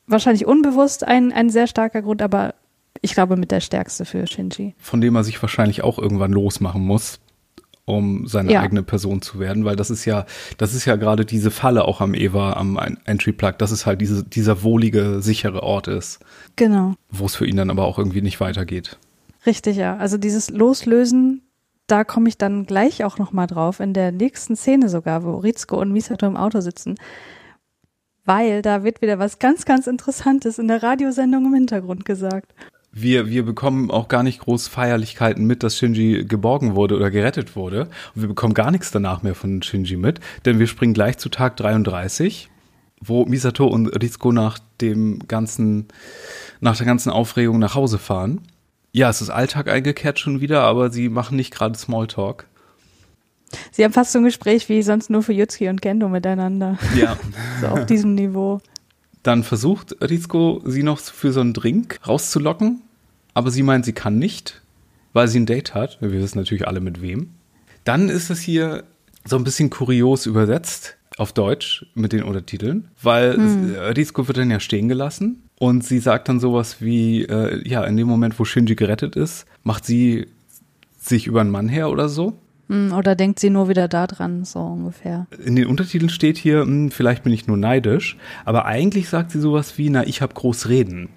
wahrscheinlich 0.09 0.47
unbewusst 0.47 1.05
ein, 1.05 1.33
ein 1.33 1.51
sehr 1.51 1.67
starker 1.67 2.03
Grund, 2.03 2.23
aber 2.23 2.55
ich 3.01 3.15
glaube 3.15 3.37
mit 3.37 3.51
der 3.51 3.61
stärkste 3.61 4.05
für 4.05 4.27
Shinji. 4.27 4.75
Von 4.79 5.01
dem 5.01 5.15
er 5.15 5.25
sich 5.25 5.41
wahrscheinlich 5.41 5.83
auch 5.83 5.99
irgendwann 5.99 6.33
losmachen 6.33 6.83
muss, 6.83 7.21
um 7.85 8.27
seine 8.27 8.53
ja. 8.53 8.61
eigene 8.61 8.83
Person 8.83 9.23
zu 9.23 9.39
werden, 9.39 9.65
weil 9.65 9.77
das 9.77 9.91
ist 9.91 10.05
ja, 10.05 10.27
das 10.59 10.75
ist 10.75 10.85
ja 10.85 10.97
gerade 10.97 11.25
diese 11.25 11.51
Falle 11.51 11.85
auch 11.85 12.01
am 12.01 12.15
Eva, 12.15 12.55
am 12.55 12.79
Entry 13.05 13.33
Plug, 13.33 13.53
dass 13.59 13.71
es 13.71 13.87
halt 13.87 14.01
diese, 14.01 14.25
dieser 14.25 14.63
wohlige, 14.63 15.23
sichere 15.23 15.63
Ort 15.63 15.89
ist. 15.89 16.21
Genau. 16.57 16.95
Wo 17.11 17.27
es 17.27 17.37
für 17.37 17.47
ihn 17.47 17.57
dann 17.57 17.71
aber 17.71 17.85
auch 17.85 17.99
irgendwie 17.99 18.23
nicht 18.23 18.41
weitergeht. 18.41 18.99
Richtig, 19.47 19.77
ja. 19.77 19.97
Also 19.97 20.19
dieses 20.19 20.51
Loslösen, 20.51 21.43
da 21.87 22.05
komme 22.05 22.29
ich 22.29 22.37
dann 22.37 22.67
gleich 22.67 23.05
auch 23.05 23.19
nochmal 23.19 23.47
drauf, 23.47 23.81
in 23.81 23.95
der 23.95 24.13
nächsten 24.13 24.57
Szene 24.57 24.89
sogar, 24.89 25.25
wo 25.25 25.37
Rizko 25.37 25.81
und 25.81 25.93
Misato 25.93 26.27
im 26.27 26.37
Auto 26.37 26.61
sitzen 26.61 26.97
weil 28.29 28.61
da 28.61 28.85
wird 28.85 29.01
wieder 29.01 29.19
was 29.19 29.39
ganz, 29.39 29.65
ganz 29.65 29.87
Interessantes 29.87 30.59
in 30.59 30.69
der 30.69 30.83
Radiosendung 30.83 31.47
im 31.47 31.55
Hintergrund 31.55 32.05
gesagt. 32.05 32.53
Wir, 32.93 33.29
wir 33.29 33.43
bekommen 33.43 33.91
auch 33.91 34.09
gar 34.09 34.23
nicht 34.23 34.41
groß 34.41 34.69
Feierlichkeiten 34.69 35.47
mit, 35.47 35.63
dass 35.63 35.79
Shinji 35.79 36.27
geborgen 36.27 36.75
wurde 36.75 36.97
oder 36.97 37.11
gerettet 37.11 37.57
wurde. 37.57 37.89
Und 38.15 38.23
wir 38.23 38.29
bekommen 38.29 38.53
gar 38.53 38.71
nichts 38.71 38.91
danach 38.91 39.23
mehr 39.23 39.35
von 39.35 39.63
Shinji 39.63 39.97
mit, 39.97 40.21
denn 40.45 40.59
wir 40.59 40.67
springen 40.67 40.93
gleich 40.93 41.17
zu 41.17 41.31
Tag 41.31 41.57
33, 41.57 42.51
wo 43.01 43.25
Misato 43.25 43.67
und 43.67 43.87
Rizko 43.89 44.31
nach 44.31 44.59
dem 44.83 45.21
ganzen, 45.27 45.89
nach 46.61 46.77
der 46.77 46.87
ganzen 46.87 47.11
Aufregung 47.11 47.59
nach 47.59 47.75
Hause 47.75 47.99
fahren. 47.99 48.43
Ja, 48.93 49.09
es 49.09 49.23
ist 49.23 49.31
Alltag 49.31 49.69
eingekehrt 49.69 50.19
schon 50.19 50.43
wieder, 50.43 50.63
aber 50.63 50.91
sie 50.91 51.09
machen 51.09 51.37
nicht 51.37 51.55
gerade 51.55 51.79
Smalltalk. 51.79 52.47
Sie 53.71 53.85
haben 53.85 53.93
fast 53.93 54.13
so 54.13 54.19
ein 54.19 54.25
Gespräch 54.25 54.69
wie 54.69 54.83
sonst 54.83 55.11
nur 55.11 55.23
für 55.23 55.33
Jutsuki 55.33 55.69
und 55.69 55.83
Gendo 55.83 56.09
miteinander. 56.09 56.79
Ja. 56.97 57.17
so 57.61 57.69
auf 57.69 57.87
diesem 57.87 58.15
Niveau. 58.15 58.61
Dann 59.23 59.45
versucht 59.45 59.97
Rizko, 60.01 60.63
sie 60.65 60.83
noch 60.83 60.99
für 60.99 61.33
so 61.33 61.41
einen 61.41 61.55
Drink 61.55 61.99
rauszulocken, 62.07 62.83
aber 63.35 63.51
sie 63.51 63.63
meint, 63.63 63.85
sie 63.85 63.93
kann 63.93 64.19
nicht, 64.19 64.63
weil 65.13 65.29
sie 65.29 65.41
ein 65.41 65.47
Date 65.47 65.75
hat. 65.75 65.99
Wir 66.01 66.13
wissen 66.13 66.39
natürlich 66.39 66.67
alle 66.67 66.81
mit 66.81 67.03
wem. 67.03 67.31
Dann 67.85 68.09
ist 68.09 68.31
es 68.31 68.41
hier 68.41 68.85
so 69.25 69.37
ein 69.37 69.45
bisschen 69.45 69.71
kurios 69.71 70.27
übersetzt 70.27 70.97
auf 71.17 71.33
Deutsch 71.33 71.85
mit 71.95 72.13
den 72.13 72.23
Untertiteln, 72.23 72.89
weil 73.03 73.35
hm. 73.35 73.75
Rizko 73.75 74.29
wird 74.29 74.39
dann 74.39 74.51
ja 74.51 74.61
stehen 74.61 74.89
gelassen 74.89 75.43
und 75.59 75.85
sie 75.85 75.99
sagt 75.99 76.29
dann 76.29 76.39
sowas 76.39 76.81
wie, 76.81 77.25
äh, 77.25 77.69
ja, 77.69 77.83
in 77.85 77.97
dem 77.97 78.07
Moment, 78.07 78.39
wo 78.39 78.45
Shinji 78.45 78.77
gerettet 78.77 79.17
ist, 79.17 79.45
macht 79.65 79.85
sie 79.85 80.29
sich 80.99 81.27
über 81.27 81.41
einen 81.41 81.51
Mann 81.51 81.69
her 81.69 81.91
oder 81.91 82.09
so. 82.09 82.39
Hm, 82.69 82.93
oder 82.93 83.15
denkt 83.15 83.41
sie 83.41 83.51
nur 83.51 83.69
wieder 83.69 83.89
da 83.89 84.07
dran, 84.07 84.45
so 84.45 84.61
ungefähr. 84.61 85.27
In 85.45 85.57
den 85.57 85.67
Untertiteln 85.67 86.11
steht 86.11 86.37
hier, 86.37 86.63
hm, 86.63 86.91
vielleicht 86.91 87.23
bin 87.23 87.33
ich 87.33 87.47
nur 87.47 87.57
neidisch, 87.57 88.17
aber 88.45 88.67
eigentlich 88.67 89.09
sagt 89.09 89.31
sie 89.31 89.41
sowas 89.41 89.79
wie, 89.79 89.91
na, 89.91 90.07
ich 90.07 90.21
habe 90.21 90.35
groß 90.35 90.69
reden. 90.69 91.09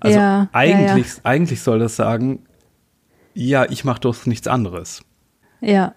Also 0.00 0.18
ja, 0.18 0.48
eigentlich, 0.52 1.06
ja, 1.06 1.14
ja. 1.14 1.20
eigentlich 1.24 1.60
soll 1.60 1.78
das 1.78 1.96
sagen, 1.96 2.40
ja, 3.34 3.68
ich 3.68 3.84
mache 3.84 4.00
doch 4.00 4.26
nichts 4.26 4.48
anderes. 4.48 5.02
Ja. 5.60 5.94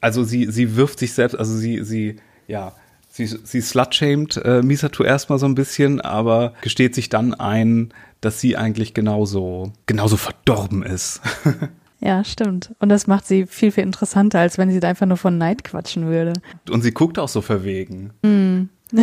Also 0.00 0.24
sie, 0.24 0.50
sie 0.50 0.76
wirft 0.76 0.98
sich 0.98 1.12
selbst, 1.12 1.38
also 1.38 1.54
sie, 1.54 1.84
sie, 1.84 2.16
ja, 2.46 2.72
sie, 3.08 3.26
sie 3.26 3.60
slutshamed 3.60 4.38
äh, 4.38 4.62
Misato 4.62 5.04
erstmal 5.04 5.38
so 5.38 5.46
ein 5.46 5.54
bisschen, 5.54 6.00
aber 6.00 6.54
gesteht 6.62 6.94
sich 6.94 7.08
dann 7.08 7.34
ein, 7.34 7.92
dass 8.20 8.40
sie 8.40 8.56
eigentlich 8.56 8.94
genauso, 8.94 9.72
genauso 9.86 10.16
verdorben 10.16 10.82
ist. 10.82 11.20
Ja, 12.00 12.24
stimmt. 12.24 12.74
Und 12.80 12.88
das 12.88 13.06
macht 13.06 13.26
sie 13.26 13.46
viel, 13.46 13.70
viel 13.70 13.84
interessanter, 13.84 14.40
als 14.40 14.58
wenn 14.58 14.70
sie 14.70 14.80
da 14.80 14.88
einfach 14.88 15.06
nur 15.06 15.16
von 15.16 15.38
Neid 15.38 15.64
quatschen 15.64 16.06
würde. 16.06 16.34
Und 16.70 16.82
sie 16.82 16.92
guckt 16.92 17.18
auch 17.18 17.28
so 17.28 17.40
verwegen. 17.40 18.10
Mm. 18.22 18.68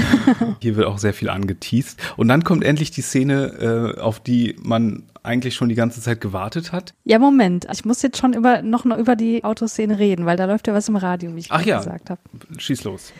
Hier 0.62 0.76
wird 0.76 0.86
auch 0.86 1.00
sehr 1.00 1.14
viel 1.14 1.30
angeteased. 1.30 2.00
Und 2.18 2.28
dann 2.28 2.44
kommt 2.44 2.64
endlich 2.64 2.92
die 2.92 3.02
Szene, 3.02 3.96
äh, 3.98 4.00
auf 4.00 4.20
die 4.20 4.56
man 4.62 5.04
eigentlich 5.24 5.56
schon 5.56 5.70
die 5.70 5.76
ganze 5.76 6.02
Zeit 6.02 6.22
gewartet 6.22 6.72
hat. 6.72 6.94
Ja, 7.04 7.20
Moment. 7.20 7.68
Ich 7.72 7.86
muss 7.86 8.02
jetzt 8.02 8.18
schon 8.18 8.34
über, 8.34 8.62
noch, 8.62 8.86
noch 8.86 8.98
über 8.98 9.16
die 9.16 9.44
Autoszene 9.44 10.00
reden, 10.00 10.26
weil 10.26 10.38
da 10.38 10.46
läuft 10.46 10.68
ja 10.68 10.74
was 10.74 10.88
im 10.88 10.96
Radio, 10.96 11.36
wie 11.36 11.39
ich 11.39 11.52
Ach 11.52 11.66
ja. 11.66 11.78
gesagt 11.80 12.10
habe. 12.10 12.22
Schieß 12.58 12.84
los. 12.84 13.14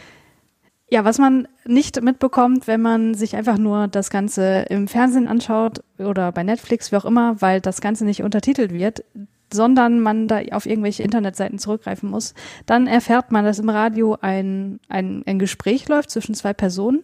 Ja, 0.89 1.05
was 1.05 1.19
man 1.19 1.47
nicht 1.65 2.01
mitbekommt, 2.01 2.67
wenn 2.67 2.82
man 2.82 3.13
sich 3.13 3.36
einfach 3.36 3.57
nur 3.57 3.88
das 3.88 4.09
Ganze 4.09 4.65
im 4.69 4.89
Fernsehen 4.89 5.28
anschaut 5.28 5.84
oder 5.97 6.32
bei 6.34 6.43
Netflix, 6.43 6.91
wie 6.91 6.97
auch 6.97 7.05
immer, 7.05 7.41
weil 7.41 7.61
das 7.61 7.80
Ganze 7.80 8.03
nicht 8.03 8.24
untertitelt 8.24 8.74
wird, 8.74 9.03
sondern 9.53 9.99
man 9.99 10.27
da 10.27 10.41
auf 10.51 10.65
irgendwelche 10.65 11.03
Internetseiten 11.03 11.59
zurückgreifen 11.59 12.09
muss, 12.09 12.33
dann 12.65 12.87
erfährt 12.87 13.31
man, 13.31 13.45
dass 13.45 13.59
im 13.59 13.69
Radio 13.69 14.17
ein, 14.21 14.79
ein, 14.89 15.23
ein 15.25 15.39
Gespräch 15.39 15.87
läuft 15.87 16.11
zwischen 16.11 16.35
zwei 16.35 16.53
Personen 16.53 17.01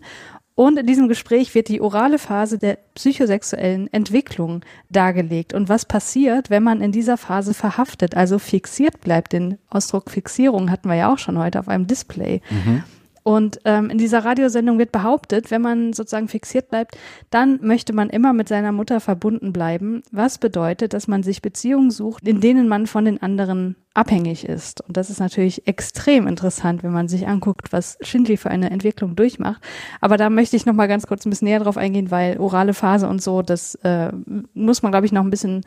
und 0.57 0.79
in 0.79 0.87
diesem 0.87 1.07
Gespräch 1.07 1.53
wird 1.53 1.67
die 1.67 1.81
orale 1.81 2.17
Phase 2.17 2.57
der 2.57 2.79
psychosexuellen 2.95 3.93
Entwicklung 3.93 4.61
dargelegt 4.89 5.53
und 5.53 5.69
was 5.69 5.85
passiert, 5.85 6.49
wenn 6.49 6.63
man 6.63 6.81
in 6.81 6.91
dieser 6.91 7.15
Phase 7.15 7.53
verhaftet, 7.53 8.17
also 8.17 8.39
fixiert 8.39 8.99
bleibt. 9.01 9.33
Den 9.33 9.59
Ausdruck 9.69 10.09
Fixierung 10.09 10.71
hatten 10.71 10.89
wir 10.89 10.95
ja 10.95 11.13
auch 11.13 11.19
schon 11.19 11.37
heute 11.37 11.59
auf 11.59 11.67
einem 11.67 11.85
Display. 11.85 12.41
Mhm. 12.49 12.83
Und 13.28 13.59
ähm, 13.65 13.89
in 13.89 13.97
dieser 13.97 14.23
Radiosendung 14.23 14.80
wird 14.80 14.93
behauptet, 14.93 15.51
wenn 15.51 15.61
man 15.61 15.91
sozusagen 15.91 16.30
fixiert 16.30 16.69
bleibt, 16.69 16.97
dann 17.30 17.59
möchte 17.61 17.91
man 17.91 18.09
immer 18.09 18.32
mit 18.32 18.47
seiner 18.47 18.71
Mutter 18.71 19.01
verbunden 19.01 19.51
bleiben, 19.51 20.01
was 20.13 20.38
bedeutet, 20.38 20.93
dass 20.93 21.09
man 21.09 21.23
sich 21.23 21.41
Beziehungen 21.41 21.91
sucht, 21.91 22.25
in 22.25 22.39
denen 22.39 22.69
man 22.69 22.88
von 22.88 23.03
den 23.03 23.21
anderen 23.21 23.75
abhängig 23.93 24.45
ist. 24.47 24.80
Und 24.80 24.95
das 24.95 25.09
ist 25.09 25.19
natürlich 25.19 25.67
extrem 25.67 26.25
interessant, 26.25 26.84
wenn 26.84 26.93
man 26.93 27.09
sich 27.09 27.28
anguckt, 27.28 27.73
was 27.73 27.97
Shinji 27.99 28.38
für 28.38 28.49
eine 28.49 28.69
Entwicklung 28.69 29.17
durchmacht. 29.17 29.61
Aber 29.99 30.15
da 30.15 30.30
möchte 30.30 30.55
ich 30.55 30.65
noch 30.65 30.73
mal 30.73 30.88
ganz 30.88 31.05
kurz 31.05 31.25
ein 31.25 31.30
bisschen 31.30 31.49
näher 31.49 31.59
drauf 31.59 31.75
eingehen, 31.75 32.11
weil 32.11 32.39
orale 32.39 32.73
Phase 32.73 33.09
und 33.09 33.21
so, 33.21 33.41
das 33.41 33.75
äh, 33.84 34.09
muss 34.53 34.84
man, 34.84 34.93
glaube 34.93 35.05
ich, 35.05 35.11
noch 35.11 35.25
ein 35.25 35.32
bisschen 35.32 35.65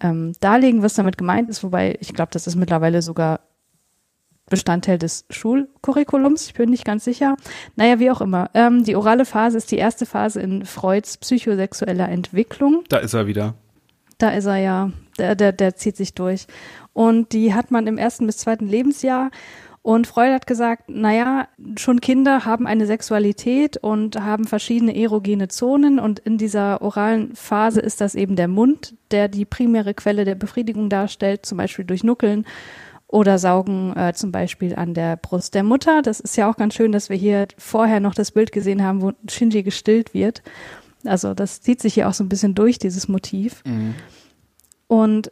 ähm, 0.00 0.32
darlegen, 0.40 0.82
was 0.82 0.94
damit 0.94 1.18
gemeint 1.18 1.50
ist. 1.50 1.62
Wobei 1.62 1.98
ich 2.00 2.14
glaube, 2.14 2.32
das 2.32 2.48
ist 2.48 2.56
mittlerweile 2.56 3.00
sogar 3.00 3.42
Bestandteil 4.48 4.98
des 4.98 5.24
Schulcurriculums, 5.30 6.46
ich 6.46 6.54
bin 6.54 6.70
nicht 6.70 6.84
ganz 6.84 7.04
sicher. 7.04 7.36
Naja, 7.74 7.98
wie 7.98 8.10
auch 8.10 8.20
immer. 8.20 8.50
Ähm, 8.54 8.84
die 8.84 8.94
orale 8.94 9.24
Phase 9.24 9.58
ist 9.58 9.72
die 9.72 9.76
erste 9.76 10.06
Phase 10.06 10.40
in 10.40 10.64
Freuds 10.64 11.16
psychosexueller 11.16 12.08
Entwicklung. 12.08 12.84
Da 12.88 12.98
ist 12.98 13.14
er 13.14 13.26
wieder. 13.26 13.54
Da 14.18 14.30
ist 14.30 14.46
er 14.46 14.58
ja. 14.58 14.92
Der, 15.18 15.34
der, 15.34 15.52
der 15.52 15.76
zieht 15.76 15.96
sich 15.96 16.14
durch. 16.14 16.46
Und 16.92 17.32
die 17.32 17.54
hat 17.54 17.70
man 17.70 17.86
im 17.86 17.98
ersten 17.98 18.26
bis 18.26 18.38
zweiten 18.38 18.68
Lebensjahr. 18.68 19.30
Und 19.82 20.08
Freud 20.08 20.32
hat 20.32 20.48
gesagt, 20.48 20.88
naja, 20.88 21.46
schon 21.78 22.00
Kinder 22.00 22.44
haben 22.44 22.66
eine 22.66 22.86
Sexualität 22.86 23.76
und 23.76 24.20
haben 24.20 24.44
verschiedene 24.44 24.96
erogene 24.96 25.46
Zonen 25.46 26.00
und 26.00 26.18
in 26.18 26.38
dieser 26.38 26.82
oralen 26.82 27.36
Phase 27.36 27.80
ist 27.80 28.00
das 28.00 28.16
eben 28.16 28.34
der 28.34 28.48
Mund, 28.48 28.94
der 29.12 29.28
die 29.28 29.44
primäre 29.44 29.94
Quelle 29.94 30.24
der 30.24 30.34
Befriedigung 30.34 30.88
darstellt, 30.88 31.46
zum 31.46 31.58
Beispiel 31.58 31.84
durch 31.84 32.02
Nuckeln 32.02 32.46
oder 33.08 33.38
saugen 33.38 33.96
äh, 33.96 34.12
zum 34.14 34.32
Beispiel 34.32 34.74
an 34.74 34.94
der 34.94 35.16
Brust 35.16 35.54
der 35.54 35.62
Mutter. 35.62 36.02
Das 36.02 36.20
ist 36.20 36.36
ja 36.36 36.50
auch 36.50 36.56
ganz 36.56 36.74
schön, 36.74 36.92
dass 36.92 37.08
wir 37.08 37.16
hier 37.16 37.46
vorher 37.56 38.00
noch 38.00 38.14
das 38.14 38.32
Bild 38.32 38.52
gesehen 38.52 38.82
haben, 38.82 39.02
wo 39.02 39.12
Shinji 39.28 39.62
gestillt 39.62 40.12
wird. 40.12 40.42
Also 41.04 41.34
das 41.34 41.60
zieht 41.60 41.80
sich 41.80 41.94
hier 41.94 42.08
auch 42.08 42.14
so 42.14 42.24
ein 42.24 42.28
bisschen 42.28 42.54
durch, 42.54 42.78
dieses 42.78 43.06
Motiv. 43.06 43.62
Mhm. 43.64 43.94
Und 44.88 45.30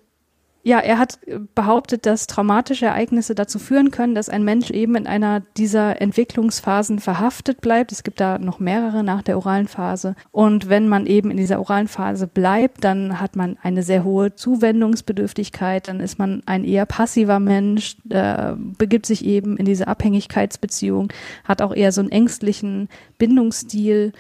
ja, 0.67 0.79
er 0.79 0.99
hat 0.99 1.19
behauptet, 1.55 2.07
dass 2.07 2.27
traumatische 2.27 2.87
Ereignisse 2.87 3.35
dazu 3.35 3.59
führen 3.59 3.91
können, 3.91 4.15
dass 4.15 4.31
ein 4.31 4.45
Mensch 4.45 4.71
eben 4.71 4.97
in 4.97 5.07
einer 5.07 5.41
dieser 5.59 6.01
Entwicklungsphasen 6.01 7.01
verhaftet 7.01 7.61
bleibt. 7.61 7.93
Es 7.93 8.03
gibt 8.03 8.19
da 8.19 8.39
noch 8.39 8.61
mehrere 8.61 9.05
nach 9.05 9.21
der 9.21 9.37
oralen 9.37 9.69
Phase. 9.69 10.17
Und 10.33 10.71
wenn 10.71 10.89
man 10.89 11.05
eben 11.05 11.31
in 11.31 11.37
dieser 11.37 11.61
oralen 11.61 11.87
Phase 11.87 12.27
bleibt, 12.27 12.83
dann 12.83 13.21
hat 13.21 13.37
man 13.37 13.59
eine 13.63 13.83
sehr 13.83 14.05
hohe 14.05 14.35
Zuwendungsbedürftigkeit, 14.35 15.87
dann 15.87 16.01
ist 16.01 16.19
man 16.19 16.43
ein 16.47 16.65
eher 16.65 16.87
passiver 16.87 17.41
Mensch, 17.41 17.99
äh, 18.09 18.55
begibt 18.57 19.05
sich 19.05 19.23
eben 19.27 19.59
in 19.59 19.67
diese 19.67 19.87
Abhängigkeitsbeziehung, 19.87 21.13
hat 21.45 21.61
auch 21.61 21.75
eher 21.75 21.93
so 21.93 22.01
einen 22.01 22.11
ängstlichen 22.11 22.89
Bindungsstil 23.19 24.15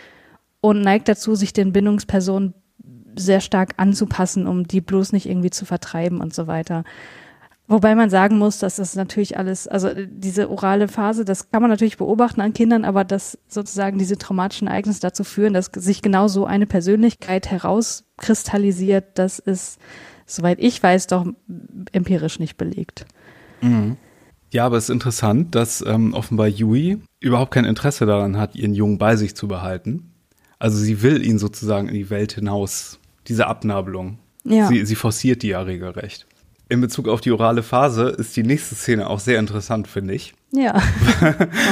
und 0.61 0.83
neigt 0.83 1.09
dazu, 1.09 1.37
sich 1.37 1.55
den 1.55 1.73
Bindungspersonen 1.73 2.53
sehr 3.17 3.41
stark 3.41 3.75
anzupassen, 3.77 4.47
um 4.47 4.67
die 4.67 4.81
bloß 4.81 5.13
nicht 5.13 5.29
irgendwie 5.29 5.51
zu 5.51 5.65
vertreiben 5.65 6.21
und 6.21 6.35
so 6.35 6.47
weiter. 6.47 6.85
Wobei 7.67 7.95
man 7.95 8.11
sagen 8.11 8.37
muss, 8.37 8.59
dass 8.59 8.77
das 8.77 8.95
natürlich 8.95 9.39
alles, 9.39 9.67
also 9.67 9.89
diese 10.07 10.51
orale 10.51 10.87
Phase, 10.87 11.25
das 11.25 11.51
kann 11.51 11.63
man 11.63 11.71
natürlich 11.71 11.97
beobachten 11.97 12.43
an 12.43 12.53
Kindern, 12.53 12.85
aber 12.85 13.05
dass 13.05 13.39
sozusagen 13.49 13.97
diese 13.97 14.19
traumatischen 14.19 14.69
Ereignisse 14.69 15.01
dazu 15.01 15.25
führen, 15.25 15.55
dass 15.55 15.71
sich 15.75 16.03
genau 16.03 16.29
so 16.29 16.45
eine 16.45 16.67
Persönlichkeit 16.67 17.51
herauskristallisiert, 17.51 19.19
das 19.19 19.39
ist, 19.39 19.79
soweit 20.27 20.59
ich 20.61 20.83
weiß, 20.83 21.07
doch 21.07 21.27
empirisch 21.93 22.39
nicht 22.39 22.59
belegt. 22.59 23.07
Mhm. 23.63 23.97
Ja, 24.53 24.67
aber 24.67 24.77
es 24.77 24.85
ist 24.85 24.91
interessant, 24.91 25.55
dass 25.55 25.83
ähm, 25.87 26.13
offenbar 26.13 26.49
Yui 26.49 27.01
überhaupt 27.19 27.53
kein 27.55 27.65
Interesse 27.65 28.05
daran 28.05 28.37
hat, 28.37 28.55
ihren 28.57 28.75
Jungen 28.75 28.99
bei 28.99 29.17
sich 29.17 29.35
zu 29.35 29.49
behalten. 29.49 30.13
Also 30.59 30.79
sie 30.79 31.03
will 31.03 31.27
ihn 31.27 31.39
sozusagen 31.39 31.89
in 31.89 31.95
die 31.95 32.11
Welt 32.11 32.33
hinaus 32.35 33.01
diese 33.29 33.47
Abnabelung. 33.47 34.19
Ja. 34.45 34.67
Sie, 34.67 34.85
sie 34.85 34.95
forciert 34.95 35.43
die 35.43 35.49
ja 35.49 35.61
regelrecht. 35.63 36.27
In 36.69 36.81
Bezug 36.81 37.09
auf 37.09 37.21
die 37.21 37.31
orale 37.31 37.63
Phase 37.63 38.09
ist 38.09 38.37
die 38.37 38.43
nächste 38.43 38.75
Szene 38.75 39.09
auch 39.09 39.21
sehr 39.21 39.39
interessant, 39.39 39.87
finde 39.87 40.15
ich. 40.15 40.35
Ja, 40.51 40.75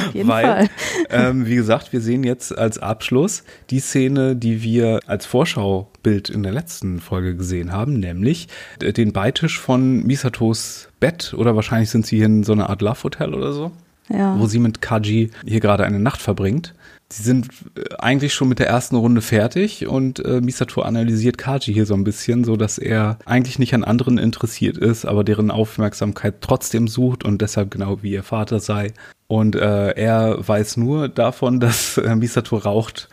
auf 0.08 0.12
jeden 0.14 0.28
Weil, 0.28 0.44
Fall. 0.44 0.70
Ähm, 1.08 1.46
wie 1.46 1.54
gesagt, 1.54 1.92
wir 1.94 2.00
sehen 2.00 2.24
jetzt 2.24 2.56
als 2.56 2.78
Abschluss 2.78 3.44
die 3.70 3.80
Szene, 3.80 4.36
die 4.36 4.62
wir 4.62 5.00
als 5.06 5.24
Vorschaubild 5.24 6.28
in 6.28 6.42
der 6.42 6.52
letzten 6.52 7.00
Folge 7.00 7.36
gesehen 7.36 7.72
haben, 7.72 8.00
nämlich 8.00 8.48
den 8.80 9.12
Beitisch 9.12 9.58
von 9.58 10.04
Misatos 10.04 10.88
Bett 11.00 11.34
oder 11.36 11.56
wahrscheinlich 11.56 11.90
sind 11.90 12.06
sie 12.06 12.18
hier 12.18 12.26
in 12.26 12.44
so 12.44 12.52
einer 12.52 12.68
Art 12.68 12.82
Love 12.82 13.04
Hotel 13.04 13.34
oder 13.34 13.52
so. 13.52 13.72
Ja. 14.08 14.38
Wo 14.38 14.46
sie 14.46 14.58
mit 14.58 14.82
Kaji 14.82 15.30
hier 15.46 15.60
gerade 15.60 15.84
eine 15.84 16.00
Nacht 16.00 16.20
verbringt 16.20 16.74
sie 17.12 17.22
sind 17.22 17.48
äh, 17.76 17.94
eigentlich 17.98 18.34
schon 18.34 18.48
mit 18.48 18.58
der 18.58 18.68
ersten 18.68 18.96
Runde 18.96 19.20
fertig 19.20 19.86
und 19.86 20.24
äh, 20.24 20.40
Misato 20.40 20.82
analysiert 20.82 21.38
Kaji 21.38 21.72
hier 21.72 21.86
so 21.86 21.94
ein 21.94 22.04
bisschen, 22.04 22.44
so 22.44 22.56
dass 22.56 22.78
er 22.78 23.18
eigentlich 23.24 23.58
nicht 23.58 23.74
an 23.74 23.84
anderen 23.84 24.18
interessiert 24.18 24.78
ist, 24.78 25.04
aber 25.04 25.24
deren 25.24 25.50
Aufmerksamkeit 25.50 26.36
trotzdem 26.40 26.88
sucht 26.88 27.24
und 27.24 27.42
deshalb 27.42 27.70
genau 27.70 28.02
wie 28.02 28.12
ihr 28.12 28.22
Vater 28.22 28.60
sei. 28.60 28.92
Und 29.26 29.54
äh, 29.56 29.90
er 29.90 30.36
weiß 30.46 30.76
nur 30.76 31.08
davon, 31.08 31.60
dass 31.60 31.98
äh, 31.98 32.14
Misato 32.16 32.56
raucht 32.56 33.08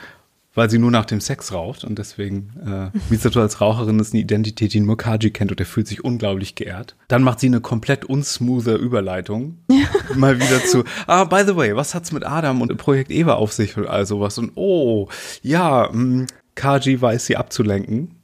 weil 0.53 0.69
sie 0.69 0.79
nur 0.79 0.91
nach 0.91 1.05
dem 1.05 1.21
Sex 1.21 1.53
raucht 1.53 1.83
und 1.83 1.99
deswegen 1.99 2.53
äh, 2.65 2.97
Misato 3.09 3.41
als 3.41 3.61
Raucherin 3.61 3.99
ist 3.99 4.13
eine 4.13 4.21
Identität, 4.21 4.73
die 4.73 4.79
nur 4.79 4.97
Kaji 4.97 5.31
kennt 5.31 5.51
und 5.51 5.59
er 5.59 5.65
fühlt 5.65 5.87
sich 5.87 6.03
unglaublich 6.03 6.55
geehrt. 6.55 6.95
Dann 7.07 7.23
macht 7.23 7.39
sie 7.39 7.47
eine 7.47 7.61
komplett 7.61 8.05
unsmoothe 8.05 8.75
Überleitung. 8.75 9.59
Ja. 9.69 9.87
Mal 10.15 10.37
wieder 10.37 10.63
zu, 10.65 10.83
ah, 11.07 11.23
by 11.25 11.43
the 11.45 11.55
way, 11.55 11.75
was 11.75 11.93
hat's 11.93 12.11
mit 12.11 12.25
Adam 12.25 12.61
und 12.61 12.75
Projekt 12.77 13.11
Eva 13.11 13.35
auf 13.35 13.53
sich 13.53 13.77
und 13.77 13.87
all 13.87 14.05
sowas 14.05 14.37
und 14.37 14.51
oh, 14.55 15.07
ja, 15.41 15.89
mh, 15.91 15.93
hm, 15.93 16.27
Kaji 16.55 17.01
weiß 17.01 17.25
sie 17.25 17.37
abzulenken 17.37 18.18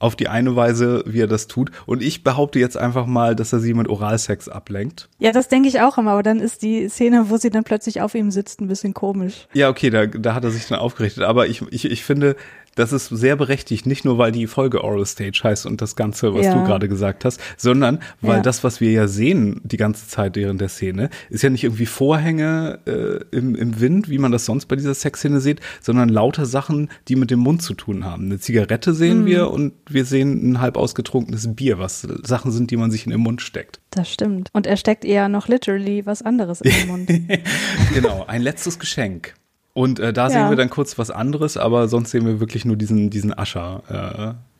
auf 0.00 0.16
die 0.16 0.28
eine 0.28 0.56
Weise, 0.56 1.04
wie 1.06 1.20
er 1.20 1.26
das 1.28 1.46
tut. 1.46 1.70
Und 1.86 2.02
ich 2.02 2.24
behaupte 2.24 2.58
jetzt 2.58 2.76
einfach 2.76 3.06
mal, 3.06 3.36
dass 3.36 3.52
er 3.52 3.60
sie 3.60 3.74
mit 3.74 3.86
Oralsex 3.86 4.48
ablenkt. 4.48 5.08
Ja, 5.18 5.30
das 5.30 5.48
denke 5.48 5.68
ich 5.68 5.80
auch 5.80 5.98
immer, 5.98 6.12
aber 6.12 6.22
dann 6.22 6.40
ist 6.40 6.62
die 6.62 6.88
Szene, 6.88 7.26
wo 7.28 7.36
sie 7.36 7.50
dann 7.50 7.64
plötzlich 7.64 8.00
auf 8.00 8.14
ihm 8.14 8.30
sitzt, 8.30 8.60
ein 8.60 8.66
bisschen 8.66 8.94
komisch. 8.94 9.46
Ja, 9.52 9.68
okay, 9.68 9.90
da, 9.90 10.06
da 10.06 10.34
hat 10.34 10.42
er 10.42 10.50
sich 10.50 10.66
dann 10.66 10.78
aufgerichtet. 10.78 11.22
Aber 11.24 11.46
ich, 11.46 11.62
ich, 11.70 11.84
ich 11.84 12.02
finde, 12.02 12.34
das 12.74 12.92
ist 12.92 13.08
sehr 13.08 13.36
berechtigt, 13.36 13.86
nicht 13.86 14.04
nur 14.04 14.18
weil 14.18 14.32
die 14.32 14.46
Folge 14.46 14.84
Oral 14.84 15.06
Stage 15.06 15.40
heißt 15.42 15.66
und 15.66 15.82
das 15.82 15.96
Ganze, 15.96 16.34
was 16.34 16.46
ja. 16.46 16.54
du 16.54 16.64
gerade 16.64 16.88
gesagt 16.88 17.24
hast, 17.24 17.40
sondern 17.56 18.00
weil 18.20 18.36
ja. 18.36 18.42
das, 18.42 18.64
was 18.64 18.80
wir 18.80 18.92
ja 18.92 19.08
sehen 19.08 19.60
die 19.64 19.76
ganze 19.76 20.08
Zeit 20.08 20.36
während 20.36 20.60
der 20.60 20.68
Szene, 20.68 21.10
ist 21.28 21.42
ja 21.42 21.50
nicht 21.50 21.64
irgendwie 21.64 21.86
Vorhänge 21.86 22.78
äh, 22.86 23.36
im, 23.36 23.54
im 23.54 23.80
Wind, 23.80 24.08
wie 24.08 24.18
man 24.18 24.32
das 24.32 24.44
sonst 24.44 24.66
bei 24.66 24.76
dieser 24.76 24.94
Sexszene 24.94 25.40
sieht, 25.40 25.60
sondern 25.80 26.08
lauter 26.08 26.46
Sachen, 26.46 26.90
die 27.08 27.16
mit 27.16 27.30
dem 27.30 27.40
Mund 27.40 27.62
zu 27.62 27.74
tun 27.74 28.04
haben. 28.04 28.26
Eine 28.26 28.38
Zigarette 28.38 28.94
sehen 28.94 29.22
mhm. 29.22 29.26
wir 29.26 29.50
und 29.50 29.72
wir 29.88 30.04
sehen 30.04 30.52
ein 30.52 30.60
halb 30.60 30.76
ausgetrunkenes 30.76 31.54
Bier, 31.54 31.78
was 31.78 32.02
Sachen 32.22 32.52
sind, 32.52 32.70
die 32.70 32.76
man 32.76 32.90
sich 32.90 33.04
in 33.04 33.10
den 33.10 33.20
Mund 33.20 33.42
steckt. 33.42 33.80
Das 33.90 34.10
stimmt. 34.10 34.48
Und 34.52 34.66
er 34.66 34.76
steckt 34.76 35.04
eher 35.04 35.28
noch 35.28 35.48
literally 35.48 36.06
was 36.06 36.22
anderes 36.22 36.60
in 36.60 36.70
den 36.70 36.86
Mund. 36.86 37.10
genau, 37.94 38.24
ein 38.26 38.42
letztes 38.42 38.78
Geschenk. 38.78 39.34
Und 39.72 40.00
äh, 40.00 40.12
da 40.12 40.24
ja. 40.24 40.30
sehen 40.30 40.50
wir 40.50 40.56
dann 40.56 40.70
kurz 40.70 40.98
was 40.98 41.10
anderes, 41.10 41.56
aber 41.56 41.88
sonst 41.88 42.10
sehen 42.10 42.26
wir 42.26 42.40
wirklich 42.40 42.64
nur 42.64 42.76
diesen, 42.76 43.10
diesen 43.10 43.36
Ascher. 43.36 44.36
Äh. 44.36 44.50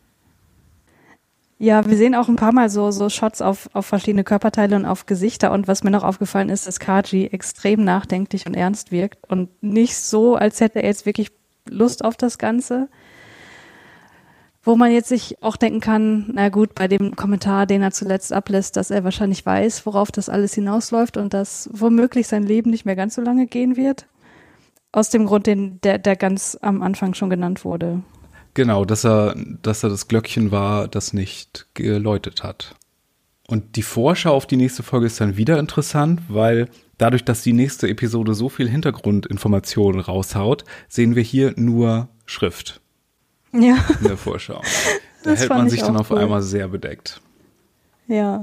Ja, 1.62 1.86
wir 1.86 1.96
sehen 1.96 2.14
auch 2.14 2.28
ein 2.28 2.36
paar 2.36 2.52
Mal 2.52 2.70
so, 2.70 2.90
so 2.90 3.10
Shots 3.10 3.42
auf, 3.42 3.68
auf 3.74 3.84
verschiedene 3.84 4.24
Körperteile 4.24 4.76
und 4.76 4.86
auf 4.86 5.06
Gesichter. 5.06 5.52
Und 5.52 5.68
was 5.68 5.82
mir 5.84 5.90
noch 5.90 6.04
aufgefallen 6.04 6.48
ist, 6.48 6.66
dass 6.66 6.80
Kaji 6.80 7.26
extrem 7.26 7.84
nachdenklich 7.84 8.46
und 8.46 8.54
ernst 8.54 8.92
wirkt 8.92 9.30
und 9.30 9.50
nicht 9.62 9.96
so, 9.96 10.36
als 10.36 10.60
hätte 10.60 10.80
er 10.80 10.88
jetzt 10.88 11.04
wirklich 11.06 11.30
Lust 11.68 12.04
auf 12.04 12.16
das 12.16 12.38
Ganze. 12.38 12.88
Wo 14.62 14.76
man 14.76 14.92
jetzt 14.92 15.08
sich 15.08 15.42
auch 15.42 15.56
denken 15.56 15.80
kann, 15.80 16.30
na 16.32 16.50
gut, 16.50 16.74
bei 16.74 16.86
dem 16.86 17.16
Kommentar, 17.16 17.66
den 17.66 17.82
er 17.82 17.90
zuletzt 17.90 18.32
ablässt, 18.32 18.76
dass 18.76 18.90
er 18.90 19.04
wahrscheinlich 19.04 19.44
weiß, 19.44 19.84
worauf 19.86 20.12
das 20.12 20.28
alles 20.28 20.54
hinausläuft 20.54 21.16
und 21.16 21.34
dass 21.34 21.68
womöglich 21.72 22.28
sein 22.28 22.42
Leben 22.42 22.70
nicht 22.70 22.84
mehr 22.84 22.96
ganz 22.96 23.14
so 23.14 23.22
lange 23.22 23.46
gehen 23.46 23.76
wird. 23.76 24.06
Aus 24.92 25.10
dem 25.10 25.26
Grund, 25.26 25.46
den, 25.46 25.80
der, 25.82 25.98
der 25.98 26.16
ganz 26.16 26.58
am 26.60 26.82
Anfang 26.82 27.14
schon 27.14 27.30
genannt 27.30 27.64
wurde. 27.64 28.02
Genau, 28.54 28.84
dass 28.84 29.04
er, 29.04 29.36
dass 29.62 29.84
er 29.84 29.90
das 29.90 30.08
Glöckchen 30.08 30.50
war, 30.50 30.88
das 30.88 31.12
nicht 31.12 31.66
geläutet 31.74 32.42
hat. 32.42 32.74
Und 33.46 33.76
die 33.76 33.82
Vorschau 33.82 34.34
auf 34.34 34.46
die 34.46 34.56
nächste 34.56 34.82
Folge 34.82 35.06
ist 35.06 35.20
dann 35.20 35.36
wieder 35.36 35.58
interessant, 35.58 36.20
weil 36.28 36.68
dadurch, 36.98 37.24
dass 37.24 37.42
die 37.42 37.52
nächste 37.52 37.88
Episode 37.88 38.34
so 38.34 38.48
viel 38.48 38.68
Hintergrundinformationen 38.68 40.00
raushaut, 40.00 40.64
sehen 40.88 41.16
wir 41.16 41.22
hier 41.22 41.54
nur 41.56 42.08
Schrift. 42.26 42.80
Ja. 43.52 43.76
In 44.00 44.08
der 44.08 44.16
Vorschau. 44.16 44.60
Da 45.22 45.32
hält 45.32 45.50
man 45.50 45.68
sich 45.68 45.82
dann 45.82 45.98
auf 45.98 46.10
cool. 46.10 46.16
einmal 46.16 46.40
sehr 46.40 46.66
bedeckt. 46.66 47.20
Ja. 48.06 48.40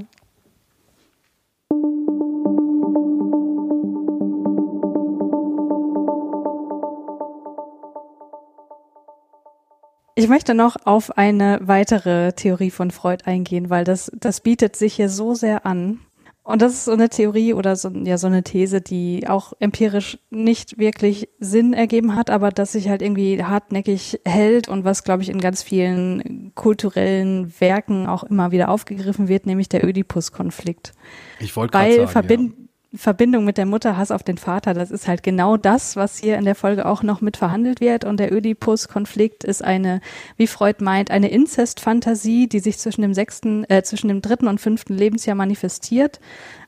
Ich 10.18 10.26
möchte 10.26 10.52
noch 10.52 10.74
auf 10.84 11.16
eine 11.16 11.60
weitere 11.62 12.32
Theorie 12.32 12.72
von 12.72 12.90
Freud 12.90 13.22
eingehen, 13.24 13.70
weil 13.70 13.84
das, 13.84 14.10
das 14.18 14.40
bietet 14.40 14.74
sich 14.74 14.94
hier 14.94 15.10
so 15.10 15.34
sehr 15.36 15.64
an. 15.64 16.00
Und 16.42 16.60
das 16.60 16.72
ist 16.72 16.86
so 16.86 16.92
eine 16.92 17.08
Theorie 17.08 17.54
oder 17.54 17.76
so, 17.76 17.88
ja, 17.90 18.18
so 18.18 18.26
eine 18.26 18.42
These, 18.42 18.80
die 18.80 19.28
auch 19.28 19.52
empirisch 19.60 20.18
nicht 20.30 20.76
wirklich 20.76 21.28
Sinn 21.38 21.72
ergeben 21.72 22.16
hat, 22.16 22.30
aber 22.30 22.50
das 22.50 22.72
sich 22.72 22.88
halt 22.88 23.00
irgendwie 23.00 23.44
hartnäckig 23.44 24.18
hält 24.24 24.66
und 24.66 24.82
was, 24.82 25.04
glaube 25.04 25.22
ich, 25.22 25.28
in 25.28 25.40
ganz 25.40 25.62
vielen 25.62 26.52
kulturellen 26.56 27.54
Werken 27.60 28.08
auch 28.08 28.24
immer 28.24 28.50
wieder 28.50 28.70
aufgegriffen 28.70 29.28
wird, 29.28 29.46
nämlich 29.46 29.68
der 29.68 29.86
Ödipus-Konflikt. 29.86 30.94
Ich 31.38 31.54
wollte 31.54 31.78
gerade 31.78 31.94
sagen, 31.94 32.08
Verbind 32.08 32.54
ja. 32.58 32.67
Verbindung 32.94 33.44
mit 33.44 33.58
der 33.58 33.66
Mutter, 33.66 33.98
Hass 33.98 34.10
auf 34.10 34.22
den 34.22 34.38
Vater, 34.38 34.72
das 34.72 34.90
ist 34.90 35.06
halt 35.06 35.22
genau 35.22 35.58
das, 35.58 35.94
was 35.94 36.16
hier 36.16 36.38
in 36.38 36.46
der 36.46 36.54
Folge 36.54 36.86
auch 36.86 37.02
noch 37.02 37.20
mit 37.20 37.36
verhandelt 37.36 37.82
wird. 37.82 38.04
Und 38.04 38.18
der 38.18 38.32
Ödipus-Konflikt 38.32 39.44
ist 39.44 39.62
eine, 39.62 40.00
wie 40.38 40.46
Freud 40.46 40.82
meint, 40.82 41.10
eine 41.10 41.30
Inzest-Fantasie, 41.30 42.48
die 42.48 42.60
sich 42.60 42.78
zwischen 42.78 43.02
dem 43.02 43.12
sechsten, 43.12 43.64
äh, 43.68 43.82
zwischen 43.82 44.08
dem 44.08 44.22
dritten 44.22 44.48
und 44.48 44.58
fünften 44.58 44.94
Lebensjahr 44.94 45.36
manifestiert. 45.36 46.18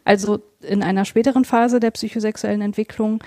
Also 0.04 0.40
in 0.60 0.82
einer 0.82 1.06
späteren 1.06 1.46
Phase 1.46 1.80
der 1.80 1.90
psychosexuellen 1.90 2.60
Entwicklung. 2.60 3.24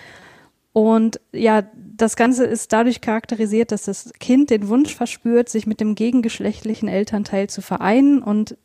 Und 0.72 1.20
ja, 1.32 1.64
das 1.76 2.16
Ganze 2.16 2.46
ist 2.46 2.74
dadurch 2.74 3.02
charakterisiert, 3.02 3.72
dass 3.72 3.84
das 3.84 4.12
Kind 4.20 4.52
den 4.52 4.68
Wunsch 4.68 4.94
verspürt, 4.96 5.50
sich 5.50 5.66
mit 5.66 5.80
dem 5.80 5.96
gegengeschlechtlichen 5.96 6.90
Elternteil 6.90 7.48
zu 7.48 7.62
vereinen 7.62 8.22
und 8.22 8.58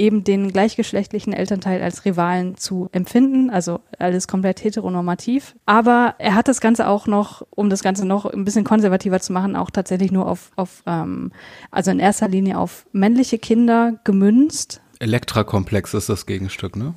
eben 0.00 0.24
den 0.24 0.50
gleichgeschlechtlichen 0.50 1.34
Elternteil 1.34 1.82
als 1.82 2.04
Rivalen 2.06 2.56
zu 2.56 2.88
empfinden, 2.90 3.50
also 3.50 3.80
alles 3.98 4.26
komplett 4.26 4.64
heteronormativ. 4.64 5.54
Aber 5.66 6.14
er 6.18 6.34
hat 6.34 6.48
das 6.48 6.62
Ganze 6.62 6.88
auch 6.88 7.06
noch, 7.06 7.46
um 7.50 7.68
das 7.68 7.82
Ganze 7.82 8.06
noch 8.06 8.24
ein 8.24 8.44
bisschen 8.44 8.64
konservativer 8.64 9.20
zu 9.20 9.34
machen, 9.34 9.56
auch 9.56 9.70
tatsächlich 9.70 10.10
nur 10.10 10.26
auf, 10.26 10.52
auf 10.56 10.82
ähm, 10.86 11.32
also 11.70 11.90
in 11.90 11.98
erster 11.98 12.28
Linie 12.28 12.58
auf 12.58 12.86
männliche 12.92 13.38
Kinder 13.38 14.00
gemünzt. 14.04 14.80
Elektra-Komplex 15.00 15.92
ist 15.92 16.08
das 16.08 16.24
Gegenstück, 16.24 16.76
ne? 16.76 16.94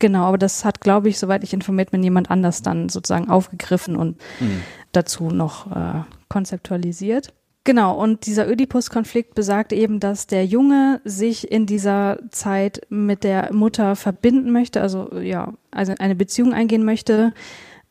Genau, 0.00 0.24
aber 0.24 0.38
das 0.38 0.64
hat, 0.64 0.80
glaube 0.80 1.08
ich, 1.08 1.18
soweit 1.18 1.44
ich 1.44 1.52
informiert 1.52 1.90
bin, 1.90 2.02
jemand 2.02 2.30
anders 2.30 2.62
dann 2.62 2.88
sozusagen 2.88 3.28
aufgegriffen 3.28 3.96
und 3.96 4.18
mhm. 4.40 4.62
dazu 4.92 5.30
noch 5.30 5.70
äh, 5.70 6.02
konzeptualisiert. 6.28 7.34
Genau, 7.64 7.94
und 7.94 8.24
dieser 8.24 8.48
Ödipus-Konflikt 8.48 9.34
besagt 9.34 9.72
eben, 9.72 10.00
dass 10.00 10.26
der 10.26 10.46
Junge 10.46 11.02
sich 11.04 11.50
in 11.50 11.66
dieser 11.66 12.18
Zeit 12.30 12.80
mit 12.88 13.22
der 13.22 13.52
Mutter 13.52 13.96
verbinden 13.96 14.50
möchte, 14.50 14.80
also 14.80 15.18
ja, 15.20 15.52
also 15.70 15.92
eine 15.98 16.14
Beziehung 16.14 16.54
eingehen 16.54 16.84
möchte, 16.84 17.34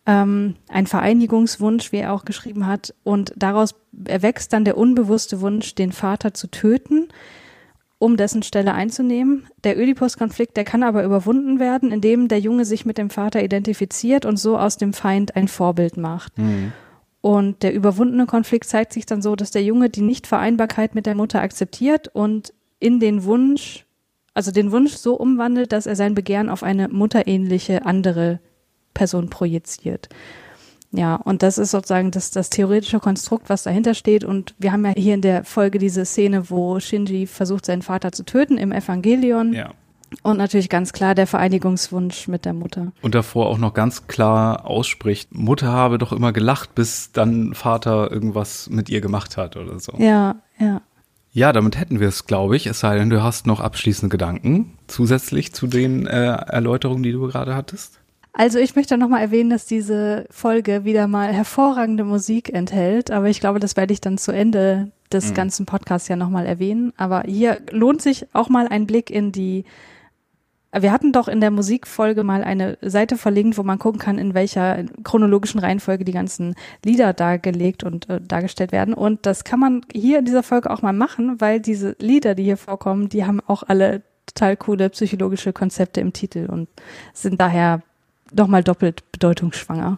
ähm, 0.07 0.55
ein 0.69 0.87
Vereinigungswunsch, 0.87 1.91
wie 1.91 1.97
er 1.97 2.13
auch 2.13 2.25
geschrieben 2.25 2.65
hat, 2.65 2.95
und 3.03 3.31
daraus 3.35 3.75
erwächst 4.05 4.53
dann 4.53 4.65
der 4.65 4.75
unbewusste 4.75 5.39
Wunsch, 5.39 5.75
den 5.75 5.91
Vater 5.91 6.33
zu 6.33 6.47
töten, 6.47 7.09
um 7.99 8.17
dessen 8.17 8.41
Stelle 8.41 8.73
einzunehmen. 8.73 9.45
Der 9.63 9.77
Ödipus-Konflikt, 9.77 10.57
der 10.57 10.63
kann 10.63 10.81
aber 10.81 11.03
überwunden 11.03 11.59
werden, 11.59 11.91
indem 11.91 12.27
der 12.27 12.39
Junge 12.39 12.65
sich 12.65 12.85
mit 12.85 12.97
dem 12.97 13.11
Vater 13.11 13.43
identifiziert 13.43 14.25
und 14.25 14.37
so 14.37 14.57
aus 14.57 14.77
dem 14.77 14.93
Feind 14.93 15.35
ein 15.35 15.47
Vorbild 15.47 15.95
macht. 15.95 16.39
Mhm. 16.39 16.73
Und 17.21 17.63
der 17.63 17.73
überwundene 17.73 18.25
Konflikt 18.25 18.65
zeigt 18.65 18.93
sich 18.93 19.05
dann 19.05 19.21
so, 19.21 19.35
dass 19.35 19.51
der 19.51 19.63
Junge 19.63 19.89
die 19.89 20.01
Nichtvereinbarkeit 20.01 20.95
mit 20.95 21.05
der 21.05 21.15
Mutter 21.15 21.41
akzeptiert 21.41 22.07
und 22.07 22.53
in 22.79 22.99
den 22.99 23.25
Wunsch, 23.25 23.85
also 24.33 24.51
den 24.51 24.71
Wunsch 24.71 24.93
so 24.93 25.15
umwandelt, 25.15 25.73
dass 25.73 25.85
er 25.85 25.97
sein 25.97 26.15
Begehren 26.15 26.49
auf 26.49 26.63
eine 26.63 26.87
mutterähnliche 26.87 27.85
andere 27.85 28.39
Person 28.93 29.29
projiziert. 29.29 30.07
Ja, 30.91 31.15
und 31.15 31.43
das 31.43 31.57
ist 31.57 31.71
sozusagen 31.71 32.09
das, 32.09 32.31
das 32.31 32.49
theoretische 32.49 32.99
Konstrukt, 32.99 33.49
was 33.49 33.63
dahinter 33.63 33.93
steht. 33.93 34.23
Und 34.23 34.55
wir 34.57 34.71
haben 34.71 34.85
ja 34.85 34.93
hier 34.95 35.13
in 35.13 35.21
der 35.21 35.43
Folge 35.43 35.77
diese 35.77 36.03
Szene, 36.05 36.49
wo 36.49 36.79
Shinji 36.79 37.27
versucht, 37.27 37.65
seinen 37.65 37.83
Vater 37.83 38.11
zu 38.11 38.23
töten 38.23 38.57
im 38.57 38.71
Evangelion. 38.71 39.53
Ja. 39.53 39.71
Und 40.23 40.37
natürlich 40.37 40.69
ganz 40.69 40.93
klar 40.93 41.15
der 41.15 41.27
Vereinigungswunsch 41.27 42.27
mit 42.27 42.45
der 42.45 42.53
Mutter. 42.53 42.91
Und 43.01 43.15
davor 43.15 43.47
auch 43.47 43.57
noch 43.57 43.73
ganz 43.73 44.07
klar 44.07 44.65
ausspricht, 44.65 45.33
Mutter 45.33 45.67
habe 45.67 45.97
doch 45.97 46.11
immer 46.11 46.33
gelacht, 46.33 46.75
bis 46.75 47.11
dann 47.11 47.53
Vater 47.53 48.11
irgendwas 48.11 48.69
mit 48.69 48.89
ihr 48.89 49.01
gemacht 49.01 49.37
hat 49.37 49.55
oder 49.57 49.79
so. 49.79 49.93
Ja, 49.97 50.35
ja. 50.59 50.81
Ja, 51.31 51.53
damit 51.53 51.77
hätten 51.79 51.99
wir 51.99 52.07
es, 52.07 52.25
glaube 52.25 52.55
ich. 52.55 52.65
Es 52.65 52.79
sei 52.79 52.97
denn, 52.97 53.11
du 53.11 53.21
hast 53.21 53.45
noch 53.45 53.59
abschließende 53.59 54.11
Gedanken 54.11 54.77
zusätzlich 54.87 55.53
zu 55.53 55.67
den 55.67 56.07
äh, 56.07 56.31
Erläuterungen, 56.31 57.03
die 57.03 57.11
du 57.11 57.27
gerade 57.27 57.55
hattest. 57.55 57.99
Also 58.33 58.57
ich 58.57 58.75
möchte 58.75 58.97
nochmal 58.97 59.21
erwähnen, 59.21 59.49
dass 59.49 59.65
diese 59.65 60.25
Folge 60.31 60.85
wieder 60.85 61.07
mal 61.07 61.31
hervorragende 61.33 62.03
Musik 62.03 62.53
enthält, 62.53 63.11
aber 63.11 63.27
ich 63.27 63.39
glaube, 63.39 63.59
das 63.59 63.75
werde 63.75 63.93
ich 63.93 64.01
dann 64.01 64.17
zu 64.17 64.31
Ende 64.31 64.91
des 65.11 65.31
mhm. 65.31 65.33
ganzen 65.33 65.65
Podcasts 65.65 66.07
ja 66.07 66.15
nochmal 66.15 66.45
erwähnen. 66.45 66.93
Aber 66.97 67.23
hier 67.25 67.59
lohnt 67.71 68.01
sich 68.01 68.27
auch 68.33 68.49
mal 68.49 68.67
ein 68.67 68.87
Blick 68.87 69.09
in 69.09 69.31
die 69.31 69.65
wir 70.71 70.91
hatten 70.91 71.11
doch 71.11 71.27
in 71.27 71.41
der 71.41 71.51
Musikfolge 71.51 72.23
mal 72.23 72.43
eine 72.43 72.77
Seite 72.81 73.17
verlinkt, 73.17 73.57
wo 73.57 73.63
man 73.63 73.79
gucken 73.79 73.99
kann, 73.99 74.19
in 74.19 74.33
welcher 74.33 74.83
chronologischen 75.03 75.59
Reihenfolge 75.59 76.05
die 76.05 76.11
ganzen 76.11 76.55
Lieder 76.85 77.13
dargelegt 77.13 77.83
und 77.83 78.07
äh, 78.09 78.21
dargestellt 78.21 78.71
werden. 78.71 78.93
Und 78.93 79.25
das 79.25 79.43
kann 79.43 79.59
man 79.59 79.81
hier 79.91 80.19
in 80.19 80.25
dieser 80.25 80.43
Folge 80.43 80.69
auch 80.69 80.81
mal 80.81 80.93
machen, 80.93 81.41
weil 81.41 81.59
diese 81.59 81.95
Lieder, 81.99 82.35
die 82.35 82.43
hier 82.43 82.57
vorkommen, 82.57 83.09
die 83.09 83.25
haben 83.25 83.41
auch 83.47 83.63
alle 83.63 84.03
total 84.27 84.57
coole 84.57 84.89
psychologische 84.89 85.53
Konzepte 85.53 86.01
im 86.01 86.13
Titel 86.13 86.45
und 86.49 86.69
sind 87.13 87.41
daher 87.41 87.81
nochmal 88.31 88.63
doppelt 88.63 89.11
bedeutungsschwanger. 89.11 89.97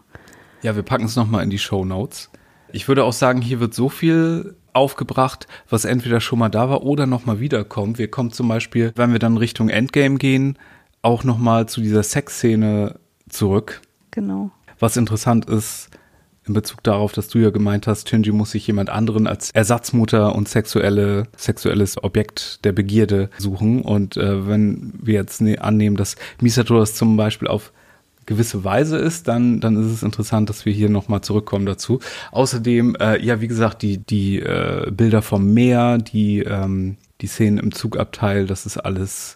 Ja, 0.61 0.75
wir 0.75 0.83
packen 0.83 1.05
es 1.05 1.17
nochmal 1.17 1.43
in 1.43 1.49
die 1.49 1.57
Show 1.57 1.83
Notes. 1.83 2.29
Ich 2.71 2.87
würde 2.87 3.03
auch 3.03 3.13
sagen, 3.13 3.41
hier 3.41 3.59
wird 3.59 3.73
so 3.73 3.89
viel 3.89 4.55
aufgebracht, 4.73 5.47
was 5.69 5.85
entweder 5.85 6.21
schon 6.21 6.39
mal 6.39 6.49
da 6.49 6.69
war 6.69 6.83
oder 6.83 7.05
nochmal 7.05 7.39
wiederkommt. 7.39 7.97
Wir 7.97 8.09
kommen 8.09 8.31
zum 8.31 8.47
Beispiel, 8.47 8.91
wenn 8.95 9.11
wir 9.11 9.19
dann 9.19 9.37
Richtung 9.37 9.69
Endgame 9.69 10.17
gehen, 10.17 10.57
auch 11.01 11.23
nochmal 11.23 11.67
zu 11.67 11.81
dieser 11.81 12.03
Sexszene 12.03 12.99
zurück. 13.29 13.81
Genau. 14.11 14.51
Was 14.79 14.97
interessant 14.97 15.45
ist, 15.45 15.89
in 16.45 16.53
Bezug 16.53 16.81
darauf, 16.83 17.11
dass 17.11 17.27
du 17.27 17.37
ja 17.37 17.51
gemeint 17.51 17.85
hast, 17.85 18.09
Shinji 18.09 18.31
muss 18.31 18.51
sich 18.51 18.65
jemand 18.65 18.89
anderen 18.89 19.27
als 19.27 19.51
Ersatzmutter 19.51 20.35
und 20.35 20.49
sexuelle, 20.49 21.27
sexuelles 21.37 22.03
Objekt 22.03 22.65
der 22.65 22.71
Begierde 22.71 23.29
suchen. 23.37 23.83
Und 23.83 24.17
äh, 24.17 24.47
wenn 24.47 24.93
wir 24.99 25.13
jetzt 25.13 25.41
ne, 25.41 25.59
annehmen, 25.59 25.97
dass 25.97 26.15
Misato 26.39 26.79
das 26.79 26.95
zum 26.95 27.15
Beispiel 27.15 27.47
auf 27.47 27.71
gewisse 28.31 28.63
Weise 28.63 28.97
ist, 28.97 29.27
dann, 29.27 29.59
dann 29.59 29.75
ist 29.75 29.91
es 29.91 30.03
interessant, 30.03 30.49
dass 30.49 30.65
wir 30.65 30.73
hier 30.73 30.89
nochmal 30.89 31.21
zurückkommen 31.21 31.65
dazu. 31.65 31.99
Außerdem, 32.31 32.95
äh, 32.99 33.23
ja, 33.23 33.41
wie 33.41 33.47
gesagt, 33.47 33.81
die, 33.81 33.97
die 33.97 34.39
äh, 34.39 34.89
Bilder 34.89 35.21
vom 35.21 35.53
Meer, 35.53 35.97
die, 35.97 36.39
ähm, 36.39 36.97
die 37.19 37.27
Szenen 37.27 37.57
im 37.57 37.73
Zugabteil, 37.73 38.47
das 38.47 38.65
ist 38.65 38.77
alles 38.77 39.35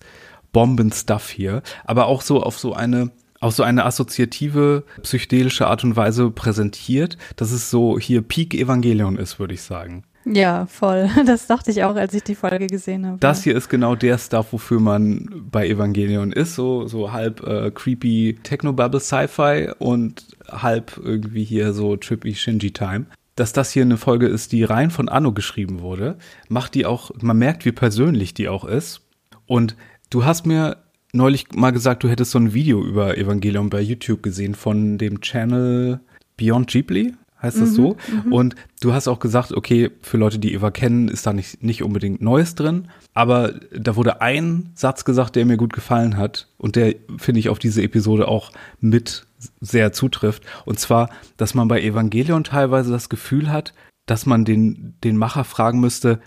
Bombenstuff 0.53 1.29
hier. 1.29 1.61
Aber 1.83 2.05
auch 2.07 2.21
so 2.21 2.41
auf 2.41 2.57
so 2.57 2.73
eine 2.73 3.11
auf 3.41 3.53
so 3.53 3.63
eine 3.63 3.85
assoziative, 3.85 4.85
psychedelische 5.03 5.67
Art 5.67 5.83
und 5.83 5.95
Weise 5.95 6.31
präsentiert, 6.31 7.17
dass 7.35 7.51
es 7.51 7.69
so 7.69 7.99
hier 7.99 8.23
Peak 8.23 8.55
Evangelion 8.55 9.17
ist, 9.17 9.39
würde 9.39 9.53
ich 9.53 9.61
sagen. 9.61 10.03
Ja, 10.25 10.65
voll. 10.65 11.09
Das 11.25 11.47
dachte 11.47 11.71
ich 11.71 11.83
auch, 11.83 11.95
als 11.95 12.13
ich 12.13 12.23
die 12.23 12.35
Folge 12.35 12.67
gesehen 12.67 13.05
habe. 13.05 13.17
Das 13.19 13.43
hier 13.43 13.55
ist 13.55 13.69
genau 13.69 13.95
der 13.95 14.17
Stuff, 14.17 14.53
wofür 14.53 14.79
man 14.79 15.29
bei 15.51 15.67
Evangelion 15.67 16.31
ist. 16.31 16.55
So, 16.55 16.87
so 16.87 17.11
halb 17.11 17.45
äh, 17.45 17.71
creepy 17.71 18.39
Technobubble 18.43 18.99
Sci-Fi 18.99 19.71
und 19.79 20.25
halb 20.49 20.99
irgendwie 21.03 21.43
hier 21.43 21.73
so 21.73 21.95
trippy 21.95 22.33
Shinji 22.35 22.71
Time. 22.71 23.05
Dass 23.35 23.53
das 23.53 23.71
hier 23.71 23.83
eine 23.83 23.97
Folge 23.97 24.27
ist, 24.27 24.51
die 24.51 24.63
rein 24.63 24.91
von 24.91 25.09
Anno 25.09 25.33
geschrieben 25.33 25.81
wurde, 25.81 26.17
macht 26.47 26.73
die 26.73 26.85
auch, 26.85 27.11
man 27.21 27.37
merkt, 27.37 27.65
wie 27.65 27.73
persönlich 27.73 28.33
die 28.33 28.47
auch 28.47 28.63
ist. 28.63 29.01
Und 29.45 29.75
du 30.09 30.23
hast 30.23 30.45
mir 30.45 30.77
neulich 31.11 31.51
mal 31.53 31.71
gesagt, 31.71 32.03
du 32.03 32.09
hättest 32.09 32.31
so 32.31 32.39
ein 32.39 32.53
Video 32.53 32.83
über 32.83 33.17
Evangelion 33.17 33.69
bei 33.69 33.81
YouTube 33.81 34.23
gesehen 34.23 34.55
von 34.55 34.97
dem 34.97 35.21
Channel 35.21 35.99
Beyond 36.37 36.67
Ghibli 36.67 37.13
heißt 37.45 37.61
das 37.61 37.69
mhm, 37.71 37.75
so. 37.75 37.97
Mhm. 38.25 38.33
Und 38.33 38.55
du 38.81 38.93
hast 38.93 39.07
auch 39.07 39.19
gesagt, 39.19 39.53
okay, 39.53 39.91
für 40.01 40.17
Leute, 40.17 40.39
die 40.39 40.53
Eva 40.53 40.71
kennen, 40.71 41.07
ist 41.07 41.25
da 41.25 41.33
nicht, 41.33 41.63
nicht 41.63 41.83
unbedingt 41.83 42.21
Neues 42.21 42.55
drin. 42.55 42.89
Aber 43.13 43.53
da 43.71 43.95
wurde 43.95 44.21
ein 44.21 44.71
Satz 44.75 45.05
gesagt, 45.05 45.35
der 45.35 45.45
mir 45.45 45.57
gut 45.57 45.73
gefallen 45.73 46.17
hat 46.17 46.49
und 46.57 46.75
der, 46.75 46.95
finde 47.17 47.39
ich, 47.39 47.49
auf 47.49 47.59
diese 47.59 47.81
Episode 47.81 48.27
auch 48.27 48.51
mit 48.79 49.25
sehr 49.61 49.93
zutrifft. 49.93 50.43
Und 50.65 50.79
zwar, 50.79 51.09
dass 51.37 51.53
man 51.53 51.67
bei 51.67 51.81
Evangelion 51.81 52.43
teilweise 52.43 52.91
das 52.91 53.09
Gefühl 53.09 53.51
hat, 53.51 53.73
dass 54.05 54.25
man 54.25 54.45
den, 54.45 54.95
den 55.03 55.17
Macher 55.17 55.43
fragen 55.43 55.79
müsste, 55.79 56.19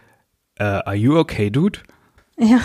uh, 0.61 0.83
are 0.85 0.95
you 0.95 1.17
okay, 1.17 1.51
dude? 1.51 1.81
Ja. 2.39 2.61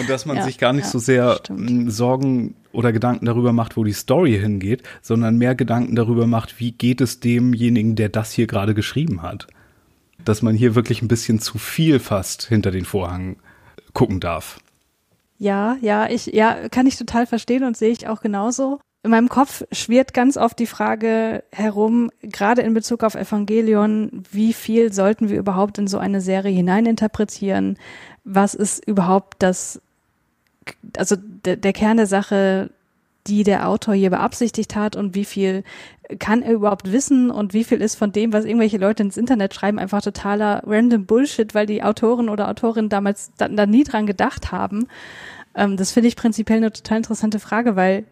Und 0.00 0.08
dass 0.08 0.26
man 0.26 0.36
ja, 0.36 0.44
sich 0.44 0.58
gar 0.58 0.72
nicht 0.72 0.84
ja, 0.84 0.90
so 0.90 0.98
sehr 0.98 1.36
stimmt. 1.36 1.92
Sorgen 1.92 2.54
oder 2.76 2.92
Gedanken 2.92 3.24
darüber 3.24 3.52
macht, 3.52 3.76
wo 3.76 3.84
die 3.84 3.92
Story 3.92 4.38
hingeht, 4.38 4.82
sondern 5.00 5.38
mehr 5.38 5.54
Gedanken 5.54 5.96
darüber 5.96 6.26
macht, 6.26 6.60
wie 6.60 6.72
geht 6.72 7.00
es 7.00 7.20
demjenigen, 7.20 7.96
der 7.96 8.10
das 8.10 8.32
hier 8.32 8.46
gerade 8.46 8.74
geschrieben 8.74 9.22
hat. 9.22 9.46
Dass 10.24 10.42
man 10.42 10.54
hier 10.54 10.74
wirklich 10.74 11.00
ein 11.00 11.08
bisschen 11.08 11.40
zu 11.40 11.58
viel 11.58 11.98
fast 11.98 12.44
hinter 12.44 12.70
den 12.70 12.84
Vorhang 12.84 13.36
gucken 13.94 14.20
darf. 14.20 14.60
Ja, 15.38 15.76
ja, 15.80 16.08
ich, 16.08 16.26
ja, 16.26 16.68
kann 16.68 16.86
ich 16.86 16.96
total 16.96 17.26
verstehen 17.26 17.64
und 17.64 17.76
sehe 17.76 17.90
ich 17.90 18.08
auch 18.08 18.20
genauso. 18.20 18.78
In 19.02 19.10
meinem 19.10 19.28
Kopf 19.28 19.62
schwirrt 19.72 20.12
ganz 20.14 20.36
oft 20.36 20.58
die 20.58 20.66
Frage 20.66 21.44
herum, 21.52 22.10
gerade 22.22 22.62
in 22.62 22.74
Bezug 22.74 23.04
auf 23.04 23.14
Evangelion, 23.14 24.24
wie 24.32 24.52
viel 24.52 24.92
sollten 24.92 25.28
wir 25.28 25.38
überhaupt 25.38 25.78
in 25.78 25.86
so 25.86 25.98
eine 25.98 26.20
Serie 26.20 26.52
hineininterpretieren? 26.52 27.78
Was 28.24 28.54
ist 28.54 28.84
überhaupt 28.84 29.36
das, 29.38 29.80
also 30.96 31.16
der, 31.16 31.56
der 31.56 31.72
Kern 31.72 31.96
der 31.96 32.06
Sache, 32.06 32.70
die 33.26 33.42
der 33.42 33.68
Autor 33.68 33.94
hier 33.94 34.10
beabsichtigt 34.10 34.76
hat 34.76 34.96
und 34.96 35.14
wie 35.14 35.24
viel 35.24 35.64
kann 36.18 36.42
er 36.42 36.52
überhaupt 36.52 36.92
wissen 36.92 37.30
und 37.30 37.52
wie 37.52 37.64
viel 37.64 37.80
ist 37.80 37.96
von 37.96 38.12
dem, 38.12 38.32
was 38.32 38.44
irgendwelche 38.44 38.78
Leute 38.78 39.02
ins 39.02 39.16
Internet 39.16 39.54
schreiben, 39.54 39.78
einfach 39.78 40.02
totaler 40.02 40.62
random 40.64 41.06
Bullshit, 41.06 41.54
weil 41.54 41.66
die 41.66 41.82
Autoren 41.82 42.28
oder 42.28 42.48
Autorinnen 42.48 42.88
damals 42.88 43.32
da, 43.36 43.48
da 43.48 43.66
nie 43.66 43.82
dran 43.82 44.06
gedacht 44.06 44.52
haben. 44.52 44.86
Ähm, 45.54 45.76
das 45.76 45.90
finde 45.90 46.08
ich 46.08 46.16
prinzipiell 46.16 46.58
eine 46.58 46.72
total 46.72 46.98
interessante 46.98 47.40
Frage, 47.40 47.74
weil 47.74 48.04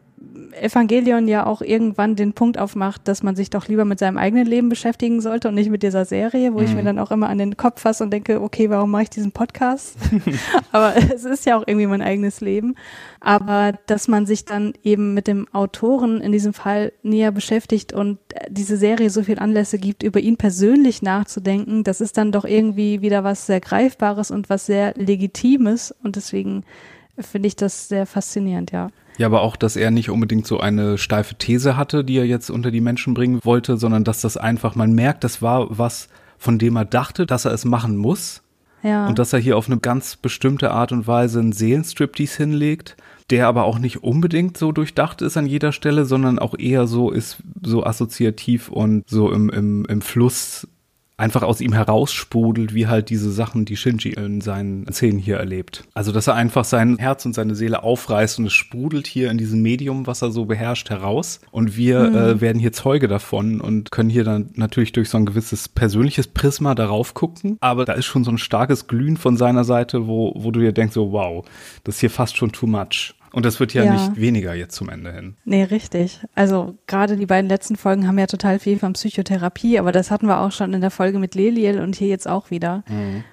Evangelion 0.61 1.29
ja 1.29 1.47
auch 1.47 1.63
irgendwann 1.63 2.17
den 2.17 2.33
Punkt 2.33 2.59
aufmacht, 2.59 3.07
dass 3.07 3.23
man 3.23 3.37
sich 3.37 3.51
doch 3.51 3.69
lieber 3.69 3.85
mit 3.85 3.99
seinem 3.99 4.19
eigenen 4.19 4.47
Leben 4.47 4.69
beschäftigen 4.69 5.21
sollte 5.21 5.49
und 5.49 5.55
nicht 5.55 5.71
mit 5.71 5.83
dieser 5.83 6.05
Serie, 6.05 6.55
wo 6.55 6.59
mhm. 6.59 6.65
ich 6.65 6.75
mir 6.75 6.83
mhm. 6.83 6.87
dann 6.87 6.99
auch 6.99 7.11
immer 7.11 7.29
an 7.29 7.39
den 7.39 7.57
Kopf 7.57 7.81
fasse 7.83 8.03
und 8.03 8.11
denke, 8.11 8.41
okay, 8.41 8.71
warum 8.71 8.91
mache 8.91 9.05
ich 9.05 9.11
diesen 9.11 9.33
Podcast? 9.33 9.97
Aber 10.73 10.95
es 10.97 11.25
ist 11.25 11.47
ja 11.47 11.57
auch 11.57 11.65
irgendwie 11.67 11.87
mein 11.87 12.03
eigenes 12.03 12.41
Leben. 12.41 12.75
Aber 13.21 13.73
dass 13.87 14.09
man 14.09 14.27
sich 14.27 14.45
dann 14.45 14.75
eben 14.83 15.15
mit 15.15 15.27
dem 15.27 15.47
Autoren 15.53 16.21
in 16.21 16.33
diesem 16.33 16.53
Fall 16.53 16.93
näher 17.03 17.31
beschäftigt 17.31 17.93
und 17.93 18.19
diese 18.49 18.77
Serie 18.77 19.11
so 19.11 19.23
viel 19.23 19.39
Anlässe 19.39 19.79
gibt, 19.79 20.03
über 20.03 20.21
ihn 20.21 20.37
persönlich 20.37 21.03
nachzudenken, 21.03 21.85
das 21.85 22.01
ist 22.01 22.17
dann 22.17 22.33
doch 22.33 22.45
irgendwie 22.45 23.01
wieder 23.01 23.25
was 23.25 23.47
sehr 23.47 23.61
Greifbares 23.61 24.31
und 24.31 24.51
was 24.51 24.67
sehr 24.67 24.95
Legitimes 24.95 25.95
und 26.03 26.17
deswegen 26.17 26.65
finde 27.19 27.47
ich 27.47 27.57
das 27.57 27.89
sehr 27.89 28.07
faszinierend, 28.07 28.73
ja. 28.73 28.89
Ja, 29.17 29.27
aber 29.27 29.43
auch, 29.43 29.57
dass 29.57 29.77
er 29.77 29.91
nicht 29.91 30.11
unbedingt 30.11 30.47
so 30.47 30.59
eine 30.59 30.99
steife 30.99 31.37
These 31.37 31.77
hatte, 31.77 32.05
die 32.05 32.17
er 32.17 32.27
jetzt 32.27 32.51
unter 32.51 32.71
die 32.71 32.81
Menschen 32.81 33.15
bringen 33.15 33.41
wollte, 33.45 33.77
sondern 33.77 34.05
dass 34.05 34.21
das 34.21 34.37
einfach, 34.37 34.75
man 34.75 34.93
merkt, 34.93 35.23
das 35.25 35.41
war 35.41 35.67
was, 35.71 36.09
von 36.39 36.59
dem 36.59 36.77
er 36.77 36.85
dachte, 36.85 37.27
dass 37.27 37.45
er 37.45 37.53
es 37.53 37.65
machen 37.65 37.97
muss. 37.97 38.43
Ja. 38.83 39.07
Und 39.07 39.19
dass 39.19 39.33
er 39.33 39.39
hier 39.39 39.57
auf 39.57 39.67
eine 39.67 39.79
ganz 39.79 40.17
bestimmte 40.17 40.71
Art 40.71 40.93
und 40.93 41.07
Weise 41.07 41.41
einen 41.41 41.53
Seelenstriptease 41.53 42.37
hinlegt, 42.37 42.97
der 43.31 43.49
aber 43.49 43.65
auch 43.65 43.79
nicht 43.79 44.03
unbedingt 44.03 44.59
so 44.59 44.73
durchdacht 44.73 45.23
ist 45.23 45.39
an 45.39 45.47
jeder 45.47 45.73
Stelle, 45.73 46.05
sondern 46.05 46.39
auch 46.39 46.55
eher 46.59 46.87
so 46.87 47.11
ist, 47.11 47.39
so 47.63 47.85
assoziativ 47.85 48.69
und 48.69 49.09
so 49.09 49.33
im, 49.33 49.49
im, 49.49 49.87
im 49.87 50.03
Fluss 50.03 50.69
einfach 51.17 51.43
aus 51.43 51.61
ihm 51.61 51.73
heraussprudelt, 51.73 52.75
wie 52.75 52.87
halt 52.87 53.09
diese 53.11 53.31
Sachen, 53.31 53.65
die 53.65 53.77
Shinji 53.77 54.11
in 54.11 54.41
seinen 54.41 54.87
Szenen 54.93 55.19
hier 55.19 55.37
erlebt. 55.37 55.85
Also, 55.95 56.13
dass 56.13 56.27
er 56.27 56.35
einfach 56.35 56.65
sein 56.65 56.99
Herz 56.99 57.25
und 57.25 57.35
seine 57.35 57.55
Seele 57.55 57.83
aufreißt 57.83 58.39
und 58.39 58.47
es 58.47 58.53
sprudelt 58.53 59.07
hier 59.07 59.31
in 59.31 59.39
diesem 59.39 59.63
Medium, 59.63 60.07
was 60.07 60.23
er 60.23 60.31
so 60.31 60.45
beherrscht, 60.45 60.91
heraus. 60.91 61.41
Und 61.51 61.77
wir 61.77 62.11
mhm. 62.11 62.17
äh, 62.17 62.41
werden 62.41 62.59
hier 62.59 62.73
Zeuge 62.73 63.09
davon 63.09 63.61
und 63.61 63.91
können 63.91 64.11
hier 64.11 64.25
dann 64.25 64.51
natürlich 64.55 64.93
durch 64.93 65.09
so 65.09 65.19
ein 65.19 65.27
gewisses 65.27 65.69
persönliches 65.69 66.27
Prisma 66.27 66.75
darauf 66.75 67.15
gucken. 67.15 67.59
Aber 67.61 67.85
da 67.85 67.93
ist 67.93 68.07
schon 68.07 68.25
so 68.25 68.31
ein 68.31 68.39
starkes 68.39 68.87
Glühen 68.89 69.17
von 69.17 69.37
seiner 69.37 69.65
Seite, 69.65 70.07
wo, 70.07 70.33
wo 70.37 70.51
du 70.51 70.61
dir 70.61 70.73
denkst, 70.73 70.95
so 70.95 71.13
wow, 71.13 71.45
das 71.85 71.97
ist 71.97 72.01
hier 72.01 72.11
fast 72.11 72.37
schon 72.37 72.53
too 72.53 72.67
much. 72.67 73.15
Und 73.35 73.45
das 73.45 73.59
wird 73.59 73.75
ja, 73.75 73.85
ja, 73.85 73.93
nicht 73.93 74.21
weniger 74.21 74.55
jetzt 74.55 74.77
zum 74.77 74.89
Ende 74.89 75.13
hin. 75.13 75.37
Nee, 75.45 75.65
richtig. 75.65 76.21
Also 76.35 76.79
gerade 76.87 77.17
die 77.17 77.27
beiden 77.27 77.49
letzten 77.49 77.77
Folgen 77.77 78.07
haben 78.07 78.19
ja 78.19 78.27
total 78.27 78.59
viel 78.59 78.79
von 78.79 78.93
Psychotherapie, 78.93 79.79
aber 79.79 79.91
das 79.91 80.11
hatten 80.11 80.27
wir 80.27 80.41
auch 80.41 80.53
schon 80.53 80.73
in 80.73 80.81
der 80.81 80.91
Folge 80.91 81.19
mit 81.19 81.35
Leliel 81.35 81.81
und 81.81 81.97
hier 81.97 82.09
jetzt 82.09 82.29
auch 82.29 82.51
wieder. 82.51 82.85
Mhm. 82.89 83.25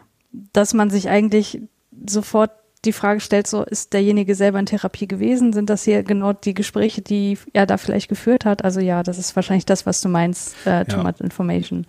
Dass 0.54 0.74
man 0.74 0.90
sich 0.90 1.10
eigentlich 1.10 1.62
sofort 2.08 2.52
die 2.84 2.94
Frage 2.94 3.20
stellt, 3.20 3.46
so 3.46 3.64
ist 3.64 3.94
derjenige 3.94 4.34
selber 4.34 4.60
in 4.60 4.66
Therapie 4.66 5.08
gewesen? 5.08 5.54
Sind 5.54 5.70
das 5.70 5.84
hier 5.84 6.02
genau 6.04 6.34
die 6.34 6.56
Gespräche, 6.56 7.02
die 7.02 7.38
er 7.54 7.68
da 7.68 7.78
vielleicht 7.78 8.10
geführt 8.10 8.44
hat? 8.44 8.64
Also 8.64 8.80
ja, 8.80 9.04
das 9.04 9.20
ist 9.20 9.36
wahrscheinlich 9.36 9.66
das, 9.66 9.86
was 9.86 10.02
du 10.02 10.10
meinst, 10.10 10.56
äh, 10.66 10.86
too 10.86 10.98
ja. 10.98 11.04
much 11.04 11.20
information. 11.20 11.86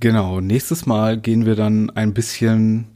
Genau, 0.00 0.40
nächstes 0.40 0.86
Mal 0.86 1.18
gehen 1.18 1.44
wir 1.44 1.56
dann 1.56 1.90
ein 1.90 2.14
bisschen 2.14 2.86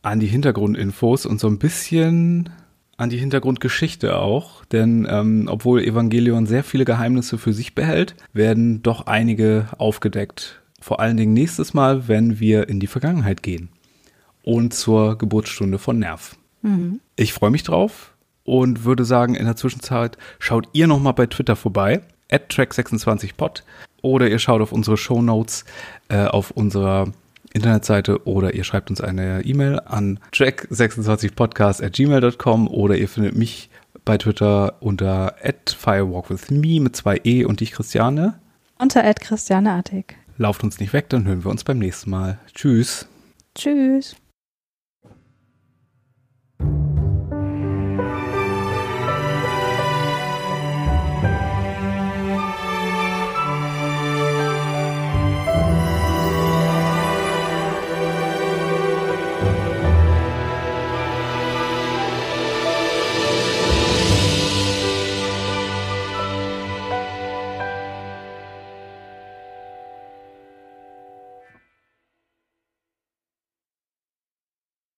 an 0.00 0.20
die 0.20 0.26
Hintergrundinfos 0.26 1.26
und 1.26 1.38
so 1.38 1.48
ein 1.48 1.58
bisschen 1.58 2.48
an 2.96 3.10
die 3.10 3.18
Hintergrundgeschichte 3.18 4.16
auch, 4.16 4.64
denn 4.66 5.06
ähm, 5.10 5.48
obwohl 5.50 5.82
Evangelion 5.82 6.46
sehr 6.46 6.64
viele 6.64 6.84
Geheimnisse 6.84 7.38
für 7.38 7.52
sich 7.52 7.74
behält, 7.74 8.14
werden 8.32 8.82
doch 8.82 9.06
einige 9.06 9.68
aufgedeckt. 9.78 10.62
Vor 10.80 11.00
allen 11.00 11.16
Dingen 11.16 11.32
nächstes 11.32 11.74
Mal, 11.74 12.08
wenn 12.08 12.40
wir 12.40 12.68
in 12.68 12.80
die 12.80 12.86
Vergangenheit 12.86 13.42
gehen 13.42 13.68
und 14.42 14.72
zur 14.72 15.18
Geburtsstunde 15.18 15.78
von 15.78 15.98
Nerv. 15.98 16.36
Mhm. 16.62 17.00
Ich 17.16 17.32
freue 17.32 17.50
mich 17.50 17.64
drauf 17.64 18.14
und 18.44 18.84
würde 18.84 19.04
sagen, 19.04 19.34
in 19.34 19.44
der 19.44 19.56
Zwischenzeit 19.56 20.16
schaut 20.38 20.68
ihr 20.72 20.86
noch 20.86 21.00
mal 21.00 21.12
bei 21.12 21.26
Twitter 21.26 21.56
vorbei, 21.56 22.00
at 22.30 22.52
track26pod, 22.52 23.62
oder 24.02 24.28
ihr 24.28 24.38
schaut 24.38 24.62
auf 24.62 24.72
unsere 24.72 24.96
Show 24.96 25.20
Notes 25.20 25.64
äh, 26.08 26.24
auf 26.24 26.50
unserer 26.52 27.12
Internetseite 27.56 28.26
oder 28.26 28.54
ihr 28.54 28.64
schreibt 28.64 28.90
uns 28.90 29.00
eine 29.00 29.44
E-Mail 29.44 29.80
an 29.84 30.18
track26podcast.gmail.com 30.32 32.68
oder 32.68 32.96
ihr 32.96 33.08
findet 33.08 33.34
mich 33.34 33.70
bei 34.04 34.18
Twitter 34.18 34.74
unter 34.80 35.34
firewalkwithme 35.66 36.80
mit 36.80 36.94
zwei 36.94 37.20
E 37.24 37.44
und 37.44 37.58
dich, 37.60 37.72
Christiane. 37.72 38.38
Unter 38.78 39.02
christianeartig. 39.14 40.16
Lauft 40.38 40.62
uns 40.62 40.78
nicht 40.78 40.92
weg, 40.92 41.08
dann 41.08 41.26
hören 41.26 41.44
wir 41.44 41.50
uns 41.50 41.64
beim 41.64 41.78
nächsten 41.78 42.10
Mal. 42.10 42.38
Tschüss. 42.54 43.08
Tschüss. 43.54 44.16